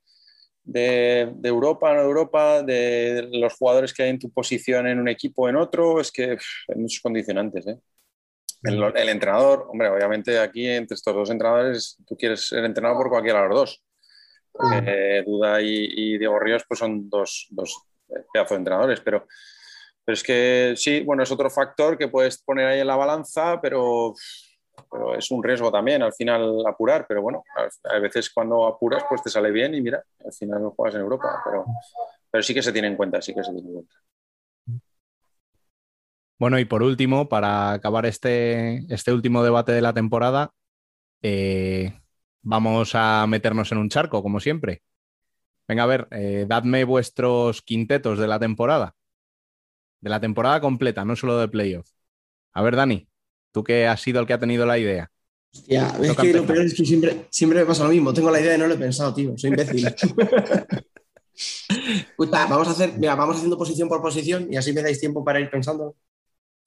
de, 0.62 1.32
de 1.34 1.48
Europa, 1.48 1.92
no 1.92 2.02
Europa, 2.02 2.62
de 2.62 3.28
los 3.32 3.54
jugadores 3.54 3.92
que 3.92 4.04
hay 4.04 4.10
en 4.10 4.20
tu 4.20 4.30
posición 4.30 4.86
en 4.86 5.00
un 5.00 5.08
equipo 5.08 5.42
o 5.42 5.48
en 5.48 5.56
otro, 5.56 6.00
es 6.00 6.12
que 6.12 6.34
uf, 6.34 6.44
hay 6.68 6.80
muchos 6.80 7.00
condicionantes, 7.02 7.66
¿eh? 7.66 7.78
El, 8.62 8.82
el 8.82 9.08
entrenador, 9.08 9.66
hombre, 9.68 9.88
obviamente 9.88 10.38
aquí 10.38 10.68
entre 10.68 10.94
estos 10.94 11.14
dos 11.14 11.30
entrenadores 11.30 11.96
tú 12.06 12.16
quieres 12.16 12.46
ser 12.48 12.64
entrenado 12.64 12.96
por 12.96 13.08
cualquiera 13.08 13.42
de 13.42 13.48
los 13.48 13.56
dos. 13.56 13.84
Porque 14.50 15.22
Duda 15.24 15.62
y, 15.62 15.88
y 15.94 16.18
Diego 16.18 16.40
Ríos 16.40 16.64
pues 16.66 16.80
son 16.80 17.08
dos, 17.08 17.46
dos 17.50 17.80
pedazos 18.32 18.50
de 18.50 18.56
entrenadores, 18.56 19.00
pero, 19.00 19.28
pero 20.08 20.14
es 20.14 20.22
que 20.22 20.72
sí, 20.74 21.02
bueno, 21.02 21.22
es 21.22 21.30
otro 21.30 21.50
factor 21.50 21.98
que 21.98 22.08
puedes 22.08 22.38
poner 22.38 22.64
ahí 22.64 22.80
en 22.80 22.86
la 22.86 22.96
balanza, 22.96 23.60
pero, 23.60 24.14
es 25.18 25.30
un 25.30 25.44
riesgo 25.44 25.70
también 25.70 26.02
al 26.02 26.14
final 26.14 26.66
apurar, 26.66 27.04
pero 27.06 27.20
bueno, 27.20 27.44
a, 27.84 27.98
veces 27.98 28.30
cuando 28.30 28.66
apuras 28.66 29.04
pues 29.06 29.22
te 29.22 29.28
sale 29.28 29.50
bien 29.50 29.74
y 29.74 29.82
mira, 29.82 30.02
al 30.24 30.32
final 30.32 30.62
no 30.62 30.70
juegas 30.70 30.94
en 30.94 31.02
Europa, 31.02 31.42
pero, 31.44 31.66
pero 32.30 32.42
sí 32.42 32.54
que 32.54 32.62
se 32.62 32.72
tiene 32.72 32.88
en 32.88 32.96
cuenta, 32.96 33.20
sí 33.20 33.34
que 33.34 33.44
se 33.44 33.52
tiene 33.52 33.68
en 33.68 33.74
cuenta. 33.74 33.94
Bueno, 36.38 36.58
y 36.58 36.64
por 36.64 36.82
último, 36.82 37.28
para 37.28 37.72
acabar 37.72 38.06
este, 38.06 38.86
este 38.88 39.12
último 39.12 39.42
debate 39.42 39.72
de 39.72 39.82
la 39.82 39.92
temporada, 39.92 40.54
eh, 41.20 42.00
vamos 42.40 42.92
a 42.94 43.26
meternos 43.26 43.72
en 43.72 43.76
un 43.76 43.90
charco, 43.90 44.22
como 44.22 44.40
siempre. 44.40 44.80
Venga, 45.68 45.82
a 45.82 45.86
ver, 45.86 46.08
eh, 46.12 46.46
dadme 46.48 46.84
vuestros 46.84 47.60
quintetos 47.60 48.18
de 48.18 48.26
la 48.26 48.38
temporada. 48.38 48.94
De 50.00 50.10
la 50.10 50.20
temporada 50.20 50.60
completa, 50.60 51.04
no 51.04 51.16
solo 51.16 51.38
de 51.38 51.48
playoff. 51.48 51.88
A 52.52 52.62
ver, 52.62 52.76
Dani, 52.76 53.08
tú 53.52 53.64
que 53.64 53.86
has 53.86 54.00
sido 54.00 54.20
el 54.20 54.26
que 54.26 54.32
ha 54.32 54.38
tenido 54.38 54.66
la 54.66 54.78
idea. 54.78 55.10
Hostia, 55.52 55.88
es 56.02 56.16
que 56.16 56.32
lo 56.32 56.46
peor 56.46 56.64
es 56.66 56.74
que 56.74 56.84
siempre, 56.84 57.26
siempre 57.30 57.60
me 57.60 57.66
pasa 57.66 57.84
lo 57.84 57.90
mismo. 57.90 58.12
Tengo 58.12 58.30
la 58.30 58.40
idea 58.40 58.54
y 58.54 58.58
no 58.58 58.66
lo 58.66 58.74
he 58.74 58.78
pensado, 58.78 59.14
tío. 59.14 59.36
Soy 59.36 59.50
imbécil. 59.50 59.94
Puta, 62.16 62.46
vamos 62.46 62.68
a 62.68 62.72
hacer, 62.72 62.94
mira, 62.98 63.14
vamos 63.14 63.36
haciendo 63.36 63.56
posición 63.56 63.88
por 63.88 64.02
posición 64.02 64.52
y 64.52 64.56
así 64.56 64.72
me 64.72 64.82
dais 64.82 65.00
tiempo 65.00 65.24
para 65.24 65.40
ir 65.40 65.50
pensando. 65.50 65.94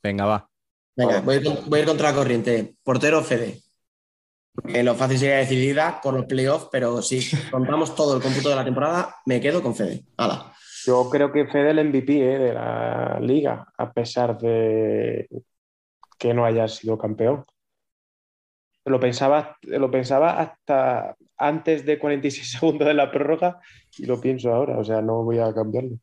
Venga, 0.01 0.25
va. 0.25 0.49
Venga, 0.95 1.21
voy 1.21 1.35
a 1.35 1.37
ir, 1.39 1.43
con- 1.43 1.69
voy 1.69 1.79
a 1.79 1.81
ir 1.81 1.87
contra 1.87 2.09
la 2.09 2.15
corriente. 2.15 2.75
Portero 2.83 3.21
Fede. 3.23 3.61
Lo 4.83 4.95
fácil 4.95 5.17
sería 5.17 5.37
decidida 5.37 6.01
por 6.01 6.13
los 6.13 6.25
playoffs, 6.25 6.67
pero 6.71 7.01
si 7.01 7.21
contamos 7.49 7.95
todo 7.95 8.17
el 8.17 8.21
cómputo 8.21 8.49
de 8.49 8.55
la 8.55 8.65
temporada, 8.65 9.15
me 9.25 9.39
quedo 9.39 9.61
con 9.61 9.75
Fede. 9.75 10.03
Hala. 10.17 10.53
Yo 10.85 11.09
creo 11.09 11.31
que 11.31 11.47
Fede 11.47 11.71
el 11.71 11.85
MVP 11.85 12.35
eh, 12.35 12.39
de 12.39 12.53
la 12.53 13.19
liga, 13.21 13.71
a 13.77 13.91
pesar 13.91 14.37
de 14.37 15.27
que 16.17 16.33
no 16.33 16.45
haya 16.45 16.67
sido 16.67 16.97
campeón. 16.97 17.45
Lo 18.85 18.99
pensaba, 18.99 19.57
lo 19.61 19.91
pensaba 19.91 20.39
hasta 20.39 21.15
antes 21.37 21.85
de 21.85 21.99
46 21.99 22.51
segundos 22.59 22.87
de 22.87 22.93
la 22.93 23.11
prórroga 23.11 23.59
y 23.97 24.05
lo 24.05 24.19
pienso 24.19 24.53
ahora, 24.53 24.77
o 24.77 24.83
sea, 24.83 25.01
no 25.01 25.23
voy 25.23 25.39
a 25.39 25.53
cambiarlo. 25.53 25.97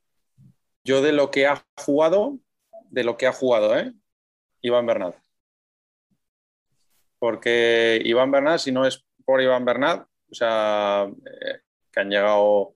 Yo 0.85 1.03
de 1.03 1.12
lo 1.12 1.31
que 1.31 1.47
ha 1.47 1.64
jugado, 1.76 2.39
de 2.91 3.05
lo 3.05 3.16
que 3.16 3.26
ha 3.26 3.33
jugado, 3.33 3.76
¿eh? 3.76 3.93
Iván 4.62 4.87
Bernat. 4.87 5.14
Porque 7.18 8.01
Iván 8.05 8.31
Bernat, 8.31 8.59
si 8.59 8.72
no 8.72 8.87
es 8.87 9.05
por 9.24 9.43
Iván 9.43 9.64
Bernat, 9.64 10.07
o 10.31 10.35
sea, 10.35 11.09
eh, 11.09 11.61
que 11.93 12.01
han 12.01 12.11
llegado 12.11 12.74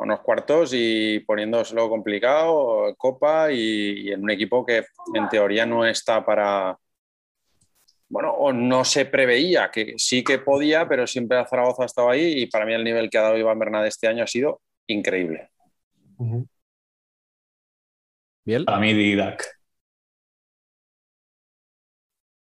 a 0.00 0.04
unos 0.04 0.20
cuartos 0.20 0.72
y 0.74 1.20
poniéndoselo 1.20 1.88
complicado, 1.88 2.94
Copa 2.96 3.52
y, 3.52 4.08
y 4.08 4.12
en 4.12 4.22
un 4.22 4.30
equipo 4.30 4.64
que 4.64 4.84
en 5.14 5.28
teoría 5.28 5.66
no 5.66 5.84
está 5.86 6.24
para, 6.24 6.78
bueno, 8.08 8.32
o 8.32 8.52
no 8.52 8.84
se 8.84 9.04
preveía, 9.06 9.70
que 9.70 9.94
sí 9.96 10.24
que 10.24 10.38
podía, 10.38 10.88
pero 10.88 11.06
siempre 11.06 11.44
Zaragoza 11.46 11.82
ha 11.84 11.86
estado 11.86 12.10
ahí 12.10 12.42
y 12.42 12.46
para 12.46 12.66
mí 12.66 12.72
el 12.74 12.82
nivel 12.82 13.08
que 13.10 13.18
ha 13.18 13.22
dado 13.22 13.38
Iván 13.38 13.58
Bernat 13.58 13.86
este 13.86 14.08
año 14.08 14.24
ha 14.24 14.26
sido 14.26 14.60
increíble. 14.86 15.50
Bien, 18.44 18.64
Para 18.64 18.78
mí, 18.78 18.92
Didac. 18.94 19.44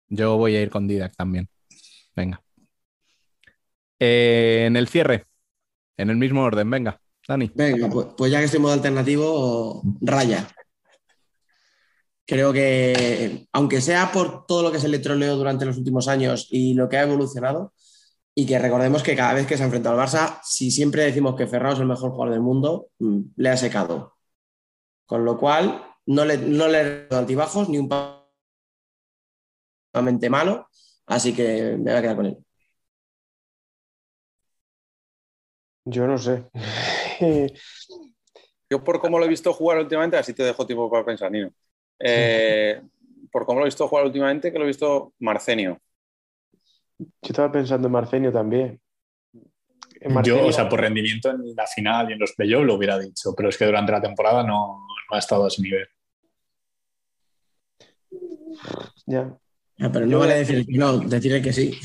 yo 0.07 0.37
voy 0.37 0.55
a 0.55 0.61
ir 0.61 0.69
con 0.69 0.87
Didac 0.87 1.15
también. 1.15 1.49
Venga. 2.15 2.41
Eh, 3.99 4.65
en 4.67 4.75
el 4.75 4.87
cierre, 4.87 5.25
en 5.97 6.09
el 6.09 6.17
mismo 6.17 6.43
orden, 6.43 6.69
venga, 6.69 6.99
Dani. 7.27 7.51
Venga, 7.55 7.89
pues, 7.89 8.07
pues 8.17 8.31
ya 8.31 8.39
que 8.39 8.45
estoy 8.45 8.57
en 8.57 8.63
modo 8.63 8.73
alternativo, 8.73 9.81
raya. 10.01 10.47
Creo 12.25 12.53
que, 12.53 13.47
aunque 13.51 13.81
sea 13.81 14.11
por 14.11 14.45
todo 14.45 14.63
lo 14.63 14.71
que 14.71 14.79
se 14.79 14.87
le 14.87 14.99
troleó 14.99 15.35
durante 15.35 15.65
los 15.65 15.77
últimos 15.77 16.07
años 16.07 16.47
y 16.49 16.73
lo 16.73 16.87
que 16.87 16.97
ha 16.97 17.03
evolucionado, 17.03 17.73
y 18.35 18.45
que 18.45 18.57
recordemos 18.59 19.03
que 19.03 19.15
cada 19.15 19.33
vez 19.33 19.45
que 19.45 19.57
se 19.57 19.63
ha 19.63 19.65
enfrentado 19.65 19.99
al 19.99 20.07
Barça, 20.07 20.39
si 20.43 20.71
siempre 20.71 21.03
decimos 21.03 21.35
que 21.35 21.47
Ferrao 21.47 21.73
es 21.73 21.79
el 21.79 21.85
mejor 21.85 22.11
jugador 22.11 22.33
del 22.33 22.41
mundo, 22.41 22.89
mm, 22.99 23.19
le 23.37 23.49
ha 23.49 23.57
secado. 23.57 24.15
Con 25.05 25.25
lo 25.25 25.37
cual, 25.37 25.85
no 26.07 26.25
le, 26.25 26.37
no 26.37 26.67
le 26.67 26.81
he 26.81 27.07
dado 27.07 27.19
altibajos 27.19 27.69
ni 27.69 27.77
un 27.77 27.89
mente 30.01 30.29
malo, 30.29 30.67
así 31.05 31.33
que 31.33 31.77
me 31.77 31.91
voy 31.91 31.99
a 31.99 32.01
quedar 32.01 32.15
con 32.15 32.25
él. 32.25 32.37
Yo 35.85 36.07
no 36.07 36.17
sé. 36.17 36.49
Yo 38.69 38.83
por 38.83 38.99
cómo 38.99 39.19
lo 39.19 39.25
he 39.25 39.29
visto 39.29 39.53
jugar 39.53 39.79
últimamente, 39.79 40.17
así 40.17 40.33
te 40.33 40.43
dejo 40.43 40.65
tiempo 40.65 40.89
para 40.89 41.05
pensar, 41.05 41.31
Nino. 41.31 41.51
Eh, 41.99 42.81
por 43.31 43.45
cómo 43.45 43.59
lo 43.59 43.65
he 43.65 43.67
visto 43.67 43.87
jugar 43.87 44.05
últimamente, 44.05 44.51
que 44.51 44.57
lo 44.57 44.63
he 44.63 44.67
visto 44.67 45.13
Marcenio. 45.19 45.79
Yo 46.97 47.07
estaba 47.21 47.51
pensando 47.51 47.87
en 47.87 47.91
Marcenio 47.91 48.31
también. 48.31 48.79
En 49.99 50.23
Yo, 50.23 50.45
o 50.45 50.51
sea, 50.51 50.67
por 50.67 50.81
rendimiento 50.81 51.29
en 51.29 51.55
la 51.55 51.65
final 51.65 52.09
y 52.09 52.13
en 52.13 52.19
los 52.19 52.33
playoffs 52.33 52.65
lo 52.65 52.75
hubiera 52.75 52.99
dicho, 52.99 53.33
pero 53.35 53.49
es 53.49 53.57
que 53.57 53.65
durante 53.65 53.91
la 53.91 54.01
temporada 54.01 54.43
no, 54.43 54.85
no 55.09 55.15
ha 55.15 55.19
estado 55.19 55.45
a 55.45 55.47
ese 55.47 55.61
nivel. 55.61 55.87
ya. 59.05 59.37
Ya, 59.77 59.91
pero 59.91 60.05
no 60.05 60.19
vale 60.19 60.35
decir 60.35 60.65
que 60.65 60.77
no, 60.77 60.99
decirle 60.99 61.41
que 61.41 61.51
sí. 61.51 61.79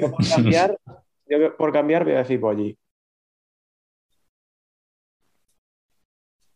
Yo 0.00 0.10
por 0.10 0.28
cambiar, 0.28 0.78
yo 1.26 1.56
por 1.56 1.72
cambiar 1.72 2.04
voy 2.04 2.14
a 2.14 2.18
decir 2.18 2.40
Poggi. 2.40 2.78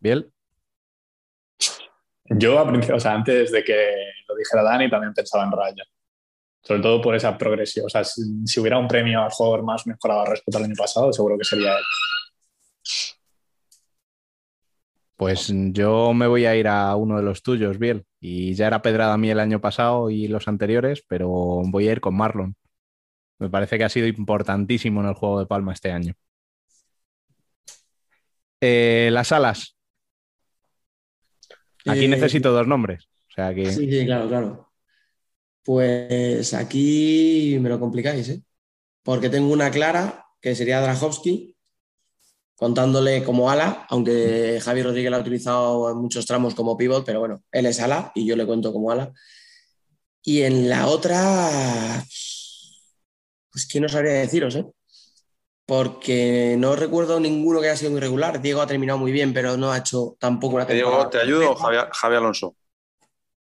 Bien, 0.00 0.30
Yo, 2.30 2.58
a 2.58 2.68
principio, 2.68 2.96
o 2.96 3.00
sea, 3.00 3.14
antes 3.14 3.50
de 3.50 3.64
que 3.64 3.94
lo 4.28 4.36
dijera 4.36 4.62
Dani, 4.62 4.90
también 4.90 5.14
pensaba 5.14 5.44
en 5.44 5.52
Raya. 5.52 5.84
Sobre 6.62 6.82
todo 6.82 7.00
por 7.00 7.14
esa 7.14 7.36
progresión. 7.38 7.86
O 7.86 7.88
sea, 7.88 8.04
si, 8.04 8.22
si 8.46 8.60
hubiera 8.60 8.78
un 8.78 8.88
premio 8.88 9.22
al 9.22 9.30
jugador 9.30 9.64
más 9.64 9.86
mejorado 9.86 10.26
respecto 10.26 10.58
al 10.58 10.64
año 10.64 10.74
pasado, 10.76 11.12
seguro 11.12 11.38
que 11.38 11.44
sería 11.44 11.78
él. 11.78 11.84
pues 15.18 15.52
yo 15.72 16.14
me 16.14 16.28
voy 16.28 16.46
a 16.46 16.54
ir 16.56 16.68
a 16.68 16.94
uno 16.94 17.16
de 17.16 17.24
los 17.24 17.42
tuyos, 17.42 17.78
Biel. 17.78 18.06
Y 18.20 18.54
ya 18.54 18.68
era 18.68 18.82
pedrada 18.82 19.14
a 19.14 19.18
mí 19.18 19.30
el 19.30 19.40
año 19.40 19.60
pasado 19.60 20.10
y 20.10 20.28
los 20.28 20.46
anteriores, 20.48 21.04
pero 21.08 21.28
voy 21.28 21.88
a 21.88 21.92
ir 21.92 22.00
con 22.00 22.16
Marlon. 22.16 22.54
Me 23.38 23.50
parece 23.50 23.78
que 23.78 23.84
ha 23.84 23.88
sido 23.88 24.06
importantísimo 24.06 25.00
en 25.00 25.08
el 25.08 25.14
juego 25.14 25.40
de 25.40 25.46
Palma 25.46 25.72
este 25.72 25.90
año. 25.92 26.14
Eh, 28.60 29.10
las 29.12 29.32
alas. 29.32 29.77
Aquí 31.86 32.04
Eh, 32.04 32.08
necesito 32.08 32.52
dos 32.52 32.66
nombres. 32.66 33.04
O 33.30 33.32
sea 33.34 33.54
que. 33.54 33.72
Sí, 33.72 33.90
sí, 33.90 34.04
claro, 34.04 34.28
claro. 34.28 34.72
Pues 35.64 36.54
aquí 36.54 37.58
me 37.60 37.68
lo 37.68 37.78
complicáis, 37.78 38.28
¿eh? 38.30 38.42
Porque 39.02 39.28
tengo 39.28 39.52
una 39.52 39.70
clara, 39.70 40.26
que 40.40 40.54
sería 40.54 40.80
Drahovski, 40.80 41.54
contándole 42.56 43.22
como 43.22 43.50
ala, 43.50 43.86
aunque 43.88 44.60
Javi 44.60 44.82
Rodríguez 44.82 45.10
la 45.10 45.18
ha 45.18 45.20
utilizado 45.20 45.90
en 45.92 45.98
muchos 45.98 46.26
tramos 46.26 46.54
como 46.54 46.76
pivot, 46.76 47.04
pero 47.04 47.20
bueno, 47.20 47.42
él 47.52 47.66
es 47.66 47.80
ala 47.80 48.10
y 48.14 48.26
yo 48.26 48.34
le 48.34 48.46
cuento 48.46 48.72
como 48.72 48.90
ala. 48.90 49.12
Y 50.22 50.42
en 50.42 50.68
la 50.68 50.88
otra, 50.88 52.04
pues 53.50 53.66
que 53.70 53.80
no 53.80 53.88
sabría 53.88 54.12
deciros, 54.14 54.56
¿eh? 54.56 54.66
Porque 55.68 56.56
no 56.58 56.76
recuerdo 56.76 57.20
ninguno 57.20 57.60
que 57.60 57.66
haya 57.66 57.76
sido 57.76 57.90
muy 57.90 58.00
regular. 58.00 58.40
Diego 58.40 58.62
ha 58.62 58.66
terminado 58.66 58.98
muy 58.98 59.12
bien, 59.12 59.34
pero 59.34 59.58
no 59.58 59.70
ha 59.70 59.76
hecho 59.76 60.16
tampoco 60.18 60.56
una 60.56 60.66
temporada 60.66 61.10
te 61.10 61.18
ayudo, 61.20 61.40
perfecta. 61.54 61.62
Javi, 61.62 61.90
Javi 61.92 62.16
Alonso. 62.16 62.56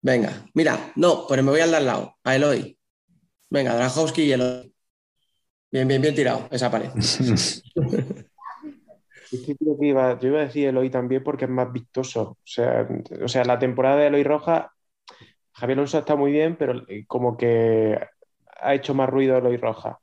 Venga, 0.02 0.32
mira, 0.54 0.94
no, 0.96 1.26
pero 1.28 1.44
me 1.44 1.52
voy 1.52 1.60
al 1.60 1.72
de 1.72 1.78
al 1.78 1.86
lado, 1.86 2.16
a 2.24 2.36
Eloy. 2.38 2.78
Venga, 3.50 3.76
Drahovski 3.76 4.24
y 4.24 4.32
Eloy. 4.32 4.74
Bien, 5.70 5.88
bien, 5.90 6.02
bien 6.02 6.16
tirado, 6.16 6.48
esa 6.52 6.72
pared. 6.72 6.90
Es 9.32 9.42
que 9.46 9.56
creo 9.56 9.78
que 9.78 9.88
iba- 9.88 10.18
yo 10.20 10.30
iba 10.30 10.40
a 10.40 10.46
decir 10.46 10.68
Eloy 10.70 10.90
también 10.90 11.22
porque 11.22 11.44
es 11.46 11.52
más 11.52 11.70
vistoso. 11.74 12.22
O 12.22 12.38
sea, 12.46 12.88
o 13.22 13.28
sea, 13.28 13.44
la 13.44 13.60
temporada 13.60 13.98
de 13.98 14.08
Eloy 14.08 14.24
Roja, 14.24 14.72
Javier 15.52 15.80
Alonso 15.80 16.00
está 16.00 16.16
muy 16.16 16.32
bien, 16.32 16.56
pero 16.56 16.84
eh, 16.88 17.06
como 17.08 17.36
que 17.36 18.00
ha 18.62 18.74
hecho 18.76 18.94
más 18.94 19.10
ruido 19.10 19.38
Eloy 19.38 19.58
Roja. 19.58 20.00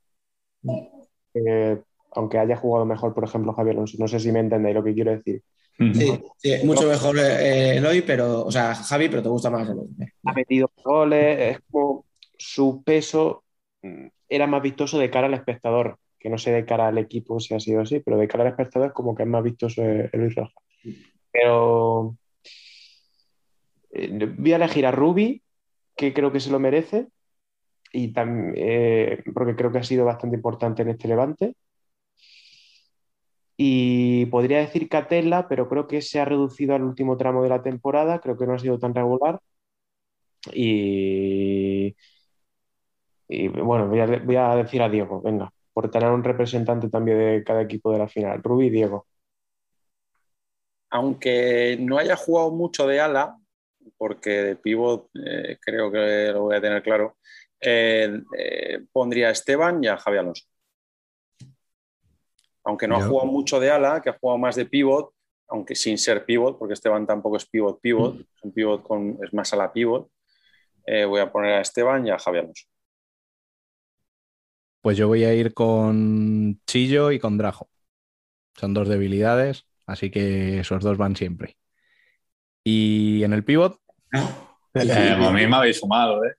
Eh, 1.35 1.81
aunque 2.15 2.39
haya 2.39 2.57
jugado 2.57 2.85
mejor, 2.87 3.15
por 3.15 3.25
ejemplo, 3.25 3.53
Javier 3.53 3.77
Alonso. 3.77 3.97
No 3.99 4.09
sé 4.09 4.21
si 4.21 4.31
me 4.33 4.41
entendéis 4.41 4.75
lo 4.75 4.85
que 4.85 4.95
quiero 4.95 5.11
decir. 5.13 5.43
Sí, 5.79 6.23
sí, 6.37 6.55
mucho 6.65 6.87
mejor 6.89 7.17
eh, 7.19 7.77
Eloy, 7.77 8.03
pero, 8.03 8.45
o 8.45 8.51
sea, 8.51 8.75
Javi, 8.75 9.09
pero 9.09 9.23
te 9.23 9.29
gusta 9.29 9.51
más 9.51 9.69
Eloy. 9.69 9.89
Ha 10.25 10.33
metido 10.33 10.71
goles, 10.85 11.57
es 11.57 11.61
como 11.71 12.05
su 12.39 12.83
peso 12.85 13.45
mm, 13.83 14.07
era 14.29 14.47
más 14.47 14.63
vistoso 14.63 14.99
de 14.99 15.11
cara 15.11 15.27
al 15.27 15.35
espectador, 15.35 15.99
que 16.19 16.29
no 16.31 16.39
sé 16.39 16.53
de 16.53 16.65
cara 16.65 16.89
al 16.89 16.99
equipo 16.99 17.41
si 17.41 17.55
ha 17.55 17.61
sido 17.61 17.81
así, 17.81 18.01
pero 18.01 18.17
de 18.17 18.29
cara 18.29 18.45
al 18.45 18.51
espectador 18.51 18.93
como 18.93 19.15
que 19.15 19.25
es 19.25 19.29
más 19.29 19.43
vistoso 19.43 19.83
el 19.83 20.11
Luis 20.13 20.35
Roja. 20.35 20.53
Pero 21.33 22.17
eh, 23.91 24.35
voy 24.39 24.53
a 24.53 24.57
elegir 24.57 24.87
a 24.87 24.91
Rubi, 24.93 25.43
que 25.97 26.13
creo 26.15 26.33
que 26.33 26.41
se 26.41 26.51
lo 26.51 26.59
merece, 26.59 27.09
y 27.93 28.13
tam- 28.13 28.53
eh, 28.57 29.23
porque 29.35 29.57
creo 29.57 29.71
que 29.73 29.79
ha 29.79 29.83
sido 29.83 30.05
bastante 30.05 30.37
importante 30.37 30.83
en 30.83 30.91
este 30.91 31.09
levante. 31.09 31.55
Y 33.65 34.27
podría 34.27 34.59
decir 34.59 34.89
Catella, 34.89 35.47
pero 35.49 35.69
creo 35.69 35.87
que 35.87 36.03
se 36.03 36.19
ha 36.19 36.25
reducido 36.25 36.75
al 36.75 36.83
último 36.83 37.17
tramo 37.17 37.45
de 37.45 37.49
la 37.49 37.63
temporada, 37.63 38.19
creo 38.21 38.37
que 38.37 38.45
no 38.45 38.55
ha 38.55 38.59
sido 38.59 38.77
tan 38.77 38.93
regular. 38.93 39.39
Y, 40.53 41.95
bueno, 43.29 43.87
voy 43.87 44.01
a, 44.37 44.57
decir 44.57 44.83
a 44.83 44.89
Diego, 44.89 45.23
venga, 45.23 45.53
por 45.73 45.89
tener 45.93 46.11
un 46.11 46.25
representante 46.25 46.89
también 46.89 47.19
de 47.19 47.45
cada 47.45 47.63
equipo 47.63 47.93
de 47.93 47.99
la 47.99 48.09
final. 48.09 48.43
Rubí 48.43 48.69
Diego. 48.69 49.07
Aunque 50.91 51.77
no 51.79 51.99
haya 51.99 52.17
jugado 52.17 52.51
mucho 52.51 52.89
de 52.89 53.01
ala, 53.01 53.39
porque 53.97 54.31
de 54.31 54.57
pivot 54.57 55.09
eh, 55.25 55.59
creo 55.61 55.89
que 55.93 56.33
lo 56.33 56.43
voy 56.43 56.57
a 56.57 56.61
tener 56.61 56.83
claro, 56.83 57.19
eh, 57.61 58.23
eh, 58.37 58.81
pondría 58.91 59.29
a 59.29 59.31
Esteban 59.31 59.85
y 59.85 59.87
a 59.87 59.97
Javi 59.99 60.19
Alonso. 60.19 60.52
Aunque 62.65 62.87
no 62.89 62.99
Yo- 62.99 63.05
ha 63.05 63.09
jugado 63.09 63.31
mucho 63.31 63.61
de 63.61 63.71
ala, 63.71 64.01
que 64.01 64.11
ha 64.11 64.19
jugado 64.19 64.39
más 64.39 64.57
de 64.57 64.67
pivot, 64.67 65.13
aunque 65.49 65.75
sin 65.75 65.99
ser 65.99 66.25
pivot, 66.25 66.59
porque 66.59 66.75
Esteban 66.75 67.07
tampoco 67.07 67.37
es 67.37 67.47
pivot 67.47 67.81
pivot, 67.81 68.21
es 68.21 68.43
un 68.43 68.53
pivot 68.53 68.83
con, 68.83 69.19
es 69.23 69.33
más 69.35 69.53
ala 69.53 69.73
pivot, 69.73 70.09
eh, 70.87 71.05
voy 71.05 71.21
a 71.21 71.31
poner 71.31 71.55
a 71.55 71.61
Esteban 71.61 72.07
y 72.07 72.11
a 72.11 72.19
Javi 72.19 72.39
Alonso. 72.39 72.65
Pues 74.81 74.97
yo 74.97 75.07
voy 75.09 75.25
a 75.25 75.35
ir 75.35 75.55
con 75.55 76.61
Chillo 76.67 77.13
y 77.13 77.19
con 77.21 77.39
Drajo. 77.39 77.69
Son 78.57 78.75
dos 78.75 78.89
debilidades, 78.89 79.67
así 79.87 80.11
que 80.11 80.61
esos 80.61 80.83
dos 80.83 80.99
van 80.99 81.17
siempre. 81.17 81.57
Y 82.65 83.23
en 83.25 83.33
el 83.33 83.45
pivot, 83.45 83.79
Eh, 84.75 84.91
a 84.91 85.31
mí 85.31 85.47
me 85.47 85.57
habéis 85.57 85.79
sumado, 85.79 86.25
¿eh? 86.25 86.35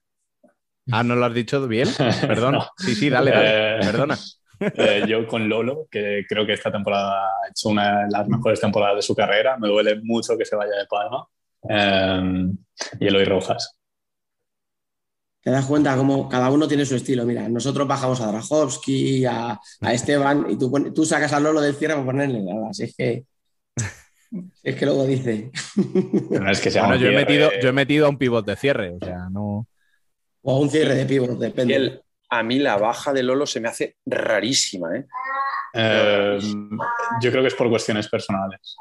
ah, 0.90 1.04
¿no 1.04 1.14
lo 1.14 1.24
has 1.24 1.34
dicho 1.34 1.66
bien? 1.68 1.88
Perdón. 2.26 2.54
No. 2.54 2.66
Sí, 2.76 2.94
sí, 2.94 3.08
dale, 3.08 3.30
dale. 3.30 3.76
Eh, 3.76 3.80
Perdona. 3.80 4.18
Eh, 4.60 5.04
yo 5.08 5.26
con 5.26 5.48
Lolo, 5.48 5.86
que 5.90 6.24
creo 6.28 6.46
que 6.46 6.52
esta 6.54 6.70
temporada 6.70 7.26
ha 7.26 7.48
hecho 7.50 7.68
una 7.68 8.04
de 8.04 8.10
las 8.10 8.28
mejores 8.28 8.60
temporadas 8.60 8.96
de 8.96 9.02
su 9.02 9.14
carrera. 9.14 9.56
Me 9.58 9.68
duele 9.68 10.00
mucho 10.02 10.36
que 10.38 10.44
se 10.44 10.56
vaya 10.56 10.72
de 10.76 10.86
Palma. 10.86 11.26
Eh, 11.68 12.52
y 13.00 13.06
Eloy 13.06 13.24
Rojas. 13.24 13.76
Te 15.42 15.50
das 15.50 15.66
cuenta 15.66 15.94
cómo 15.96 16.28
cada 16.28 16.50
uno 16.50 16.66
tiene 16.66 16.86
su 16.86 16.96
estilo. 16.96 17.26
Mira, 17.26 17.48
nosotros 17.48 17.86
bajamos 17.86 18.20
a 18.20 18.28
Drahovski, 18.28 19.26
a, 19.26 19.60
a 19.82 19.92
Esteban, 19.92 20.46
y 20.48 20.56
tú, 20.56 20.72
tú 20.94 21.04
sacas 21.04 21.32
a 21.34 21.40
Lolo 21.40 21.60
del 21.60 21.74
cierre 21.74 21.94
para 21.94 22.06
ponerle 22.06 22.42
nada. 22.42 22.70
Así 22.70 22.84
es 22.84 22.96
que 22.96 23.24
Es 24.62 24.76
que 24.76 24.86
luego 24.86 25.04
dice. 25.04 25.50
No 26.30 26.50
es 26.50 26.60
que 26.60 26.70
sea 26.70 26.86
Bueno, 26.86 27.00
yo 27.00 27.08
he, 27.08 27.14
metido, 27.14 27.50
yo 27.60 27.68
he 27.68 27.72
metido 27.72 28.06
a 28.06 28.08
un 28.08 28.18
pivot 28.18 28.44
de 28.46 28.56
cierre, 28.56 28.90
o 28.90 28.98
sea, 28.98 29.28
no. 29.30 29.66
O 30.42 30.56
a 30.56 30.60
un 30.60 30.70
cierre 30.70 30.94
de 30.94 31.06
pivot, 31.06 31.38
depende. 31.38 31.72
Y 31.72 31.76
el- 31.76 32.00
a 32.28 32.42
mí 32.42 32.58
la 32.58 32.76
baja 32.76 33.12
de 33.12 33.22
Lolo 33.22 33.46
se 33.46 33.60
me 33.60 33.68
hace 33.68 33.96
rarísima, 34.06 34.96
¿eh? 34.96 35.06
Eh, 35.74 36.38
yo 37.20 37.30
creo 37.30 37.42
que 37.42 37.48
es 37.48 37.54
por 37.54 37.68
cuestiones 37.68 38.08
personales. 38.08 38.76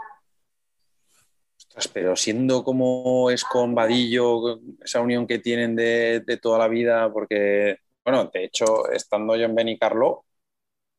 Ostras, 1.58 1.88
pero 1.88 2.16
siendo 2.16 2.64
como 2.64 3.32
es 3.32 3.44
con 3.44 3.74
Vadillo, 3.74 4.60
esa 4.84 5.02
unión 5.02 5.26
que 5.26 5.40
tienen 5.40 5.76
de, 5.76 6.22
de 6.26 6.38
toda 6.38 6.60
la 6.60 6.68
vida, 6.68 7.12
porque, 7.12 7.80
bueno, 8.06 8.30
de 8.32 8.44
hecho, 8.44 8.90
estando 8.92 9.36
yo 9.36 9.46
en 9.46 9.56
Benicarlo, 9.56 10.26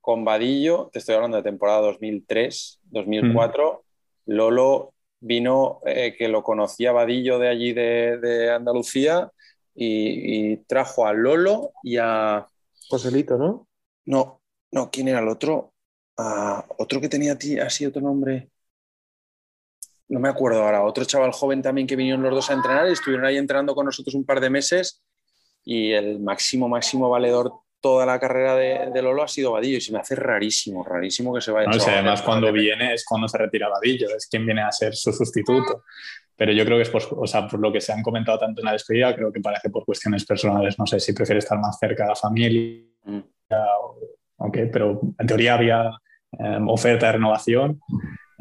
con 0.00 0.24
Vadillo, 0.24 0.90
te 0.92 0.98
estoy 0.98 1.14
hablando 1.14 1.38
de 1.38 1.44
temporada 1.44 1.80
2003, 1.80 2.80
2004, 2.82 3.84
Lolo 4.26 4.92
vino, 5.20 5.80
eh, 5.86 6.14
que 6.16 6.28
lo 6.28 6.42
conocía 6.42 6.92
Vadillo 6.92 7.38
de 7.38 7.48
allí 7.48 7.72
de, 7.72 8.18
de 8.18 8.50
Andalucía, 8.50 9.30
y, 9.74 10.52
y 10.52 10.56
trajo 10.58 11.06
a 11.06 11.12
Lolo 11.12 11.72
y 11.82 11.96
a... 11.98 12.46
Joselito, 12.88 13.36
¿no? 13.36 13.68
No, 14.06 14.40
no, 14.70 14.90
¿quién 14.90 15.08
era 15.08 15.20
el 15.20 15.28
otro? 15.28 15.72
Ah, 16.16 16.64
otro 16.78 17.00
que 17.00 17.08
tenía 17.08 17.36
así 17.64 17.86
otro 17.86 18.02
nombre. 18.02 18.50
No 20.08 20.20
me 20.20 20.28
acuerdo 20.28 20.62
ahora. 20.62 20.84
Otro 20.84 21.04
chaval 21.04 21.32
joven 21.32 21.62
también 21.62 21.86
que 21.86 21.96
vinieron 21.96 22.22
los 22.22 22.34
dos 22.34 22.50
a 22.50 22.54
entrenar 22.54 22.88
y 22.88 22.92
estuvieron 22.92 23.26
ahí 23.26 23.36
entrenando 23.36 23.74
con 23.74 23.86
nosotros 23.86 24.14
un 24.14 24.24
par 24.24 24.40
de 24.40 24.50
meses. 24.50 25.02
Y 25.64 25.92
el 25.92 26.20
máximo, 26.20 26.68
máximo 26.68 27.08
valedor 27.08 27.52
toda 27.84 28.06
la 28.06 28.18
carrera 28.18 28.56
de, 28.56 28.90
de 28.90 29.02
Lolo 29.02 29.22
ha 29.22 29.28
sido 29.28 29.52
Vadillo. 29.52 29.76
Y 29.76 29.82
se 29.82 29.92
me 29.92 29.98
hace 29.98 30.14
rarísimo, 30.16 30.82
rarísimo 30.82 31.34
que 31.34 31.42
se 31.42 31.50
vaya 31.50 31.66
¿no? 31.66 31.72
O 31.72 31.74
sea, 31.74 31.84
chaval. 31.84 31.98
además, 31.98 32.22
cuando 32.22 32.50
viene 32.50 32.94
es 32.94 33.04
cuando 33.04 33.28
se 33.28 33.36
retira 33.36 33.68
Vadillo, 33.68 34.08
es 34.16 34.26
quien 34.26 34.46
viene 34.46 34.62
a 34.62 34.72
ser 34.72 34.94
su 34.96 35.12
sustituto. 35.12 35.84
Pero 36.34 36.52
yo 36.52 36.64
creo 36.64 36.78
que 36.78 36.84
es 36.84 36.88
por, 36.88 37.02
o 37.10 37.26
sea, 37.26 37.46
por 37.46 37.60
lo 37.60 37.70
que 37.70 37.82
se 37.82 37.92
han 37.92 38.02
comentado 38.02 38.38
tanto 38.38 38.62
en 38.62 38.64
la 38.64 38.72
despedida, 38.72 39.14
creo 39.14 39.30
que 39.30 39.40
parece 39.40 39.68
por 39.68 39.84
cuestiones 39.84 40.24
personales. 40.24 40.78
No 40.78 40.86
sé 40.86 40.98
si 40.98 41.12
prefiere 41.12 41.40
estar 41.40 41.58
más 41.58 41.78
cerca 41.78 42.04
de 42.04 42.08
la 42.08 42.16
familia 42.16 42.84
Mm. 43.06 43.18
o, 43.50 43.98
o 44.38 44.50
qué, 44.50 44.64
pero 44.66 44.98
en 45.18 45.26
teoría 45.26 45.54
había 45.56 45.90
eh, 46.38 46.58
oferta 46.66 47.04
de 47.06 47.12
renovación 47.12 47.78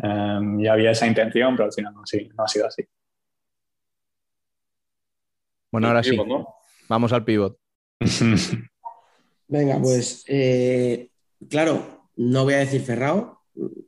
eh, 0.02 0.40
y 0.60 0.68
había 0.68 0.92
esa 0.92 1.06
intención, 1.06 1.54
pero 1.58 1.66
al 1.66 1.74
final 1.74 1.94
no, 1.94 2.06
sí, 2.06 2.30
no 2.34 2.46
ha 2.46 2.48
sido 2.48 2.68
así. 2.68 2.82
Bueno, 5.70 5.88
ahora 5.88 6.02
sí, 6.02 6.12
Pivot, 6.12 6.28
¿no? 6.28 6.48
vamos 6.88 7.12
al 7.12 7.26
pivot. 7.26 7.58
Venga, 9.48 9.80
pues 9.80 10.24
eh, 10.28 11.10
claro, 11.50 12.10
no 12.16 12.44
voy 12.44 12.56
a 12.56 12.60
decir 12.60 12.82
Ferrao, 12.82 13.42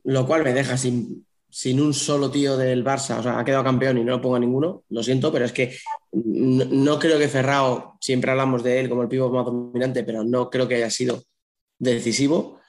lo 0.04 0.28
cual 0.28 0.44
me 0.44 0.54
deja 0.54 0.78
sin, 0.78 1.26
sin 1.50 1.80
un 1.80 1.94
solo 1.94 2.30
tío 2.30 2.58
del 2.58 2.84
Barça, 2.84 3.20
o 3.20 3.24
sea, 3.24 3.40
ha 3.40 3.46
quedado 3.46 3.64
campeón 3.64 3.98
y 3.98 4.04
no 4.04 4.12
lo 4.12 4.22
pongo 4.22 4.36
a 4.36 4.40
ninguno, 4.40 4.84
lo 4.90 5.04
siento, 5.04 5.32
pero 5.32 5.46
es 5.46 5.52
que 5.52 5.76
no, 6.12 6.66
no 6.66 7.00
creo 7.00 7.18
que 7.18 7.28
Ferrao, 7.28 7.98
siempre 8.02 8.32
hablamos 8.32 8.64
de 8.64 8.80
él 8.80 8.90
como 8.90 9.02
el 9.02 9.08
pívot 9.08 9.32
más 9.32 9.46
dominante, 9.46 10.04
pero 10.04 10.24
no 10.24 10.50
creo 10.50 10.68
que 10.68 10.76
haya 10.76 10.90
sido 10.90 11.24
decisivo. 11.80 12.60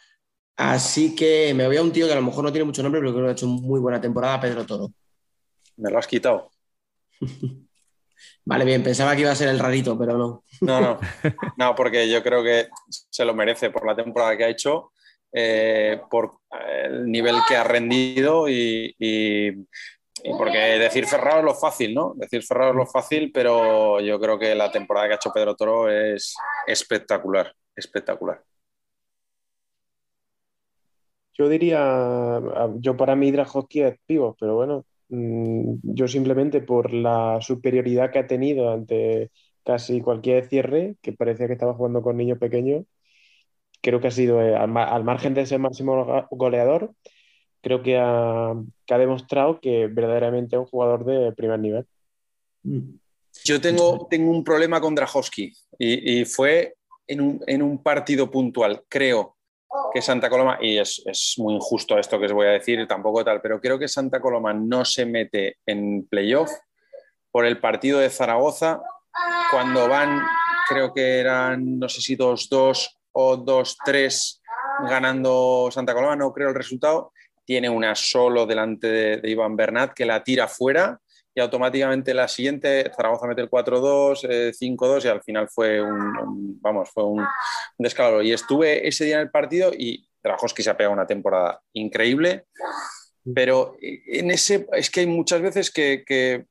Así 0.56 1.14
que 1.14 1.52
me 1.54 1.66
voy 1.66 1.76
a 1.76 1.82
un 1.82 1.92
tío 1.92 2.06
que 2.06 2.12
a 2.12 2.16
lo 2.16 2.22
mejor 2.22 2.44
no 2.44 2.52
tiene 2.52 2.64
mucho 2.64 2.82
nombre, 2.82 3.00
pero 3.00 3.12
creo 3.12 3.24
que 3.24 3.30
ha 3.30 3.32
hecho 3.32 3.46
muy 3.46 3.78
buena 3.78 4.00
temporada, 4.00 4.40
Pedro 4.40 4.64
Toro. 4.64 4.92
Me 5.76 5.90
lo 5.90 5.98
has 5.98 6.06
quitado. 6.06 6.50
Vale, 8.46 8.64
bien, 8.64 8.82
pensaba 8.82 9.14
que 9.14 9.22
iba 9.22 9.32
a 9.32 9.34
ser 9.34 9.48
el 9.48 9.58
rarito, 9.58 9.98
pero 9.98 10.16
no. 10.16 10.44
No, 10.60 10.80
no, 10.80 10.98
no, 11.58 11.74
porque 11.74 12.08
yo 12.08 12.22
creo 12.22 12.42
que 12.44 12.68
se 12.88 13.24
lo 13.24 13.34
merece 13.34 13.70
por 13.70 13.84
la 13.84 13.96
temporada 13.96 14.36
que 14.36 14.44
ha 14.44 14.48
hecho, 14.48 14.92
eh, 15.32 16.00
por 16.08 16.38
el 16.78 17.10
nivel 17.10 17.36
que 17.48 17.56
ha 17.56 17.64
rendido 17.64 18.48
y, 18.48 18.94
y- 18.98 19.48
y 20.24 20.30
porque 20.38 20.58
decir 20.58 21.06
Ferrao 21.06 21.38
es 21.40 21.44
lo 21.44 21.54
fácil, 21.54 21.94
¿no? 21.94 22.14
Decir 22.16 22.42
Ferrao 22.42 22.70
es 22.70 22.76
lo 22.76 22.86
fácil, 22.86 23.30
pero 23.32 24.00
yo 24.00 24.18
creo 24.18 24.38
que 24.38 24.54
la 24.54 24.70
temporada 24.70 25.06
que 25.08 25.12
ha 25.14 25.16
hecho 25.16 25.32
Pedro 25.32 25.54
Toro 25.54 25.90
es 25.90 26.34
espectacular, 26.66 27.52
espectacular. 27.76 28.42
Yo 31.38 31.48
diría, 31.48 32.40
yo 32.78 32.96
para 32.96 33.14
mí 33.14 33.30
Drahovski 33.30 33.82
es 33.82 33.96
pivot, 34.06 34.36
pero 34.40 34.54
bueno, 34.54 34.84
yo 35.08 36.08
simplemente 36.08 36.60
por 36.60 36.92
la 36.92 37.38
superioridad 37.40 38.10
que 38.10 38.18
ha 38.18 38.26
tenido 38.26 38.70
ante 38.72 39.30
casi 39.64 40.00
cualquier 40.00 40.46
cierre, 40.48 40.96
que 41.02 41.12
parecía 41.12 41.46
que 41.46 41.52
estaba 41.52 41.74
jugando 41.74 42.02
con 42.02 42.16
niños 42.16 42.38
pequeños, 42.38 42.84
creo 43.80 44.00
que 44.00 44.08
ha 44.08 44.12
sido, 44.12 44.42
eh, 44.42 44.54
al, 44.56 44.68
ma- 44.68 44.84
al 44.84 45.04
margen 45.04 45.34
de 45.34 45.46
ser 45.46 45.58
máximo 45.58 46.04
go- 46.04 46.26
goleador, 46.30 46.92
creo 47.60 47.82
que 47.82 47.98
ha, 47.98 48.54
que 48.86 48.94
ha 48.94 48.98
demostrado 48.98 49.60
que 49.60 49.86
verdaderamente 49.88 50.56
es 50.56 50.60
un 50.60 50.66
jugador 50.66 51.04
de 51.04 51.32
primer 51.32 51.60
nivel. 51.60 51.86
Yo 53.44 53.60
tengo, 53.60 54.06
tengo 54.10 54.30
un 54.30 54.42
problema 54.42 54.80
con 54.80 54.94
Drahovski 54.94 55.52
y, 55.78 56.20
y 56.20 56.24
fue 56.24 56.74
en 57.06 57.20
un, 57.20 57.40
en 57.46 57.62
un 57.62 57.82
partido 57.82 58.30
puntual, 58.30 58.82
creo 58.88 59.35
Santa 60.02 60.28
Coloma, 60.28 60.58
y 60.60 60.78
es, 60.78 61.02
es 61.06 61.34
muy 61.38 61.54
injusto 61.54 61.98
esto 61.98 62.18
que 62.18 62.26
os 62.26 62.32
voy 62.32 62.46
a 62.46 62.50
decir, 62.50 62.86
tampoco 62.86 63.24
tal, 63.24 63.40
pero 63.40 63.60
creo 63.60 63.78
que 63.78 63.88
Santa 63.88 64.20
Coloma 64.20 64.52
no 64.52 64.84
se 64.84 65.06
mete 65.06 65.58
en 65.66 66.06
playoff 66.06 66.50
por 67.30 67.46
el 67.46 67.58
partido 67.58 67.98
de 67.98 68.10
Zaragoza 68.10 68.80
cuando 69.50 69.88
van, 69.88 70.22
creo 70.68 70.92
que 70.92 71.18
eran, 71.18 71.78
no 71.78 71.88
sé 71.88 72.00
si 72.00 72.16
2-2 72.16 72.88
o 73.12 73.36
2-3 73.36 74.40
ganando 74.88 75.68
Santa 75.70 75.94
Coloma, 75.94 76.16
no 76.16 76.32
creo 76.32 76.48
el 76.48 76.54
resultado, 76.54 77.12
tiene 77.44 77.68
una 77.68 77.94
solo 77.94 78.46
delante 78.46 78.88
de, 78.88 79.16
de 79.18 79.30
Iván 79.30 79.56
Bernat 79.56 79.92
que 79.94 80.04
la 80.04 80.22
tira 80.24 80.48
fuera 80.48 81.00
y 81.36 81.40
automáticamente 81.42 82.14
la 82.14 82.28
siguiente, 82.28 82.90
Zaragoza 82.96 83.26
mete 83.26 83.42
el 83.42 83.50
4-2, 83.50 84.26
eh, 84.28 84.52
5-2 84.58 85.04
y 85.04 85.08
al 85.08 85.22
final 85.22 85.48
fue 85.50 85.82
un, 85.82 86.58
vamos, 86.62 86.88
fue 86.92 87.04
un, 87.04 87.20
un 87.20 87.26
descalabro. 87.78 88.22
Y 88.22 88.32
estuve 88.32 88.88
ese 88.88 89.04
día 89.04 89.16
en 89.16 89.20
el 89.20 89.30
partido 89.30 89.70
y 89.76 90.08
Drahovski 90.24 90.62
se 90.62 90.70
ha 90.70 90.76
pegado 90.78 90.94
una 90.94 91.06
temporada 91.06 91.60
increíble, 91.74 92.46
pero 93.34 93.76
en 93.80 94.30
ese, 94.30 94.66
es 94.72 94.90
que 94.90 95.00
hay 95.00 95.06
muchas 95.06 95.42
veces 95.42 95.70
que, 95.70 96.02
que- 96.06 96.46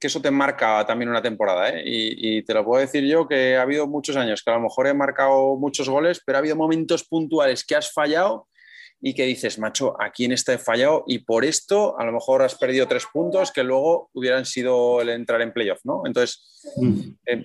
que 0.00 0.08
eso 0.08 0.20
te 0.20 0.32
marca 0.32 0.84
también 0.84 1.08
una 1.08 1.22
temporada, 1.22 1.68
¿eh? 1.70 1.82
y, 1.86 2.38
y 2.38 2.42
te 2.42 2.52
lo 2.52 2.64
puedo 2.64 2.80
decir 2.80 3.04
yo 3.04 3.28
que 3.28 3.56
ha 3.56 3.62
habido 3.62 3.86
muchos 3.86 4.16
años 4.16 4.42
que 4.42 4.50
a 4.50 4.54
lo 4.54 4.60
mejor 4.62 4.88
he 4.88 4.94
marcado 4.94 5.54
muchos 5.54 5.88
goles, 5.88 6.20
pero 6.26 6.36
ha 6.36 6.40
habido 6.40 6.56
momentos 6.56 7.04
puntuales 7.04 7.64
que 7.64 7.76
has 7.76 7.92
fallado 7.92 8.48
y 9.00 9.14
que 9.14 9.24
dices, 9.24 9.58
macho, 9.58 9.94
aquí 10.00 10.24
en 10.24 10.32
esta 10.32 10.54
he 10.54 10.58
fallado 10.58 11.04
y 11.06 11.18
por 11.18 11.44
esto 11.44 11.98
a 11.98 12.04
lo 12.04 12.12
mejor 12.12 12.42
has 12.42 12.54
perdido 12.54 12.88
tres 12.88 13.04
puntos 13.12 13.52
que 13.52 13.62
luego 13.62 14.10
hubieran 14.14 14.46
sido 14.46 15.00
el 15.00 15.10
entrar 15.10 15.42
en 15.42 15.52
playoff, 15.52 15.80
¿no? 15.84 16.02
Entonces, 16.06 16.62
eh, 17.26 17.44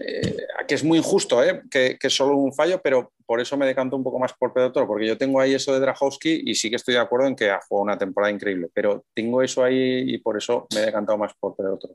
eh, 0.00 0.36
que 0.68 0.74
es 0.74 0.84
muy 0.84 0.98
injusto, 0.98 1.42
¿eh? 1.42 1.62
que, 1.68 1.98
que 1.98 2.06
es 2.06 2.14
solo 2.14 2.36
un 2.36 2.52
fallo, 2.52 2.80
pero 2.80 3.12
por 3.26 3.40
eso 3.40 3.56
me 3.56 3.66
decanto 3.66 3.96
un 3.96 4.04
poco 4.04 4.18
más 4.18 4.32
por 4.34 4.52
Pedro 4.52 4.70
Toro, 4.70 4.86
porque 4.86 5.06
yo 5.06 5.18
tengo 5.18 5.40
ahí 5.40 5.54
eso 5.54 5.72
de 5.72 5.80
Drahovski 5.80 6.42
y 6.46 6.54
sí 6.54 6.70
que 6.70 6.76
estoy 6.76 6.94
de 6.94 7.00
acuerdo 7.00 7.26
en 7.26 7.34
que 7.34 7.50
ha 7.50 7.60
jugado 7.60 7.82
una 7.82 7.98
temporada 7.98 8.32
increíble, 8.32 8.68
pero 8.72 9.04
tengo 9.12 9.42
eso 9.42 9.64
ahí 9.64 10.14
y 10.14 10.18
por 10.18 10.36
eso 10.36 10.68
me 10.74 10.82
he 10.82 10.86
decantado 10.86 11.18
más 11.18 11.32
por 11.40 11.56
Pedro 11.56 11.76
Toro. 11.76 11.94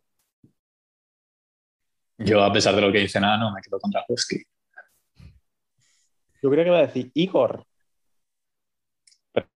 Yo, 2.17 2.43
a 2.43 2.51
pesar 2.51 2.75
de 2.75 2.81
lo 2.81 2.91
que 2.91 2.99
dice 2.99 3.19
nada, 3.19 3.37
no 3.37 3.53
me 3.53 3.61
quedo 3.61 3.79
con 3.79 3.91
Drahovski. 3.91 4.43
Yo 6.41 6.49
creo 6.49 6.63
que 6.63 6.69
va 6.69 6.79
a 6.79 6.87
decir 6.87 7.11
Igor. 7.13 7.65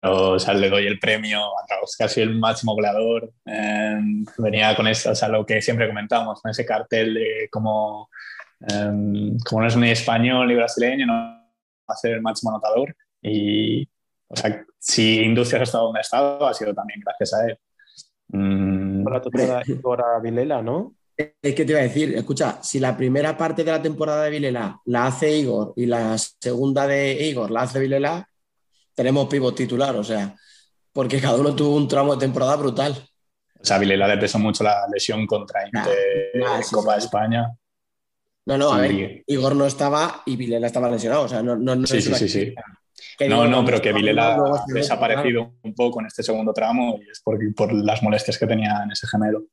O 0.08 0.40
sea, 0.40 0.54
le 0.54 0.70
doy 0.70 0.86
el 0.86 1.00
premio 1.00 1.40
a 1.40 1.66
Drahovski, 1.68 2.04
ha 2.04 2.08
sido 2.08 2.28
el 2.28 2.36
máximo 2.38 2.74
goleador. 2.74 3.32
eh, 3.46 3.98
venía 4.38 4.76
con 4.76 4.88
eso, 4.88 5.12
o 5.12 5.16
sea, 5.16 5.28
lo 5.30 5.46
que 5.46 5.62
siempre 5.62 5.88
comentamos, 5.88 6.42
con 6.42 6.52
ese 6.52 6.66
cartel 6.66 7.14
de 7.16 7.50
como, 7.52 8.10
eh, 8.62 9.32
como 9.48 9.62
no 9.62 9.68
es 9.68 9.78
ni 9.78 9.90
español 9.90 10.48
ni 10.48 10.56
brasileño, 10.56 11.06
no 11.06 11.14
va 11.14 11.94
a 11.94 11.96
ser 11.96 12.14
el 12.14 12.22
máximo 12.22 12.52
anotador. 12.52 12.96
Y, 13.22 13.88
o 14.28 14.36
sea, 14.36 14.66
si 14.80 15.22
Industrias 15.22 15.62
ha 15.62 15.64
estado 15.64 15.86
donde 15.86 16.00
ha 16.00 16.02
estado, 16.02 16.48
ha 16.48 16.54
sido 16.54 16.74
también 16.74 17.02
gracias 17.04 17.34
a 17.34 17.48
él. 17.48 17.58
Mm, 18.30 19.04
Por 19.04 19.14
la 19.14 19.22
temporada 19.22 19.64
Igor 19.66 20.02
a 20.02 20.20
Vilela, 20.20 20.62
¿no? 20.62 20.96
Es 21.18 21.56
que 21.56 21.64
te 21.64 21.72
iba 21.72 21.80
a 21.80 21.84
decir, 21.84 22.14
escucha, 22.16 22.62
si 22.62 22.80
la 22.80 22.98
primera 22.98 23.38
parte 23.38 23.64
de 23.64 23.72
la 23.72 23.82
temporada 23.82 24.24
de 24.24 24.32
Vilela 24.32 24.82
la 24.86 25.08
hace 25.08 25.38
Igor 25.38 25.74
y 25.78 25.86
la 25.86 26.18
segunda 26.18 26.86
de 26.88 27.14
Igor 27.30 27.52
la 27.52 27.62
hace 27.62 27.80
Vilela, 27.80 28.28
tenemos 28.96 29.28
pivot 29.28 29.56
titular, 29.56 29.96
o 29.96 30.04
sea, 30.04 30.36
porque 30.92 31.20
cada 31.20 31.38
uno 31.38 31.56
tuvo 31.56 31.76
un 31.76 31.88
tramo 31.88 32.16
de 32.16 32.26
temporada 32.26 32.56
brutal. 32.56 32.96
o 33.60 33.66
sea, 33.66 33.76
a 33.76 33.80
Vilela 33.80 34.08
le 34.08 34.18
pesó 34.18 34.40
mucho 34.40 34.64
la 34.64 34.88
lesión 34.92 35.28
contra 35.28 35.66
Inter 35.66 36.32
nah, 36.36 36.58
en 36.58 36.64
sí, 36.64 36.74
Copa 36.74 36.94
sí. 36.94 37.00
de 37.00 37.06
España. 37.06 37.52
No, 38.46 38.58
no, 38.58 38.72
a 38.72 38.80
ver, 38.80 39.24
Igor 39.28 39.56
no 39.56 39.66
estaba 39.66 40.24
y 40.26 40.36
Vilela 40.36 40.68
estaba 40.68 40.90
lesionado, 40.90 41.24
o 41.24 41.28
sea, 41.28 41.44
no, 41.44 41.56
no, 41.56 41.76
no 41.76 41.86
Sí, 41.86 42.02
sí, 42.02 42.14
sí, 42.16 42.30
sí. 42.30 42.56
No, 43.20 43.44
digo, 43.44 43.48
no, 43.48 43.66
pero 43.66 43.82
que 43.82 43.92
Vilela 43.92 44.36
ha 44.36 44.64
desaparecido 44.68 45.56
un 45.64 45.74
poco 45.74 46.00
en 46.00 46.08
este 46.08 46.24
segundo 46.24 46.54
tramo 46.54 46.98
y 47.02 47.10
es 47.10 47.20
por, 47.22 47.38
por 47.54 47.74
las 47.74 48.02
molestias 48.02 48.38
que 48.38 48.48
tenía 48.48 48.82
en 48.84 48.92
ese 48.92 49.08
gemelo. 49.08 49.46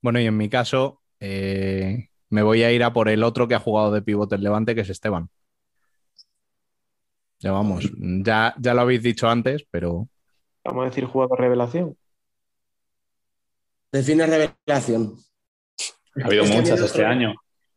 Bueno, 0.00 0.20
y 0.20 0.26
en 0.26 0.36
mi 0.36 0.48
caso, 0.48 1.02
eh, 1.20 2.08
me 2.30 2.42
voy 2.42 2.62
a 2.62 2.72
ir 2.72 2.84
a 2.84 2.92
por 2.92 3.08
el 3.08 3.24
otro 3.24 3.48
que 3.48 3.54
ha 3.54 3.60
jugado 3.60 3.90
de 3.90 4.02
pivote 4.02 4.36
el 4.36 4.42
Levante, 4.42 4.74
que 4.74 4.82
es 4.82 4.90
Esteban. 4.90 5.28
Ya 7.40 7.52
vamos, 7.52 7.84
ya, 7.98 8.54
ya 8.58 8.74
lo 8.74 8.80
habéis 8.80 9.02
dicho 9.02 9.28
antes, 9.28 9.64
pero 9.70 10.08
vamos 10.64 10.82
a 10.82 10.88
decir, 10.88 11.04
jugador 11.04 11.38
revelación. 11.40 11.96
Define 13.92 14.26
revelación. 14.26 15.16
Ha 16.22 16.26
habido 16.26 16.44
Es 16.44 16.50
muchas 16.50 16.80
este 16.80 17.00
otro- 17.00 17.08
año. 17.08 17.34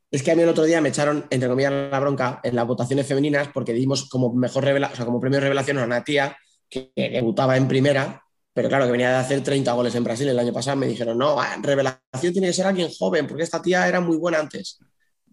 Es 0.09 0.23
que 0.23 0.31
a 0.31 0.35
mí 0.35 0.41
el 0.41 0.49
otro 0.49 0.65
día 0.65 0.81
me 0.81 0.89
echaron, 0.89 1.25
entre 1.29 1.47
comillas, 1.47 1.71
la 1.71 1.99
bronca 1.99 2.41
en 2.43 2.53
las 2.55 2.67
votaciones 2.67 3.07
femeninas 3.07 3.47
porque 3.53 3.71
dimos 3.71 4.09
como 4.09 4.33
mejor 4.33 4.65
revelación, 4.65 4.93
o 4.93 4.95
sea, 4.97 5.05
como 5.05 5.21
premio 5.21 5.37
de 5.37 5.43
revelación 5.45 5.77
a 5.77 5.85
una 5.85 6.03
tía 6.03 6.35
que 6.69 6.91
debutaba 6.95 7.55
en 7.55 7.67
primera, 7.69 8.21
pero 8.53 8.67
claro, 8.67 8.85
que 8.85 8.91
venía 8.91 9.09
de 9.09 9.15
hacer 9.15 9.41
30 9.41 9.71
goles 9.71 9.95
en 9.95 10.03
Brasil 10.03 10.27
el 10.27 10.37
año 10.39 10.51
pasado. 10.51 10.75
Me 10.75 10.87
dijeron, 10.87 11.17
no, 11.17 11.37
revelación 11.61 12.33
tiene 12.33 12.47
que 12.47 12.53
ser 12.53 12.65
alguien 12.67 12.89
joven, 12.97 13.25
porque 13.25 13.43
esta 13.43 13.61
tía 13.61 13.87
era 13.87 14.01
muy 14.01 14.17
buena 14.17 14.39
antes. 14.39 14.79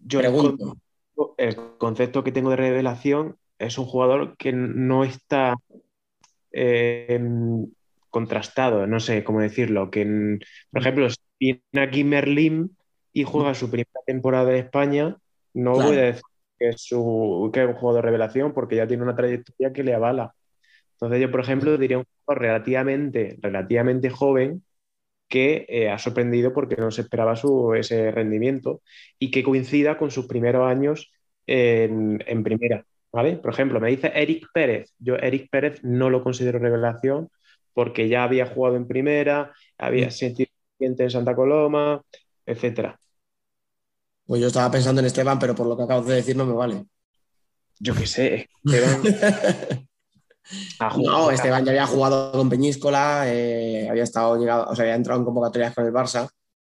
Yo 0.01 0.19
Pregunto. 0.19 0.77
el 1.37 1.57
concepto 1.77 2.23
que 2.23 2.31
tengo 2.31 2.51
de 2.51 2.55
revelación 2.55 3.37
es 3.59 3.77
un 3.77 3.85
jugador 3.85 4.37
que 4.37 4.53
no 4.53 5.03
está 5.03 5.55
eh, 6.51 7.19
contrastado, 8.09 8.87
no 8.87 8.99
sé 8.99 9.23
cómo 9.23 9.41
decirlo, 9.41 9.91
que 9.91 10.01
en- 10.01 10.39
por 10.71 10.81
ejemplo, 10.81 11.09
si 11.09 11.17
viene 11.39 11.61
aquí 11.87 12.03
Merlín 12.03 12.75
y 13.13 13.23
juega 13.23 13.53
su 13.53 13.69
primera 13.69 13.89
temporada 14.05 14.51
en 14.51 14.57
España, 14.65 15.17
no 15.53 15.73
Claro. 15.73 15.89
voy 15.89 15.97
a 15.97 16.01
decir 16.01 16.21
que 16.57 16.69
es, 16.69 16.81
su, 16.81 17.49
que 17.53 17.61
es 17.63 17.67
un 17.67 17.73
jugador 17.75 18.03
de 18.03 18.07
revelación 18.09 18.53
porque 18.53 18.75
ya 18.77 18.87
tiene 18.87 19.03
una 19.03 19.15
trayectoria 19.15 19.73
que 19.73 19.83
le 19.83 19.93
avala. 19.93 20.33
Entonces 20.93 21.21
yo, 21.21 21.31
por 21.31 21.41
ejemplo, 21.41 21.77
diría 21.77 21.99
un 21.99 22.05
jugador 22.25 22.41
relativamente, 22.43 23.37
relativamente 23.41 24.09
joven 24.09 24.63
que 25.29 25.65
eh, 25.69 25.89
ha 25.89 25.99
sorprendido 25.99 26.53
porque 26.53 26.75
no 26.77 26.91
se 26.91 27.01
esperaba 27.01 27.35
su, 27.35 27.73
ese 27.75 28.11
rendimiento 28.11 28.81
y 29.19 29.31
que 29.31 29.43
coincida 29.43 29.97
con 29.97 30.11
sus 30.11 30.27
primeros 30.27 30.67
años 30.69 31.11
en, 31.47 32.23
en 32.27 32.43
primera. 32.43 32.85
¿Vale? 33.11 33.37
Por 33.37 33.51
ejemplo, 33.51 33.79
me 33.79 33.89
dice 33.89 34.11
Eric 34.13 34.47
Pérez. 34.53 34.93
Yo 34.99 35.15
Eric 35.15 35.49
Pérez 35.49 35.79
no 35.83 36.09
lo 36.09 36.23
considero 36.23 36.59
revelación 36.59 37.29
porque 37.73 38.09
ya 38.09 38.23
había 38.23 38.45
jugado 38.45 38.75
en 38.75 38.87
primera, 38.87 39.53
había 39.77 40.07
Mm. 40.07 40.11
sentido 40.11 40.49
en 40.79 41.09
Santa 41.09 41.35
Coloma, 41.35 42.01
etcétera. 42.45 42.99
Pues 44.25 44.41
yo 44.41 44.47
estaba 44.47 44.69
pensando 44.71 45.01
en 45.01 45.07
Esteban, 45.07 45.39
pero 45.39 45.55
por 45.55 45.67
lo 45.67 45.75
que 45.75 45.83
acabas 45.83 46.05
de 46.05 46.15
decir 46.15 46.35
no 46.35 46.45
me 46.45 46.53
vale. 46.53 46.85
Yo 47.79 47.95
qué 47.95 48.05
sé, 48.05 48.49
Esteban 48.63 49.01
No, 50.97 51.31
Esteban 51.31 51.63
ya 51.65 51.71
había 51.71 51.87
jugado 51.87 52.31
con 52.31 52.49
Peñíscola, 52.49 53.23
eh, 53.27 53.87
había 53.89 54.03
estado 54.03 54.37
llegado, 54.37 54.69
o 54.69 54.75
sea, 54.75 54.83
había 54.83 54.95
entrado 54.95 55.19
en 55.19 55.25
convocatorias 55.25 55.73
con 55.73 55.85
el 55.85 55.93
Barça, 55.93 56.29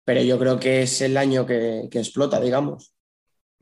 pero 0.05 0.23
yo 0.23 0.39
creo 0.39 0.59
que 0.59 0.83
es 0.83 1.01
el 1.01 1.17
año 1.17 1.47
que, 1.47 1.89
que 1.91 1.99
explota, 1.99 2.41
digamos. 2.41 2.92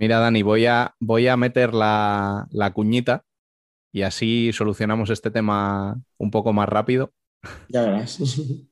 Mira, 0.00 0.18
Dani, 0.18 0.40
voy 0.42 0.64
a, 0.64 0.94
voy 0.98 1.28
a 1.28 1.36
meter 1.36 1.74
la, 1.74 2.48
la 2.52 2.72
cuñita 2.72 3.26
y 3.92 4.00
así 4.00 4.50
solucionamos 4.50 5.10
este 5.10 5.30
tema 5.30 6.00
un 6.16 6.30
poco 6.30 6.54
más 6.54 6.70
rápido. 6.70 7.12
Ya 7.68 7.82
verás. 7.82 8.18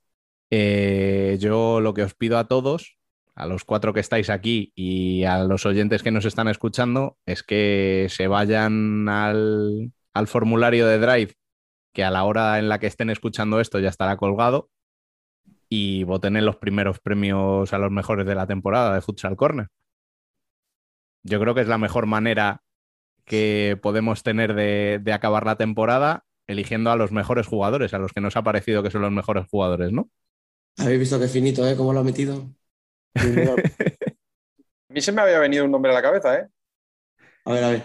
Eh, 0.50 1.36
yo 1.38 1.82
lo 1.82 1.92
que 1.92 2.02
os 2.02 2.14
pido 2.14 2.38
a 2.38 2.48
todos, 2.48 2.96
a 3.34 3.44
los 3.44 3.66
cuatro 3.66 3.92
que 3.92 4.00
estáis 4.00 4.30
aquí 4.30 4.72
y 4.74 5.24
a 5.24 5.44
los 5.44 5.66
oyentes 5.66 6.02
que 6.02 6.10
nos 6.10 6.24
están 6.24 6.48
escuchando, 6.48 7.18
es 7.26 7.42
que 7.42 8.06
se 8.08 8.28
vayan 8.28 9.10
al, 9.10 9.92
al 10.14 10.26
formulario 10.26 10.86
de 10.86 10.98
Drive, 10.98 11.34
que 11.92 12.02
a 12.02 12.10
la 12.10 12.24
hora 12.24 12.58
en 12.58 12.70
la 12.70 12.78
que 12.78 12.86
estén 12.86 13.10
escuchando 13.10 13.60
esto 13.60 13.78
ya 13.78 13.90
estará 13.90 14.16
colgado, 14.16 14.70
y 15.68 16.04
voten 16.04 16.38
en 16.38 16.46
los 16.46 16.56
primeros 16.56 16.98
premios 16.98 17.74
a 17.74 17.78
los 17.78 17.90
mejores 17.90 18.24
de 18.24 18.34
la 18.34 18.46
temporada 18.46 18.94
de 18.94 19.02
Futsal 19.02 19.36
Corner. 19.36 19.68
Yo 21.22 21.40
creo 21.40 21.54
que 21.54 21.60
es 21.62 21.68
la 21.68 21.78
mejor 21.78 22.06
manera 22.06 22.62
que 23.24 23.78
podemos 23.80 24.22
tener 24.22 24.54
de, 24.54 25.00
de 25.02 25.12
acabar 25.12 25.44
la 25.44 25.56
temporada 25.56 26.24
eligiendo 26.46 26.90
a 26.90 26.96
los 26.96 27.12
mejores 27.12 27.46
jugadores, 27.46 27.92
a 27.94 27.98
los 27.98 28.12
que 28.12 28.20
nos 28.20 28.36
ha 28.36 28.42
parecido 28.42 28.82
que 28.82 28.90
son 28.90 29.02
los 29.02 29.12
mejores 29.12 29.46
jugadores, 29.50 29.92
¿no? 29.92 30.08
Habéis 30.78 31.00
visto 31.00 31.20
qué 31.20 31.28
finito, 31.28 31.68
¿eh? 31.68 31.76
¿Cómo 31.76 31.92
lo 31.92 32.00
ha 32.00 32.04
metido? 32.04 32.50
A 34.90 34.94
mí 34.94 35.00
se 35.02 35.12
me 35.12 35.20
había 35.20 35.38
venido 35.38 35.64
un 35.66 35.70
nombre 35.70 35.92
a 35.92 35.94
la 35.94 36.02
cabeza, 36.02 36.38
¿eh? 36.38 36.48
A 37.44 37.52
ver, 37.52 37.64
a 37.64 37.70
ver. 37.70 37.82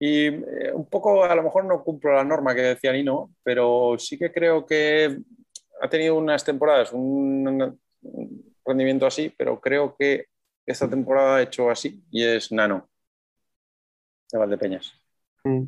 Y 0.00 0.26
eh, 0.26 0.72
un 0.74 0.86
poco, 0.86 1.22
a 1.22 1.34
lo 1.34 1.44
mejor 1.44 1.64
no 1.64 1.84
cumplo 1.84 2.12
la 2.12 2.24
norma 2.24 2.56
que 2.56 2.62
decía 2.62 2.92
Nino, 2.92 3.32
pero 3.44 3.94
sí 3.98 4.18
que 4.18 4.32
creo 4.32 4.66
que 4.66 5.16
ha 5.80 5.88
tenido 5.88 6.16
unas 6.16 6.44
temporadas, 6.44 6.92
un, 6.92 7.78
un 8.02 8.54
rendimiento 8.66 9.06
así, 9.06 9.32
pero 9.36 9.60
creo 9.60 9.94
que 9.96 10.26
esta 10.66 10.88
temporada 10.88 11.36
ha 11.36 11.42
hecho 11.42 11.70
así 11.70 12.02
y 12.10 12.24
es 12.24 12.52
Nano 12.52 12.88
de 14.30 14.38
Valdepeñas. 14.38 14.92
Mm. 15.44 15.64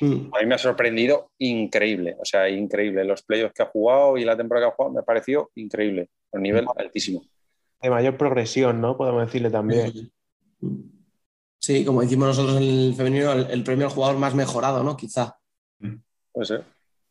Mm. 0.00 0.30
A 0.32 0.40
mí 0.40 0.46
me 0.46 0.54
ha 0.54 0.58
sorprendido 0.58 1.32
increíble, 1.38 2.16
o 2.20 2.24
sea, 2.24 2.48
increíble. 2.48 3.04
Los 3.04 3.22
playoffs 3.22 3.54
que 3.54 3.62
ha 3.62 3.66
jugado 3.66 4.16
y 4.16 4.24
la 4.24 4.36
temporada 4.36 4.66
que 4.66 4.72
ha 4.72 4.76
jugado 4.76 4.94
me 4.94 5.00
ha 5.00 5.04
parecido 5.04 5.50
increíble, 5.56 6.10
a 6.32 6.36
un 6.36 6.42
nivel 6.42 6.66
altísimo. 6.76 7.24
de 7.82 7.90
mayor 7.90 8.16
progresión, 8.16 8.80
¿no? 8.80 8.96
Podemos 8.96 9.26
decirle 9.26 9.50
también. 9.50 10.12
Sí, 11.58 11.84
como 11.84 12.02
decimos 12.02 12.28
nosotros 12.28 12.56
en 12.58 12.62
el 12.62 12.94
femenino, 12.94 13.32
el, 13.32 13.50
el 13.50 13.64
premio 13.64 13.86
al 13.86 13.92
jugador 13.92 14.18
más 14.18 14.34
mejorado, 14.34 14.84
¿no? 14.84 14.96
Quizá. 14.96 15.36
Puede 16.32 16.46
ser. 16.46 16.64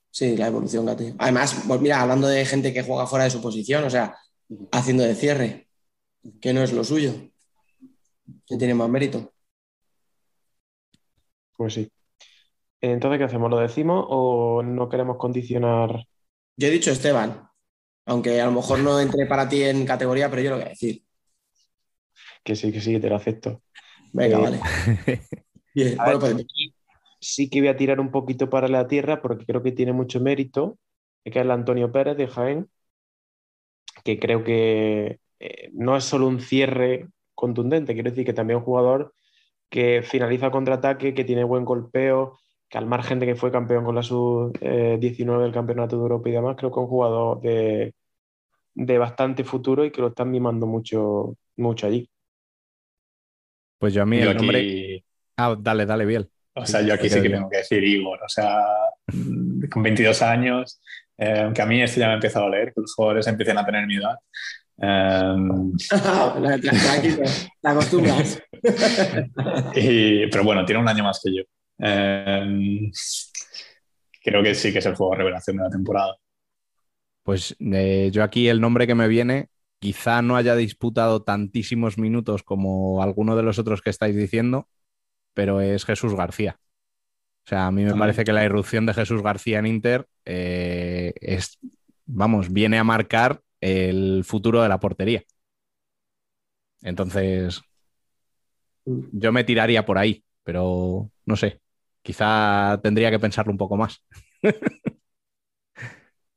Sí, 0.10 0.38
la 0.38 0.48
evolución 0.48 0.86
que 0.86 0.92
ha 0.92 0.96
tenido. 0.96 1.16
Además, 1.20 1.64
pues 1.68 1.82
mira, 1.82 2.02
hablando 2.02 2.28
de 2.28 2.46
gente 2.46 2.74
que 2.74 2.84
juega 2.84 3.06
fuera 3.06 3.26
de 3.26 3.32
su 3.32 3.42
posición, 3.42 3.84
o 3.84 3.90
sea, 3.90 4.16
haciendo 4.72 5.04
de 5.04 5.14
cierre, 5.14 5.67
que 6.42 6.54
no 6.54 6.62
es 6.62 6.74
lo 6.74 6.84
suyo, 6.84 7.14
que 8.46 8.58
tiene 8.58 8.74
más 8.74 8.90
mérito. 8.90 9.34
Pues 11.56 11.74
sí. 11.74 11.92
Entonces, 12.82 13.18
¿qué 13.18 13.24
hacemos? 13.26 13.50
¿Lo 13.50 13.58
decimos 13.58 14.06
o 14.08 14.62
no 14.64 14.88
queremos 14.88 15.18
condicionar? 15.18 16.06
Yo 16.56 16.68
he 16.68 16.72
dicho 16.72 16.92
Esteban, 16.92 17.50
aunque 18.06 18.40
a 18.40 18.46
lo 18.46 18.52
mejor 18.52 18.80
no 18.80 19.00
entre 19.00 19.26
para 19.26 19.50
ti 19.50 19.64
en 19.64 19.86
categoría, 19.86 20.30
pero 20.30 20.42
yo 20.42 20.52
lo 20.52 20.58
voy 20.58 20.66
a 20.66 20.70
decir. 20.70 21.04
Que 22.44 22.56
sí, 22.56 22.72
que 22.72 22.80
sí, 22.80 22.94
que 22.94 23.00
te 23.00 23.10
lo 23.10 23.16
acepto. 23.16 23.62
Venga, 24.14 24.38
Eh, 24.38 24.42
vale. 24.42 24.60
Bien, 25.74 25.98
bueno, 25.98 26.20
pues, 26.20 26.36
Sí 27.20 27.50
que 27.50 27.60
voy 27.60 27.70
a 27.70 27.78
tirar 27.78 28.00
un 28.00 28.12
poquito 28.12 28.50
para 28.50 28.68
la 28.68 28.88
tierra 28.88 29.22
porque 29.22 29.46
creo 29.46 29.64
que 29.64 29.72
tiene 29.72 29.92
mucho 29.92 30.20
mérito, 30.20 30.78
que 31.24 31.32
es 31.32 31.36
el 31.36 31.52
Antonio 31.52 31.92
Pérez 31.92 32.16
de 32.16 32.28
Jaén, 32.28 32.70
que 34.04 34.20
creo 34.20 34.44
que 34.44 35.20
eh, 35.40 35.70
no 35.74 35.96
es 35.98 36.04
solo 36.04 36.28
un 36.28 36.40
cierre 36.40 37.08
contundente, 37.36 37.94
quiero 37.94 38.10
decir 38.10 38.26
que 38.26 38.34
también 38.34 38.58
es 38.58 38.62
un 38.62 38.66
jugador 38.66 39.14
que 39.70 40.02
finaliza 40.04 40.52
contraataque, 40.52 41.14
que 41.14 41.24
tiene 41.26 41.44
buen 41.44 41.66
golpeo, 41.66 42.40
que 42.70 42.78
al 42.78 42.86
margen 42.88 43.20
de 43.20 43.26
que 43.28 43.36
fue 43.36 43.52
campeón 43.52 43.86
con 43.86 43.96
la 43.96 44.04
sub-19 44.04 45.42
del 45.44 45.54
Campeonato 45.54 45.96
de 45.98 46.02
Europa 46.04 46.30
y 46.30 46.32
demás, 46.34 46.56
creo 46.58 46.72
que 46.72 46.80
es 46.80 46.84
un 46.84 46.88
jugador 46.90 47.42
de, 47.42 47.94
de 48.76 48.98
bastante 48.98 49.44
futuro 49.44 49.86
y 49.86 49.92
que 49.92 50.02
lo 50.02 50.08
están 50.10 50.32
mimando 50.32 50.66
mucho, 50.68 51.36
mucho 51.58 51.88
allí. 51.88 52.10
Pues 53.80 53.94
yo 53.94 54.02
a 54.04 54.06
mí 54.06 54.20
Yo 54.20 54.32
el 54.32 54.38
nombre. 54.38 54.60
aquí, 54.60 55.04
Ah, 55.38 55.56
dale, 55.60 55.86
dale, 55.86 56.06
Biel. 56.06 56.30
o 56.56 56.66
sea, 56.66 56.82
yo 56.82 56.94
aquí 56.96 57.10
sí 57.10 57.22
que 57.22 57.30
tengo 57.30 57.50
que 57.50 57.58
decir 57.58 57.84
Igor. 57.84 58.20
O 58.24 58.30
sea, 58.30 58.60
con 59.72 59.84
22 59.84 60.22
años, 60.24 60.82
eh, 61.18 61.42
aunque 61.44 61.62
a 61.62 61.66
mí 61.66 61.82
esto 61.82 62.00
ya 62.00 62.08
me 62.08 62.16
empieza 62.16 62.40
a 62.40 62.44
doler, 62.44 62.74
que 62.74 62.82
los 62.82 62.94
jugadores 62.96 63.28
empiecen 63.28 63.58
a 63.58 63.66
tener 63.66 63.86
mi 63.86 63.98
edad. 63.98 64.16
Eh, 64.80 65.36
tranquilo, 66.62 67.24
te 67.62 67.68
acostumbras. 67.68 68.42
pero 69.74 70.44
bueno, 70.44 70.66
tiene 70.66 70.82
un 70.82 70.88
año 70.88 71.04
más 71.04 71.20
que 71.24 71.36
yo. 71.36 71.44
Eh, 71.80 72.92
creo 74.24 74.44
que 74.44 74.56
sí 74.56 74.72
que 74.72 74.80
es 74.80 74.86
el 74.86 74.96
juego 74.96 75.14
de 75.14 75.18
revelación 75.20 75.58
de 75.58 75.64
la 75.64 75.70
temporada. 75.70 76.16
Pues 77.24 77.56
eh, 77.60 78.10
yo 78.12 78.24
aquí 78.24 78.48
el 78.48 78.62
nombre 78.62 78.88
que 78.88 78.96
me 78.96 79.08
viene, 79.08 79.50
quizá 79.80 80.22
no 80.22 80.36
haya 80.36 80.56
disputado 80.56 81.24
tantísimos 81.24 81.98
minutos 81.98 82.44
como 82.44 83.02
alguno 83.04 83.36
de 83.36 83.44
los 83.44 83.60
otros 83.60 83.82
que 83.82 83.90
estáis 83.90 84.16
diciendo, 84.16 84.70
pero 85.34 85.60
es 85.62 85.86
Jesús 85.86 86.16
García. 86.16 86.58
O 87.46 87.50
sea, 87.50 87.68
a 87.68 87.72
mí 87.72 87.84
me 87.84 87.90
También. 87.90 88.00
parece 88.00 88.24
que 88.24 88.34
la 88.34 88.44
irrupción 88.44 88.86
de 88.86 88.94
Jesús 88.94 89.22
García 89.22 89.60
en 89.60 89.68
Inter 89.68 90.08
eh, 90.26 91.14
es, 91.22 91.58
vamos, 92.06 92.52
viene 92.52 92.78
a 92.78 92.84
marcar 92.84 93.42
el 93.62 94.24
futuro 94.24 94.62
de 94.62 94.70
la 94.70 94.80
portería. 94.80 95.24
Entonces, 96.82 97.62
yo 98.86 99.32
me 99.32 99.44
tiraría 99.44 99.86
por 99.86 99.98
ahí, 99.98 100.24
pero 100.44 101.12
no 101.26 101.36
sé, 101.36 101.62
quizá 102.02 102.80
tendría 102.82 103.12
que 103.12 103.20
pensarlo 103.20 103.52
un 103.52 103.58
poco 103.58 103.78
más. 103.78 104.04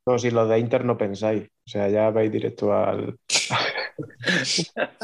No, 0.07 0.19
si 0.19 0.31
los 0.31 0.49
de 0.49 0.59
Inter 0.59 0.85
no 0.85 0.97
pensáis, 0.97 1.45
o 1.45 1.69
sea, 1.69 1.89
ya 1.89 2.11
vais 2.11 2.33
directo 2.33 2.73
al... 2.73 3.19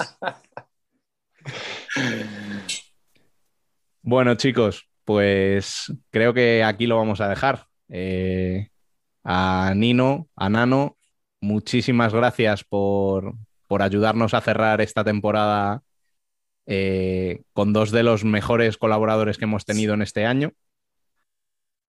Bueno, 4.02 4.34
chicos, 4.36 4.88
pues 5.04 5.92
creo 6.10 6.32
que 6.32 6.62
aquí 6.62 6.86
lo 6.86 6.96
vamos 6.96 7.20
a 7.20 7.28
dejar. 7.28 7.66
Eh, 7.88 8.68
a 9.24 9.72
Nino, 9.76 10.28
a 10.36 10.48
Nano, 10.48 10.96
muchísimas 11.46 12.12
gracias 12.12 12.64
por, 12.64 13.34
por 13.66 13.82
ayudarnos 13.82 14.34
a 14.34 14.40
cerrar 14.40 14.80
esta 14.80 15.04
temporada 15.04 15.82
eh, 16.66 17.42
con 17.52 17.72
dos 17.72 17.92
de 17.92 18.02
los 18.02 18.24
mejores 18.24 18.76
colaboradores 18.76 19.38
que 19.38 19.44
hemos 19.44 19.64
tenido 19.64 19.94
en 19.94 20.02
este 20.02 20.26
año. 20.26 20.52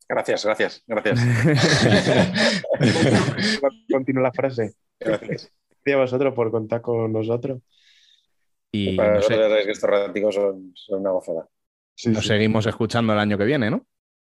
Gracias, 0.07 0.45
gracias, 0.45 0.83
gracias. 0.87 1.19
Continúa 3.91 4.23
la 4.23 4.31
frase. 4.31 4.75
gracias. 4.99 5.51
Gracias 5.69 5.95
a 5.95 5.97
vosotros 5.97 6.33
por 6.33 6.51
contar 6.51 6.81
con 6.81 7.11
nosotros. 7.11 7.61
Y 8.71 8.95
Para 8.95 9.15
no 9.15 9.21
sé, 9.21 9.35
nosotros 9.35 9.59
es 9.59 9.65
que 9.65 9.71
estos 9.71 9.89
raticos 9.89 10.35
son, 10.35 10.71
son 10.75 11.01
una 11.01 11.11
gozada. 11.11 11.47
Sí, 11.95 12.09
nos 12.09 12.23
sí. 12.23 12.29
seguimos 12.29 12.65
escuchando 12.67 13.13
el 13.13 13.19
año 13.19 13.37
que 13.37 13.45
viene, 13.45 13.71
¿no? 13.71 13.85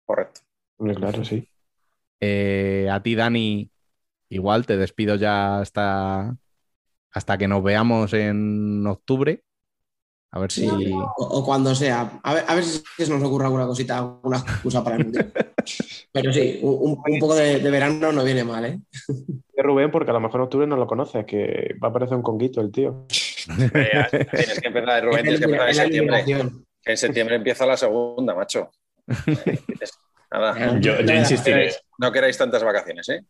Correcto. 0.04 0.40
Claro, 0.78 1.24
sí. 1.24 1.48
Eh, 2.20 2.88
a 2.90 3.02
ti, 3.02 3.14
Dani, 3.14 3.70
igual 4.28 4.66
te 4.66 4.76
despido 4.76 5.16
ya 5.16 5.60
hasta, 5.60 6.36
hasta 7.12 7.38
que 7.38 7.48
nos 7.48 7.62
veamos 7.62 8.12
en 8.12 8.86
octubre. 8.86 9.42
A 10.32 10.40
ver 10.40 10.52
si. 10.52 10.68
O, 10.68 11.12
o 11.16 11.44
cuando 11.44 11.74
sea. 11.74 12.20
A 12.22 12.34
ver, 12.34 12.44
a 12.46 12.54
ver 12.54 12.64
si 12.64 12.82
se 12.98 13.10
nos 13.10 13.22
ocurre 13.22 13.46
alguna 13.46 13.66
cosita, 13.66 13.98
alguna 13.98 14.38
excusa 14.38 14.84
para 14.84 14.96
el. 14.96 15.12
Pero 16.12 16.32
sí, 16.32 16.60
un, 16.62 17.02
poco 17.18 17.34
de, 17.34 17.60
de 17.60 17.70
verano 17.70 18.12
no 18.12 18.24
viene 18.24 18.44
mal, 18.44 18.64
¿eh? 18.64 18.80
De 19.08 19.62
Rubén, 19.62 19.90
porque 19.90 20.10
a 20.10 20.14
lo 20.14 20.20
mejor 20.20 20.40
en 20.40 20.44
octubre 20.44 20.66
no 20.66 20.76
lo 20.76 20.86
conoces, 20.86 21.24
que 21.24 21.74
va 21.82 21.88
a 21.88 21.92
parecer 21.92 22.16
un 22.16 22.22
conguito 22.22 22.60
el 22.60 22.70
tío. 22.70 23.06
Eh, 23.48 24.26
tienes 24.32 24.60
que 24.60 24.66
empezar, 24.66 25.04
Rubén, 25.04 25.22
tienes 25.22 25.38
que 25.38 25.44
empezar 25.44 25.68
en 25.68 25.74
septiembre. 25.76 26.24
Que 26.82 26.90
en 26.90 26.96
septiembre 26.96 27.36
empieza 27.36 27.64
la 27.64 27.76
segunda, 27.76 28.34
macho. 28.34 28.72
Nada. 30.32 30.80
Yo, 30.80 31.00
yo 31.00 31.14
insistiré. 31.14 31.72
no 31.98 32.10
queráis 32.10 32.36
tantas 32.36 32.64
vacaciones, 32.64 33.08
¿eh? 33.08 33.24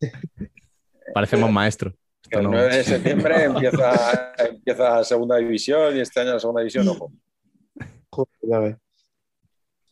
Parecemos 1.14 1.50
maestros. 1.50 1.94
El 2.30 2.44
no- 2.44 2.50
9 2.50 2.76
de 2.76 2.84
septiembre 2.84 3.44
empieza, 3.44 4.32
empieza 4.38 5.04
segunda 5.04 5.36
división 5.36 5.96
y 5.96 6.00
este 6.00 6.20
año 6.20 6.34
la 6.34 6.40
segunda 6.40 6.60
división, 6.60 6.88
ojo. 6.88 7.12
Joder. 8.10 8.78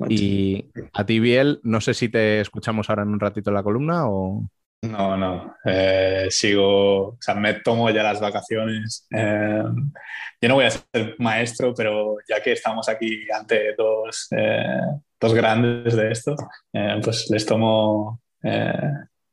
Y 0.08 0.70
a 0.92 1.04
ti, 1.04 1.18
Biel, 1.18 1.60
no 1.64 1.80
sé 1.80 1.92
si 1.94 2.08
te 2.08 2.40
escuchamos 2.40 2.88
ahora 2.88 3.02
en 3.02 3.08
un 3.08 3.20
ratito 3.20 3.50
en 3.50 3.54
la 3.54 3.62
columna 3.62 4.08
o. 4.08 4.48
No, 4.82 5.16
no. 5.16 5.56
Eh, 5.64 6.28
sigo, 6.30 7.08
o 7.08 7.16
sea, 7.20 7.34
me 7.34 7.54
tomo 7.54 7.90
ya 7.90 8.04
las 8.04 8.20
vacaciones. 8.20 9.08
Eh, 9.10 9.62
yo 10.40 10.48
no 10.48 10.54
voy 10.54 10.66
a 10.66 10.70
ser 10.70 11.16
maestro, 11.18 11.74
pero 11.74 12.16
ya 12.28 12.40
que 12.40 12.52
estamos 12.52 12.88
aquí 12.88 13.26
ante 13.32 13.74
dos, 13.76 14.28
eh, 14.30 14.80
dos 15.20 15.34
grandes 15.34 15.96
de 15.96 16.12
esto, 16.12 16.36
eh, 16.72 17.00
pues 17.02 17.28
les 17.30 17.44
tomo 17.44 18.20
eh, 18.44 18.72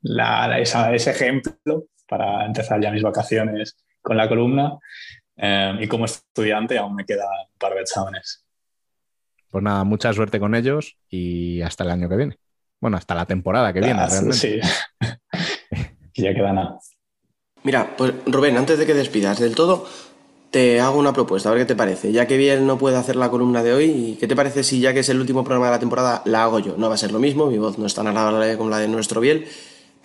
la- 0.07 0.59
esa- 0.59 0.93
ese 0.93 1.11
ejemplo 1.11 1.85
para 2.07 2.45
empezar 2.45 2.79
ya 2.81 2.91
mis 2.91 3.01
vacaciones 3.03 3.75
con 4.01 4.15
la 4.17 4.27
columna. 4.29 4.77
Eh, 5.37 5.77
y 5.81 5.87
como 5.87 6.05
estudiante 6.05 6.77
aún 6.77 6.95
me 6.95 7.05
quedan 7.05 7.27
un 7.51 7.57
par 7.57 7.73
de 7.73 7.81
exámenes. 7.81 8.45
Pues 9.49 9.63
nada, 9.63 9.83
mucha 9.83 10.13
suerte 10.13 10.39
con 10.39 10.53
ellos 10.55 10.97
y 11.09 11.61
hasta 11.61 11.83
el 11.83 11.91
año 11.91 12.07
que 12.07 12.15
viene. 12.15 12.37
Bueno, 12.79 12.97
hasta 12.97 13.15
la 13.15 13.25
temporada 13.25 13.73
que 13.73 13.79
viene, 13.79 13.99
Ah, 13.99 14.07
realmente. 14.07 14.37
Sí. 14.37 14.59
Y 16.13 16.21
ya 16.23 16.33
queda 16.33 16.53
nada. 16.53 16.79
Mira, 17.63 17.95
pues 17.97 18.13
Rubén, 18.27 18.57
antes 18.57 18.77
de 18.77 18.85
que 18.85 18.93
despidas 18.93 19.39
del 19.39 19.55
todo, 19.55 19.87
te 20.51 20.79
hago 20.79 20.99
una 20.99 21.11
propuesta, 21.13 21.49
a 21.49 21.53
ver 21.53 21.61
qué 21.63 21.65
te 21.65 21.75
parece. 21.75 22.11
Ya 22.11 22.27
que 22.27 22.37
Biel 22.37 22.65
no 22.67 22.77
puede 22.77 22.95
hacer 22.97 23.15
la 23.15 23.29
columna 23.29 23.63
de 23.63 23.73
hoy, 23.73 24.17
¿qué 24.19 24.27
te 24.27 24.35
parece 24.35 24.63
si 24.63 24.79
ya 24.79 24.93
que 24.93 24.99
es 24.99 25.09
el 25.09 25.19
último 25.19 25.43
programa 25.43 25.65
de 25.67 25.71
la 25.73 25.79
temporada, 25.79 26.21
la 26.25 26.43
hago 26.43 26.59
yo? 26.59 26.75
No 26.77 26.87
va 26.89 26.95
a 26.95 26.97
ser 26.97 27.11
lo 27.11 27.19
mismo, 27.19 27.47
mi 27.47 27.57
voz 27.57 27.77
no 27.79 27.87
es 27.87 27.95
tan 27.95 28.07
agradable 28.07 28.55
como 28.57 28.69
la 28.69 28.77
de 28.77 28.87
nuestro 28.87 29.19
Biel, 29.19 29.47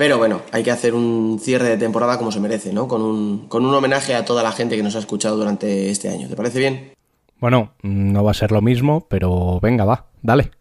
pero 0.00 0.16
bueno, 0.16 0.40
hay 0.50 0.62
que 0.62 0.70
hacer 0.70 0.94
un 0.94 1.38
cierre 1.38 1.68
de 1.68 1.76
temporada 1.76 2.16
como 2.16 2.32
se 2.32 2.40
merece, 2.40 2.72
¿no? 2.72 2.88
Con 2.88 3.02
un, 3.02 3.48
con 3.48 3.66
un 3.66 3.74
homenaje 3.74 4.14
a 4.14 4.24
toda 4.24 4.42
la 4.42 4.50
gente 4.50 4.74
que 4.74 4.82
nos 4.82 4.96
ha 4.96 4.98
escuchado 4.98 5.36
durante 5.36 5.90
este 5.90 6.08
año. 6.08 6.26
¿Te 6.26 6.36
parece 6.36 6.58
bien? 6.58 6.94
Bueno, 7.38 7.74
no 7.82 8.24
va 8.24 8.30
a 8.30 8.34
ser 8.34 8.50
lo 8.50 8.62
mismo, 8.62 9.06
pero 9.10 9.60
venga, 9.60 9.84
va, 9.84 10.06
dale. 10.22 10.52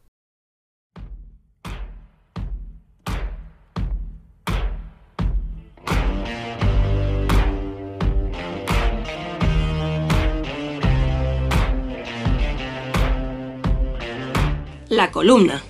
La 14.90 15.10
columna. 15.12 15.64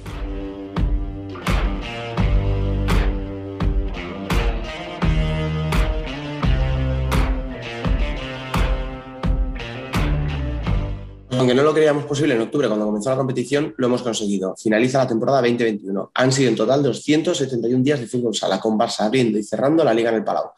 Aunque 11.39 11.55
no 11.55 11.63
lo 11.63 11.73
creíamos 11.73 12.03
posible 12.03 12.35
en 12.35 12.41
octubre 12.41 12.67
cuando 12.67 12.85
comenzó 12.85 13.11
la 13.11 13.15
competición, 13.15 13.73
lo 13.77 13.87
hemos 13.87 14.01
conseguido. 14.01 14.57
Finaliza 14.57 14.97
la 14.97 15.07
temporada 15.07 15.37
2021. 15.37 16.11
Han 16.13 16.31
sido 16.33 16.49
en 16.49 16.55
total 16.57 16.83
271 16.83 17.81
días 17.81 17.97
de 18.01 18.07
fútbol 18.07 18.35
sala, 18.35 18.59
con 18.59 18.77
Barça 18.77 19.05
abriendo 19.05 19.37
y 19.37 19.43
cerrando 19.43 19.85
la 19.85 19.93
liga 19.93 20.09
en 20.09 20.17
el 20.17 20.25
Palau. 20.25 20.51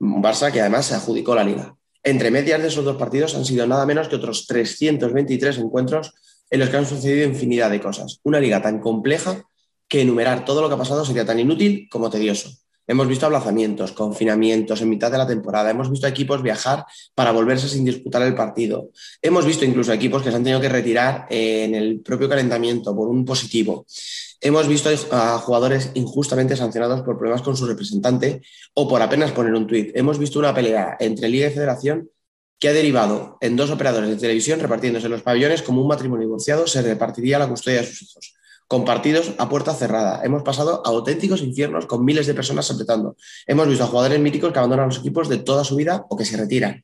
Barça 0.00 0.50
que 0.50 0.62
además 0.62 0.86
se 0.86 0.94
adjudicó 0.94 1.34
la 1.34 1.44
liga. 1.44 1.76
Entre 2.02 2.30
medias 2.30 2.62
de 2.62 2.68
esos 2.68 2.82
dos 2.82 2.96
partidos 2.96 3.34
han 3.34 3.44
sido 3.44 3.66
nada 3.66 3.84
menos 3.84 4.08
que 4.08 4.16
otros 4.16 4.46
323 4.46 5.58
encuentros 5.58 6.14
en 6.48 6.60
los 6.60 6.70
que 6.70 6.78
han 6.78 6.86
sucedido 6.86 7.28
infinidad 7.28 7.68
de 7.68 7.82
cosas. 7.82 8.20
Una 8.22 8.40
liga 8.40 8.62
tan 8.62 8.80
compleja 8.80 9.44
que 9.86 10.00
enumerar 10.00 10.46
todo 10.46 10.62
lo 10.62 10.68
que 10.68 10.76
ha 10.76 10.78
pasado 10.78 11.04
sería 11.04 11.26
tan 11.26 11.40
inútil 11.40 11.88
como 11.90 12.08
tedioso. 12.08 12.48
Hemos 12.86 13.06
visto 13.08 13.26
aplazamientos, 13.26 13.92
confinamientos 13.92 14.80
en 14.80 14.88
mitad 14.88 15.10
de 15.10 15.18
la 15.18 15.26
temporada, 15.26 15.70
hemos 15.70 15.90
visto 15.90 16.06
equipos 16.06 16.42
viajar 16.42 16.84
para 17.14 17.32
volverse 17.32 17.68
sin 17.68 17.84
disputar 17.84 18.22
el 18.22 18.34
partido, 18.34 18.90
Hemos 19.20 19.46
visto 19.46 19.64
incluso 19.64 19.92
equipos 19.92 20.22
que 20.22 20.30
se 20.30 20.36
han 20.36 20.42
tenido 20.42 20.60
que 20.60 20.68
retirar 20.68 21.26
eh, 21.30 21.64
en 21.64 21.74
el 21.74 22.00
propio 22.00 22.28
calentamiento 22.28 22.94
por 22.94 23.08
un 23.08 23.24
positivo. 23.24 23.86
Hemos 24.40 24.66
visto 24.66 24.90
a 25.12 25.38
jugadores 25.38 25.90
injustamente 25.94 26.56
sancionados 26.56 27.02
por 27.02 27.16
problemas 27.16 27.42
con 27.42 27.56
su 27.56 27.66
representante 27.66 28.42
o 28.74 28.88
por 28.88 29.00
apenas 29.00 29.30
poner 29.30 29.54
un 29.54 29.66
tuit. 29.66 29.96
Hemos 29.96 30.18
visto 30.18 30.40
una 30.40 30.52
pelea 30.52 30.96
entre 30.98 31.28
Liga 31.28 31.46
y 31.46 31.52
Federación 31.52 32.10
que 32.58 32.68
ha 32.68 32.72
derivado 32.72 33.38
en 33.40 33.56
dos 33.56 33.70
operadores 33.70 34.08
de 34.08 34.16
televisión 34.16 34.60
repartiéndose 34.60 35.08
los 35.08 35.22
pabellones 35.22 35.62
como 35.62 35.80
un 35.80 35.88
matrimonio 35.88 36.26
divorciado 36.26 36.66
se 36.68 36.80
repartiría 36.80 37.36
la 37.36 37.48
custodia 37.48 37.80
de 37.80 37.86
sus 37.86 38.02
hijos, 38.02 38.34
con 38.72 38.86
partidos 38.86 39.34
a 39.36 39.50
puerta 39.50 39.74
cerrada. 39.74 40.22
Hemos 40.24 40.42
pasado 40.44 40.80
a 40.82 40.88
auténticos 40.88 41.42
infiernos 41.42 41.84
con 41.84 42.06
miles 42.06 42.26
de 42.26 42.32
personas 42.32 42.70
apretando. 42.70 43.16
Hemos 43.46 43.68
visto 43.68 43.84
a 43.84 43.86
jugadores 43.86 44.18
míticos 44.18 44.50
que 44.50 44.58
abandonan 44.58 44.86
los 44.86 44.96
equipos 44.96 45.28
de 45.28 45.36
toda 45.36 45.62
su 45.62 45.76
vida 45.76 46.06
o 46.08 46.16
que 46.16 46.24
se 46.24 46.38
retiran. 46.38 46.82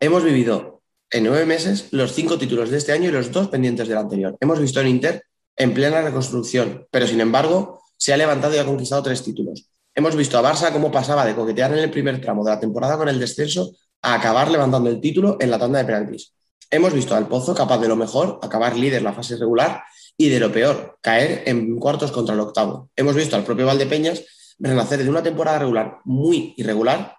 Hemos 0.00 0.24
vivido 0.24 0.82
en 1.12 1.22
nueve 1.22 1.46
meses 1.46 1.86
los 1.92 2.14
cinco 2.14 2.36
títulos 2.36 2.70
de 2.70 2.78
este 2.78 2.90
año 2.90 3.10
y 3.10 3.12
los 3.12 3.30
dos 3.30 3.46
pendientes 3.46 3.86
del 3.86 3.96
anterior. 3.96 4.36
Hemos 4.40 4.58
visto 4.58 4.80
en 4.80 4.88
Inter 4.88 5.22
en 5.54 5.72
plena 5.72 6.02
reconstrucción, 6.02 6.88
pero 6.90 7.06
sin 7.06 7.20
embargo 7.20 7.80
se 7.96 8.12
ha 8.12 8.16
levantado 8.16 8.56
y 8.56 8.58
ha 8.58 8.64
conquistado 8.64 9.04
tres 9.04 9.22
títulos. 9.22 9.70
Hemos 9.94 10.16
visto 10.16 10.36
a 10.36 10.42
Barça 10.42 10.72
cómo 10.72 10.90
pasaba 10.90 11.24
de 11.24 11.36
coquetear 11.36 11.74
en 11.74 11.78
el 11.78 11.92
primer 11.92 12.20
tramo 12.20 12.42
de 12.42 12.50
la 12.50 12.58
temporada 12.58 12.96
con 12.98 13.08
el 13.08 13.20
descenso 13.20 13.70
a 14.02 14.14
acabar 14.14 14.50
levantando 14.50 14.90
el 14.90 15.00
título 15.00 15.36
en 15.38 15.52
la 15.52 15.60
tanda 15.60 15.78
de 15.78 15.84
penaltis. 15.84 16.32
Hemos 16.68 16.92
visto 16.92 17.14
al 17.14 17.28
Pozo 17.28 17.54
capaz 17.54 17.78
de 17.78 17.86
lo 17.86 17.94
mejor, 17.94 18.40
acabar 18.42 18.76
líder 18.76 19.02
la 19.02 19.12
fase 19.12 19.36
regular 19.36 19.84
y 20.20 20.28
de 20.28 20.40
lo 20.40 20.52
peor, 20.52 20.98
caer 21.00 21.44
en 21.46 21.78
cuartos 21.78 22.10
contra 22.10 22.34
el 22.34 22.40
octavo. 22.40 22.90
Hemos 22.96 23.14
visto 23.14 23.36
al 23.36 23.44
propio 23.44 23.66
Valdepeñas 23.66 24.24
renacer 24.58 25.02
de 25.02 25.08
una 25.08 25.22
temporada 25.22 25.60
regular 25.60 25.98
muy 26.04 26.54
irregular, 26.56 27.16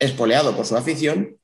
espoleado 0.00 0.56
por 0.56 0.66
su 0.66 0.76
afición 0.76 1.38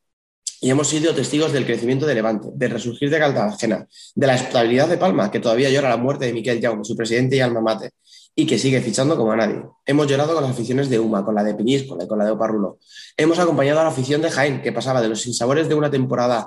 y 0.61 0.69
hemos 0.69 0.89
sido 0.89 1.15
testigos 1.15 1.53
del 1.53 1.65
crecimiento 1.65 2.07
de 2.07 2.15
Levante, 2.15 2.49
del 2.53 2.73
resurgir 2.73 3.09
de 3.09 3.19
Cartagena, 3.19 3.87
de 4.15 4.27
la 4.27 4.35
estabilidad 4.35 4.89
de 4.89 4.99
Palma, 4.99 5.31
que 5.31 5.41
todavía 5.41 5.71
llora 5.71 5.89
la 5.89 5.97
muerte 5.97 6.27
de 6.27 6.33
Miquel 6.33 6.61
Jaume, 6.61 6.85
su 6.85 6.97
presidente 6.97 7.37
y 7.37 7.41
alma 7.41 7.61
mater, 7.61 7.93
y 8.35 8.45
que 8.45 8.59
sigue 8.59 8.83
fichando 8.83 9.17
como 9.17 9.33
a 9.33 9.37
nadie. 9.37 9.63
Hemos 9.87 10.09
llorado 10.09 10.35
con 10.35 10.43
las 10.43 10.53
aficiones 10.53 10.91
de 10.91 10.99
Uma, 10.99 11.25
con 11.25 11.35
la 11.35 11.45
de 11.45 11.55
Peñíscola 11.55 12.05
y 12.05 12.09
con 12.09 12.19
la 12.19 12.27
de 12.27 12.33
Oparrulo. 12.33 12.79
Hemos 13.17 13.39
acompañado 13.39 13.81
a 13.81 13.85
la 13.85 13.91
afición 13.91 14.21
de 14.21 14.31
Jaén, 14.31 14.61
que 14.61 14.73
pasaba 14.73 15.01
de 15.01 15.09
los 15.09 15.23
sinsabores 15.23 15.69
de 15.69 15.77
una 15.77 15.91
temporada 15.91 16.47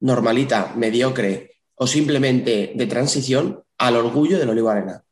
normalita, 0.00 0.72
mediocre 0.74 1.52
o 1.76 1.86
simplemente 1.86 2.72
de 2.74 2.86
transición 2.86 3.62
al 3.78 3.96
orgullo 3.96 4.38
del 4.38 4.50
Olivo 4.50 4.70
Arena. 4.70 5.02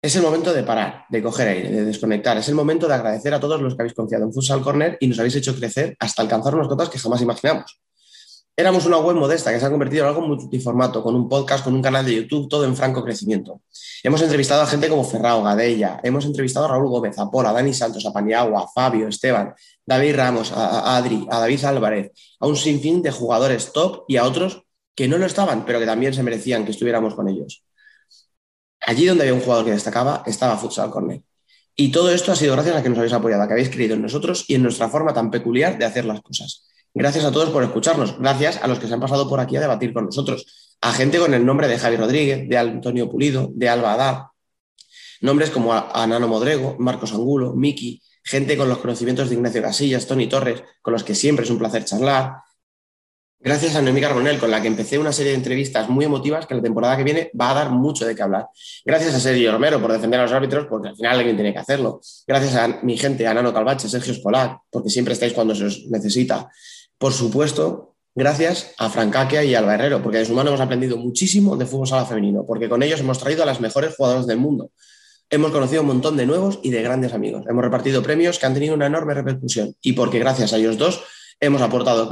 Es 0.00 0.16
el 0.16 0.22
momento 0.22 0.52
de 0.52 0.64
parar, 0.64 1.04
de 1.10 1.22
coger 1.22 1.46
aire, 1.48 1.70
de 1.70 1.84
desconectar. 1.84 2.36
Es 2.36 2.48
el 2.48 2.56
momento 2.56 2.88
de 2.88 2.94
agradecer 2.94 3.32
a 3.34 3.38
todos 3.38 3.60
los 3.60 3.76
que 3.76 3.82
habéis 3.82 3.94
confiado 3.94 4.24
en 4.24 4.32
Futsal 4.32 4.60
Corner 4.60 4.96
y 5.00 5.06
nos 5.06 5.18
habéis 5.20 5.36
hecho 5.36 5.54
crecer 5.54 5.96
hasta 6.00 6.22
alcanzar 6.22 6.56
unas 6.56 6.66
cotas 6.66 6.88
que 6.88 6.98
jamás 6.98 7.22
imaginamos. 7.22 7.80
Éramos 8.54 8.84
una 8.84 8.98
web 8.98 9.16
modesta 9.16 9.50
que 9.50 9.58
se 9.58 9.64
ha 9.64 9.70
convertido 9.70 10.02
en 10.02 10.08
algo 10.08 10.20
multiformato, 10.20 11.02
con 11.02 11.14
un 11.14 11.26
podcast, 11.26 11.64
con 11.64 11.74
un 11.74 11.80
canal 11.80 12.04
de 12.04 12.16
YouTube, 12.16 12.50
todo 12.50 12.66
en 12.66 12.76
franco 12.76 13.02
crecimiento. 13.02 13.62
Hemos 14.02 14.20
entrevistado 14.20 14.60
a 14.60 14.66
gente 14.66 14.90
como 14.90 15.04
Ferrao, 15.04 15.42
Gadella, 15.42 16.00
hemos 16.02 16.26
entrevistado 16.26 16.66
a 16.66 16.68
Raúl 16.68 16.88
Gómez, 16.88 17.18
a 17.18 17.30
Pola, 17.30 17.48
a 17.48 17.52
Dani 17.54 17.72
Santos, 17.72 18.04
a 18.04 18.12
Paniagua, 18.12 18.64
a 18.64 18.68
Fabio, 18.68 19.08
Esteban, 19.08 19.54
David 19.86 20.16
Ramos, 20.16 20.52
a, 20.52 20.96
Adri, 20.98 21.26
a 21.30 21.38
David 21.38 21.64
Álvarez, 21.64 22.12
a 22.40 22.46
un 22.46 22.56
sinfín 22.56 23.00
de 23.00 23.10
jugadores 23.10 23.72
top 23.72 24.04
y 24.06 24.18
a 24.18 24.24
otros 24.24 24.61
que 24.94 25.08
no 25.08 25.18
lo 25.18 25.26
estaban, 25.26 25.64
pero 25.64 25.78
que 25.78 25.86
también 25.86 26.14
se 26.14 26.22
merecían 26.22 26.64
que 26.64 26.70
estuviéramos 26.70 27.14
con 27.14 27.28
ellos. 27.28 27.64
Allí 28.80 29.06
donde 29.06 29.24
había 29.24 29.34
un 29.34 29.40
jugador 29.40 29.64
que 29.64 29.70
destacaba, 29.70 30.22
estaba 30.26 30.56
Futsal 30.56 30.90
Corner. 30.90 31.22
Y 31.74 31.90
todo 31.90 32.10
esto 32.10 32.32
ha 32.32 32.36
sido 32.36 32.52
gracias 32.52 32.76
a 32.76 32.82
que 32.82 32.88
nos 32.88 32.98
habéis 32.98 33.14
apoyado, 33.14 33.42
a 33.42 33.46
que 33.46 33.54
habéis 33.54 33.70
creído 33.70 33.94
en 33.94 34.02
nosotros 34.02 34.44
y 34.48 34.54
en 34.56 34.62
nuestra 34.62 34.88
forma 34.88 35.14
tan 35.14 35.30
peculiar 35.30 35.78
de 35.78 35.84
hacer 35.84 36.04
las 36.04 36.20
cosas. 36.20 36.66
Gracias 36.92 37.24
a 37.24 37.32
todos 37.32 37.50
por 37.50 37.62
escucharnos. 37.62 38.18
Gracias 38.18 38.58
a 38.62 38.66
los 38.66 38.78
que 38.78 38.86
se 38.86 38.94
han 38.94 39.00
pasado 39.00 39.28
por 39.28 39.40
aquí 39.40 39.56
a 39.56 39.60
debatir 39.60 39.94
con 39.94 40.06
nosotros. 40.06 40.76
A 40.82 40.92
gente 40.92 41.18
con 41.18 41.32
el 41.32 41.46
nombre 41.46 41.68
de 41.68 41.78
Javi 41.78 41.96
Rodríguez, 41.96 42.48
de 42.48 42.58
Antonio 42.58 43.08
Pulido, 43.08 43.50
de 43.54 43.68
Alba 43.68 43.94
Adá, 43.94 44.32
Nombres 45.22 45.50
como 45.50 45.72
a, 45.72 45.90
a 45.94 46.04
Nano 46.06 46.26
Modrego, 46.26 46.74
Marcos 46.80 47.12
Angulo, 47.12 47.54
Miki, 47.54 48.02
gente 48.24 48.56
con 48.56 48.68
los 48.68 48.78
conocimientos 48.78 49.28
de 49.28 49.36
Ignacio 49.36 49.62
Casillas, 49.62 50.06
Tony 50.06 50.26
Torres, 50.26 50.64
con 50.82 50.92
los 50.92 51.04
que 51.04 51.14
siempre 51.14 51.44
es 51.44 51.50
un 51.50 51.58
placer 51.58 51.84
charlar. 51.84 52.38
Gracias 53.44 53.74
a 53.74 53.82
Noemí 53.82 54.00
Carbonell, 54.00 54.38
con 54.38 54.52
la 54.52 54.62
que 54.62 54.68
empecé 54.68 55.00
una 55.00 55.10
serie 55.10 55.32
de 55.32 55.38
entrevistas 55.38 55.88
muy 55.88 56.04
emotivas 56.04 56.46
que 56.46 56.54
la 56.54 56.62
temporada 56.62 56.96
que 56.96 57.02
viene 57.02 57.28
va 57.38 57.50
a 57.50 57.54
dar 57.54 57.70
mucho 57.70 58.06
de 58.06 58.14
qué 58.14 58.22
hablar. 58.22 58.46
Gracias 58.84 59.16
a 59.16 59.18
Sergio 59.18 59.50
Romero 59.50 59.80
por 59.80 59.90
defender 59.90 60.20
a 60.20 60.22
los 60.22 60.32
árbitros, 60.32 60.68
porque 60.70 60.90
al 60.90 60.96
final 60.96 61.18
alguien 61.18 61.34
tiene 61.34 61.52
que 61.52 61.58
hacerlo. 61.58 62.00
Gracias 62.24 62.54
a 62.54 62.80
mi 62.84 62.96
gente, 62.96 63.26
a 63.26 63.34
Nano 63.34 63.52
Calvache, 63.52 63.88
Sergio 63.88 64.14
Spolac, 64.14 64.60
porque 64.70 64.90
siempre 64.90 65.14
estáis 65.14 65.32
cuando 65.32 65.56
se 65.56 65.64
os 65.64 65.86
necesita. 65.90 66.48
Por 66.96 67.12
supuesto, 67.12 67.96
gracias 68.14 68.74
a 68.78 68.88
Francaquia 68.88 69.42
y 69.42 69.56
Alba 69.56 69.74
Herrero, 69.74 70.00
porque 70.04 70.18
de 70.18 70.24
su 70.24 70.34
mano 70.34 70.50
hemos 70.50 70.60
aprendido 70.60 70.96
muchísimo 70.96 71.56
de 71.56 71.66
fútbol 71.66 71.88
sala 71.88 72.06
femenino, 72.06 72.46
porque 72.46 72.68
con 72.68 72.80
ellos 72.84 73.00
hemos 73.00 73.18
traído 73.18 73.42
a 73.42 73.46
las 73.46 73.60
mejores 73.60 73.96
jugadoras 73.96 74.28
del 74.28 74.38
mundo. 74.38 74.70
Hemos 75.30 75.50
conocido 75.50 75.80
un 75.80 75.88
montón 75.88 76.16
de 76.16 76.26
nuevos 76.26 76.60
y 76.62 76.70
de 76.70 76.82
grandes 76.82 77.12
amigos. 77.12 77.42
Hemos 77.48 77.64
repartido 77.64 78.04
premios 78.04 78.38
que 78.38 78.46
han 78.46 78.54
tenido 78.54 78.74
una 78.74 78.86
enorme 78.86 79.14
repercusión 79.14 79.74
y 79.82 79.94
porque 79.94 80.20
gracias 80.20 80.52
a 80.52 80.58
ellos 80.58 80.78
dos 80.78 81.02
hemos 81.42 81.60
aportado 81.60 82.08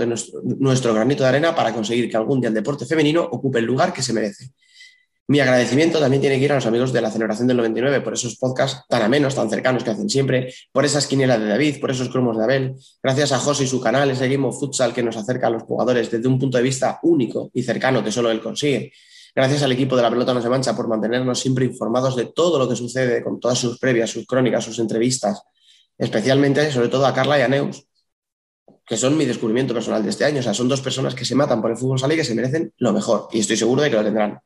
nuestro, 0.58 0.92
granito 0.92 1.22
de 1.22 1.28
arena 1.28 1.54
para 1.54 1.72
conseguir 1.72 2.10
que 2.10 2.16
algún 2.16 2.40
día 2.40 2.48
el 2.48 2.54
deporte 2.54 2.84
femenino 2.84 3.22
ocupe 3.22 3.60
el 3.60 3.64
lugar 3.64 3.92
que 3.92 4.02
se 4.02 4.12
merece. 4.12 4.50
Mi 5.28 5.38
agradecimiento 5.38 6.00
también 6.00 6.20
tiene 6.20 6.36
que 6.40 6.46
ir 6.46 6.50
a 6.50 6.56
los 6.56 6.66
amigos 6.66 6.92
de 6.92 7.00
la 7.00 7.12
celebración 7.12 7.46
del 7.46 7.56
99 7.58 8.00
por 8.00 8.14
esos 8.14 8.36
podcasts 8.36 8.82
tan 8.88 9.02
amenos, 9.02 9.36
tan 9.36 9.48
cercanos 9.48 9.84
que 9.84 9.90
hacen 9.90 10.10
siempre, 10.10 10.52
por 10.72 10.84
esas 10.84 11.06
quinielas 11.06 11.38
de 11.38 11.46
David, 11.46 11.80
por 11.80 11.92
esos 11.92 12.08
cromos 12.08 12.36
de 12.36 12.42
Abel. 12.42 12.74
Gracias 13.00 13.30
a 13.30 13.38
José 13.38 13.62
y 13.62 13.66
su 13.68 13.80
canal, 13.80 14.10
ese 14.10 14.28
Game 14.28 14.44
of 14.48 14.58
Futsal 14.58 14.92
que 14.92 15.04
nos 15.04 15.16
acerca 15.16 15.46
a 15.46 15.50
los 15.50 15.62
jugadores 15.62 16.10
desde 16.10 16.26
un 16.26 16.36
punto 16.36 16.58
de 16.58 16.64
vista 16.64 16.98
único 17.04 17.52
y 17.54 17.62
cercano 17.62 18.02
que 18.02 18.10
solo 18.10 18.32
él 18.32 18.40
consigue. 18.40 18.92
Gracias 19.32 19.62
al 19.62 19.70
equipo 19.70 19.94
de 19.94 20.02
la 20.02 20.10
pelota 20.10 20.34
no 20.34 20.42
se 20.42 20.48
mancha 20.48 20.74
por 20.74 20.88
mantenernos 20.88 21.38
siempre 21.38 21.64
informados 21.64 22.16
de 22.16 22.24
todo 22.34 22.58
lo 22.58 22.68
que 22.68 22.74
sucede 22.74 23.22
con 23.22 23.38
todas 23.38 23.58
sus 23.58 23.78
previas, 23.78 24.10
sus 24.10 24.26
crónicas, 24.26 24.64
sus 24.64 24.80
entrevistas, 24.80 25.40
especialmente, 25.96 26.72
sobre 26.72 26.88
todo 26.88 27.06
a 27.06 27.14
Carla 27.14 27.38
y 27.38 27.42
a 27.42 27.48
Neus, 27.48 27.86
que 28.90 28.96
son 28.96 29.16
mi 29.16 29.24
descubrimiento 29.24 29.72
personal 29.72 30.02
de 30.02 30.10
este 30.10 30.24
año. 30.24 30.40
O 30.40 30.42
sea, 30.42 30.52
son 30.52 30.68
dos 30.68 30.80
personas 30.80 31.14
que 31.14 31.24
se 31.24 31.36
matan 31.36 31.62
por 31.62 31.70
el 31.70 31.76
fútbol 31.76 32.00
sala 32.00 32.14
y 32.14 32.16
que 32.16 32.24
se 32.24 32.34
merecen 32.34 32.74
lo 32.78 32.92
mejor. 32.92 33.28
Y 33.30 33.38
estoy 33.38 33.56
seguro 33.56 33.82
de 33.82 33.88
que 33.88 33.94
lo 33.94 34.02
tendrán. 34.02 34.40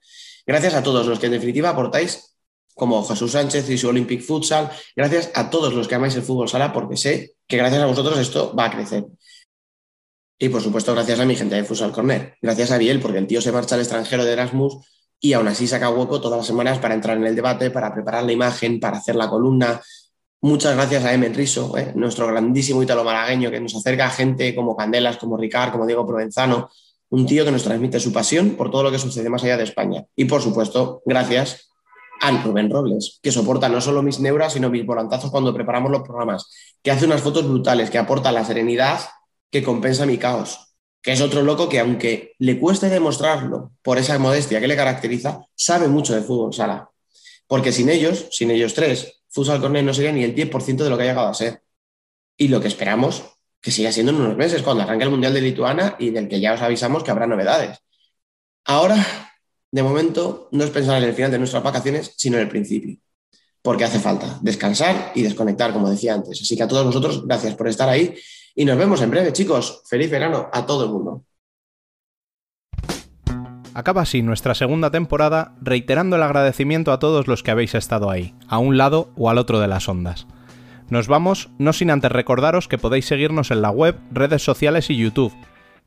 Gracias 0.46 0.74
a 0.74 0.82
todos 0.82 1.06
los 1.06 1.18
que 1.18 1.26
en 1.26 1.32
definitiva 1.32 1.70
aportáis, 1.70 2.36
como 2.74 3.02
Jesús 3.06 3.32
Sánchez 3.32 3.70
y 3.70 3.78
su 3.78 3.88
Olympic 3.88 4.20
Futsal. 4.20 4.70
Gracias 4.94 5.30
a 5.32 5.48
todos 5.48 5.72
los 5.72 5.88
que 5.88 5.94
amáis 5.94 6.14
el 6.16 6.22
fútbol 6.24 6.46
sala, 6.50 6.74
porque 6.74 6.98
sé 6.98 7.36
que 7.48 7.56
gracias 7.56 7.82
a 7.82 7.86
vosotros 7.86 8.18
esto 8.18 8.54
va 8.54 8.66
a 8.66 8.70
crecer. 8.70 9.06
Y 10.38 10.50
por 10.50 10.60
supuesto, 10.60 10.92
gracias 10.92 11.20
a 11.20 11.24
mi 11.24 11.36
gente 11.36 11.54
de 11.54 11.64
Futsal 11.64 11.92
Corner. 11.92 12.36
Gracias 12.42 12.70
a 12.70 12.76
Biel, 12.76 13.00
porque 13.00 13.16
el 13.16 13.26
tío 13.26 13.40
se 13.40 13.50
marcha 13.50 13.76
al 13.76 13.80
extranjero 13.80 14.26
de 14.26 14.32
Erasmus 14.32 14.76
y 15.20 15.32
aún 15.32 15.48
así 15.48 15.66
saca 15.66 15.88
hueco 15.88 16.20
todas 16.20 16.36
las 16.36 16.46
semanas 16.46 16.78
para 16.80 16.92
entrar 16.92 17.16
en 17.16 17.24
el 17.24 17.34
debate, 17.34 17.70
para 17.70 17.94
preparar 17.94 18.24
la 18.24 18.32
imagen, 18.32 18.78
para 18.78 18.98
hacer 18.98 19.16
la 19.16 19.30
columna. 19.30 19.80
Muchas 20.44 20.74
gracias 20.74 21.02
a 21.06 21.14
Emen 21.14 21.32
Riso, 21.32 21.74
eh, 21.78 21.92
nuestro 21.94 22.26
grandísimo 22.26 22.82
ítalo 22.82 23.02
malagueño, 23.02 23.50
que 23.50 23.58
nos 23.60 23.74
acerca 23.76 24.04
a 24.04 24.10
gente 24.10 24.54
como 24.54 24.76
Candelas, 24.76 25.16
como 25.16 25.38
Ricard, 25.38 25.72
como 25.72 25.86
Diego 25.86 26.06
Provenzano, 26.06 26.68
un 27.08 27.24
tío 27.24 27.46
que 27.46 27.50
nos 27.50 27.62
transmite 27.62 27.98
su 27.98 28.12
pasión 28.12 28.50
por 28.50 28.70
todo 28.70 28.82
lo 28.82 28.90
que 28.90 28.98
sucede 28.98 29.30
más 29.30 29.42
allá 29.42 29.56
de 29.56 29.64
España. 29.64 30.04
Y 30.14 30.26
por 30.26 30.42
supuesto, 30.42 31.00
gracias 31.06 31.70
a 32.20 32.30
Rubén 32.42 32.68
Robles, 32.68 33.20
que 33.22 33.32
soporta 33.32 33.70
no 33.70 33.80
solo 33.80 34.02
mis 34.02 34.20
neuras, 34.20 34.52
sino 34.52 34.68
mis 34.68 34.84
volantazos 34.84 35.30
cuando 35.30 35.54
preparamos 35.54 35.90
los 35.90 36.02
programas, 36.02 36.50
que 36.82 36.90
hace 36.90 37.06
unas 37.06 37.22
fotos 37.22 37.48
brutales, 37.48 37.88
que 37.88 37.96
aporta 37.96 38.30
la 38.30 38.44
serenidad 38.44 39.00
que 39.50 39.62
compensa 39.62 40.04
mi 40.04 40.18
caos, 40.18 40.76
que 41.00 41.12
es 41.12 41.22
otro 41.22 41.40
loco 41.40 41.70
que 41.70 41.80
aunque 41.80 42.34
le 42.38 42.60
cueste 42.60 42.90
demostrarlo 42.90 43.72
por 43.80 43.96
esa 43.96 44.18
modestia 44.18 44.60
que 44.60 44.68
le 44.68 44.76
caracteriza, 44.76 45.40
sabe 45.54 45.88
mucho 45.88 46.14
de 46.14 46.20
fútbol 46.20 46.52
sala. 46.52 46.90
Porque 47.46 47.72
sin 47.72 47.88
ellos, 47.88 48.28
sin 48.30 48.50
ellos 48.50 48.74
tres, 48.74 49.23
Futsal 49.34 49.60
Corner 49.60 49.82
no 49.82 49.92
sería 49.92 50.12
ni 50.12 50.22
el 50.22 50.32
10% 50.32 50.84
de 50.84 50.90
lo 50.90 50.96
que 50.96 51.02
ha 51.02 51.06
llegado 51.06 51.26
a 51.26 51.34
ser. 51.34 51.60
Y 52.36 52.48
lo 52.48 52.60
que 52.60 52.68
esperamos 52.68 53.24
que 53.60 53.72
siga 53.72 53.90
siendo 53.90 54.12
en 54.12 54.20
unos 54.20 54.36
meses, 54.36 54.62
cuando 54.62 54.84
arranque 54.84 55.04
el 55.04 55.10
Mundial 55.10 55.34
de 55.34 55.40
Lituania 55.40 55.96
y 55.98 56.10
del 56.10 56.28
que 56.28 56.38
ya 56.38 56.54
os 56.54 56.60
avisamos 56.60 57.02
que 57.02 57.10
habrá 57.10 57.26
novedades. 57.26 57.78
Ahora, 58.64 58.96
de 59.72 59.82
momento, 59.82 60.48
no 60.52 60.62
es 60.62 60.70
pensar 60.70 61.02
en 61.02 61.08
el 61.08 61.14
final 61.14 61.32
de 61.32 61.38
nuestras 61.38 61.62
vacaciones, 61.62 62.14
sino 62.16 62.36
en 62.36 62.42
el 62.42 62.48
principio, 62.48 62.96
porque 63.60 63.84
hace 63.84 63.98
falta 63.98 64.38
descansar 64.40 65.12
y 65.14 65.22
desconectar, 65.22 65.72
como 65.72 65.90
decía 65.90 66.14
antes. 66.14 66.40
Así 66.40 66.56
que 66.56 66.62
a 66.62 66.68
todos 66.68 66.84
vosotros, 66.84 67.26
gracias 67.26 67.54
por 67.54 67.66
estar 67.68 67.88
ahí 67.88 68.14
y 68.54 68.64
nos 68.64 68.78
vemos 68.78 69.02
en 69.02 69.10
breve, 69.10 69.32
chicos. 69.32 69.82
Feliz 69.86 70.10
verano 70.10 70.48
a 70.52 70.64
todo 70.64 70.84
el 70.84 70.90
mundo. 70.90 71.24
Acaba 73.74 74.00
así 74.02 74.22
nuestra 74.22 74.54
segunda 74.54 74.92
temporada, 74.92 75.56
reiterando 75.60 76.14
el 76.14 76.22
agradecimiento 76.22 76.92
a 76.92 77.00
todos 77.00 77.26
los 77.26 77.42
que 77.42 77.50
habéis 77.50 77.74
estado 77.74 78.08
ahí, 78.08 78.32
a 78.46 78.58
un 78.58 78.78
lado 78.78 79.10
o 79.16 79.30
al 79.30 79.38
otro 79.38 79.58
de 79.58 79.66
las 79.66 79.88
ondas. 79.88 80.28
Nos 80.90 81.08
vamos 81.08 81.50
no 81.58 81.72
sin 81.72 81.90
antes 81.90 82.12
recordaros 82.12 82.68
que 82.68 82.78
podéis 82.78 83.06
seguirnos 83.06 83.50
en 83.50 83.62
la 83.62 83.70
web, 83.70 83.98
redes 84.12 84.44
sociales 84.44 84.90
y 84.90 84.96
YouTube, 84.96 85.34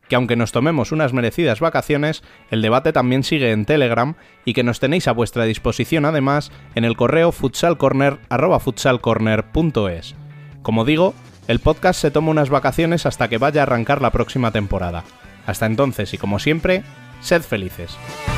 que 0.10 0.18
aunque 0.18 0.36
nos 0.36 0.52
tomemos 0.52 0.92
unas 0.92 1.14
merecidas 1.14 1.62
vacaciones, 1.62 2.24
el 2.52 2.62
debate 2.62 2.92
también 2.92 3.24
sigue 3.24 3.52
en 3.52 3.64
Telegram 3.64 4.16
y 4.44 4.52
que 4.54 4.64
nos 4.64 4.82
tenéis 4.82 5.08
a 5.08 5.14
vuestra 5.14 5.46
disposición 5.46 6.04
además 6.04 6.52
en 6.76 6.84
el 6.84 6.98
correo 6.98 7.32
futsalcorner@futsalcorner.es. 7.32 10.16
Como 10.62 10.84
digo, 10.84 11.14
el 11.48 11.60
podcast 11.60 12.02
se 12.02 12.12
toma 12.12 12.32
unas 12.32 12.50
vacaciones 12.50 13.06
hasta 13.06 13.30
que 13.30 13.38
vaya 13.38 13.62
a 13.62 13.64
arrancar 13.64 14.02
la 14.02 14.12
próxima 14.12 14.52
temporada. 14.52 15.06
Hasta 15.46 15.66
entonces 15.66 16.14
y 16.14 16.18
como 16.18 16.40
siempre, 16.40 16.84
sed 17.22 17.44
felices. 17.44 18.37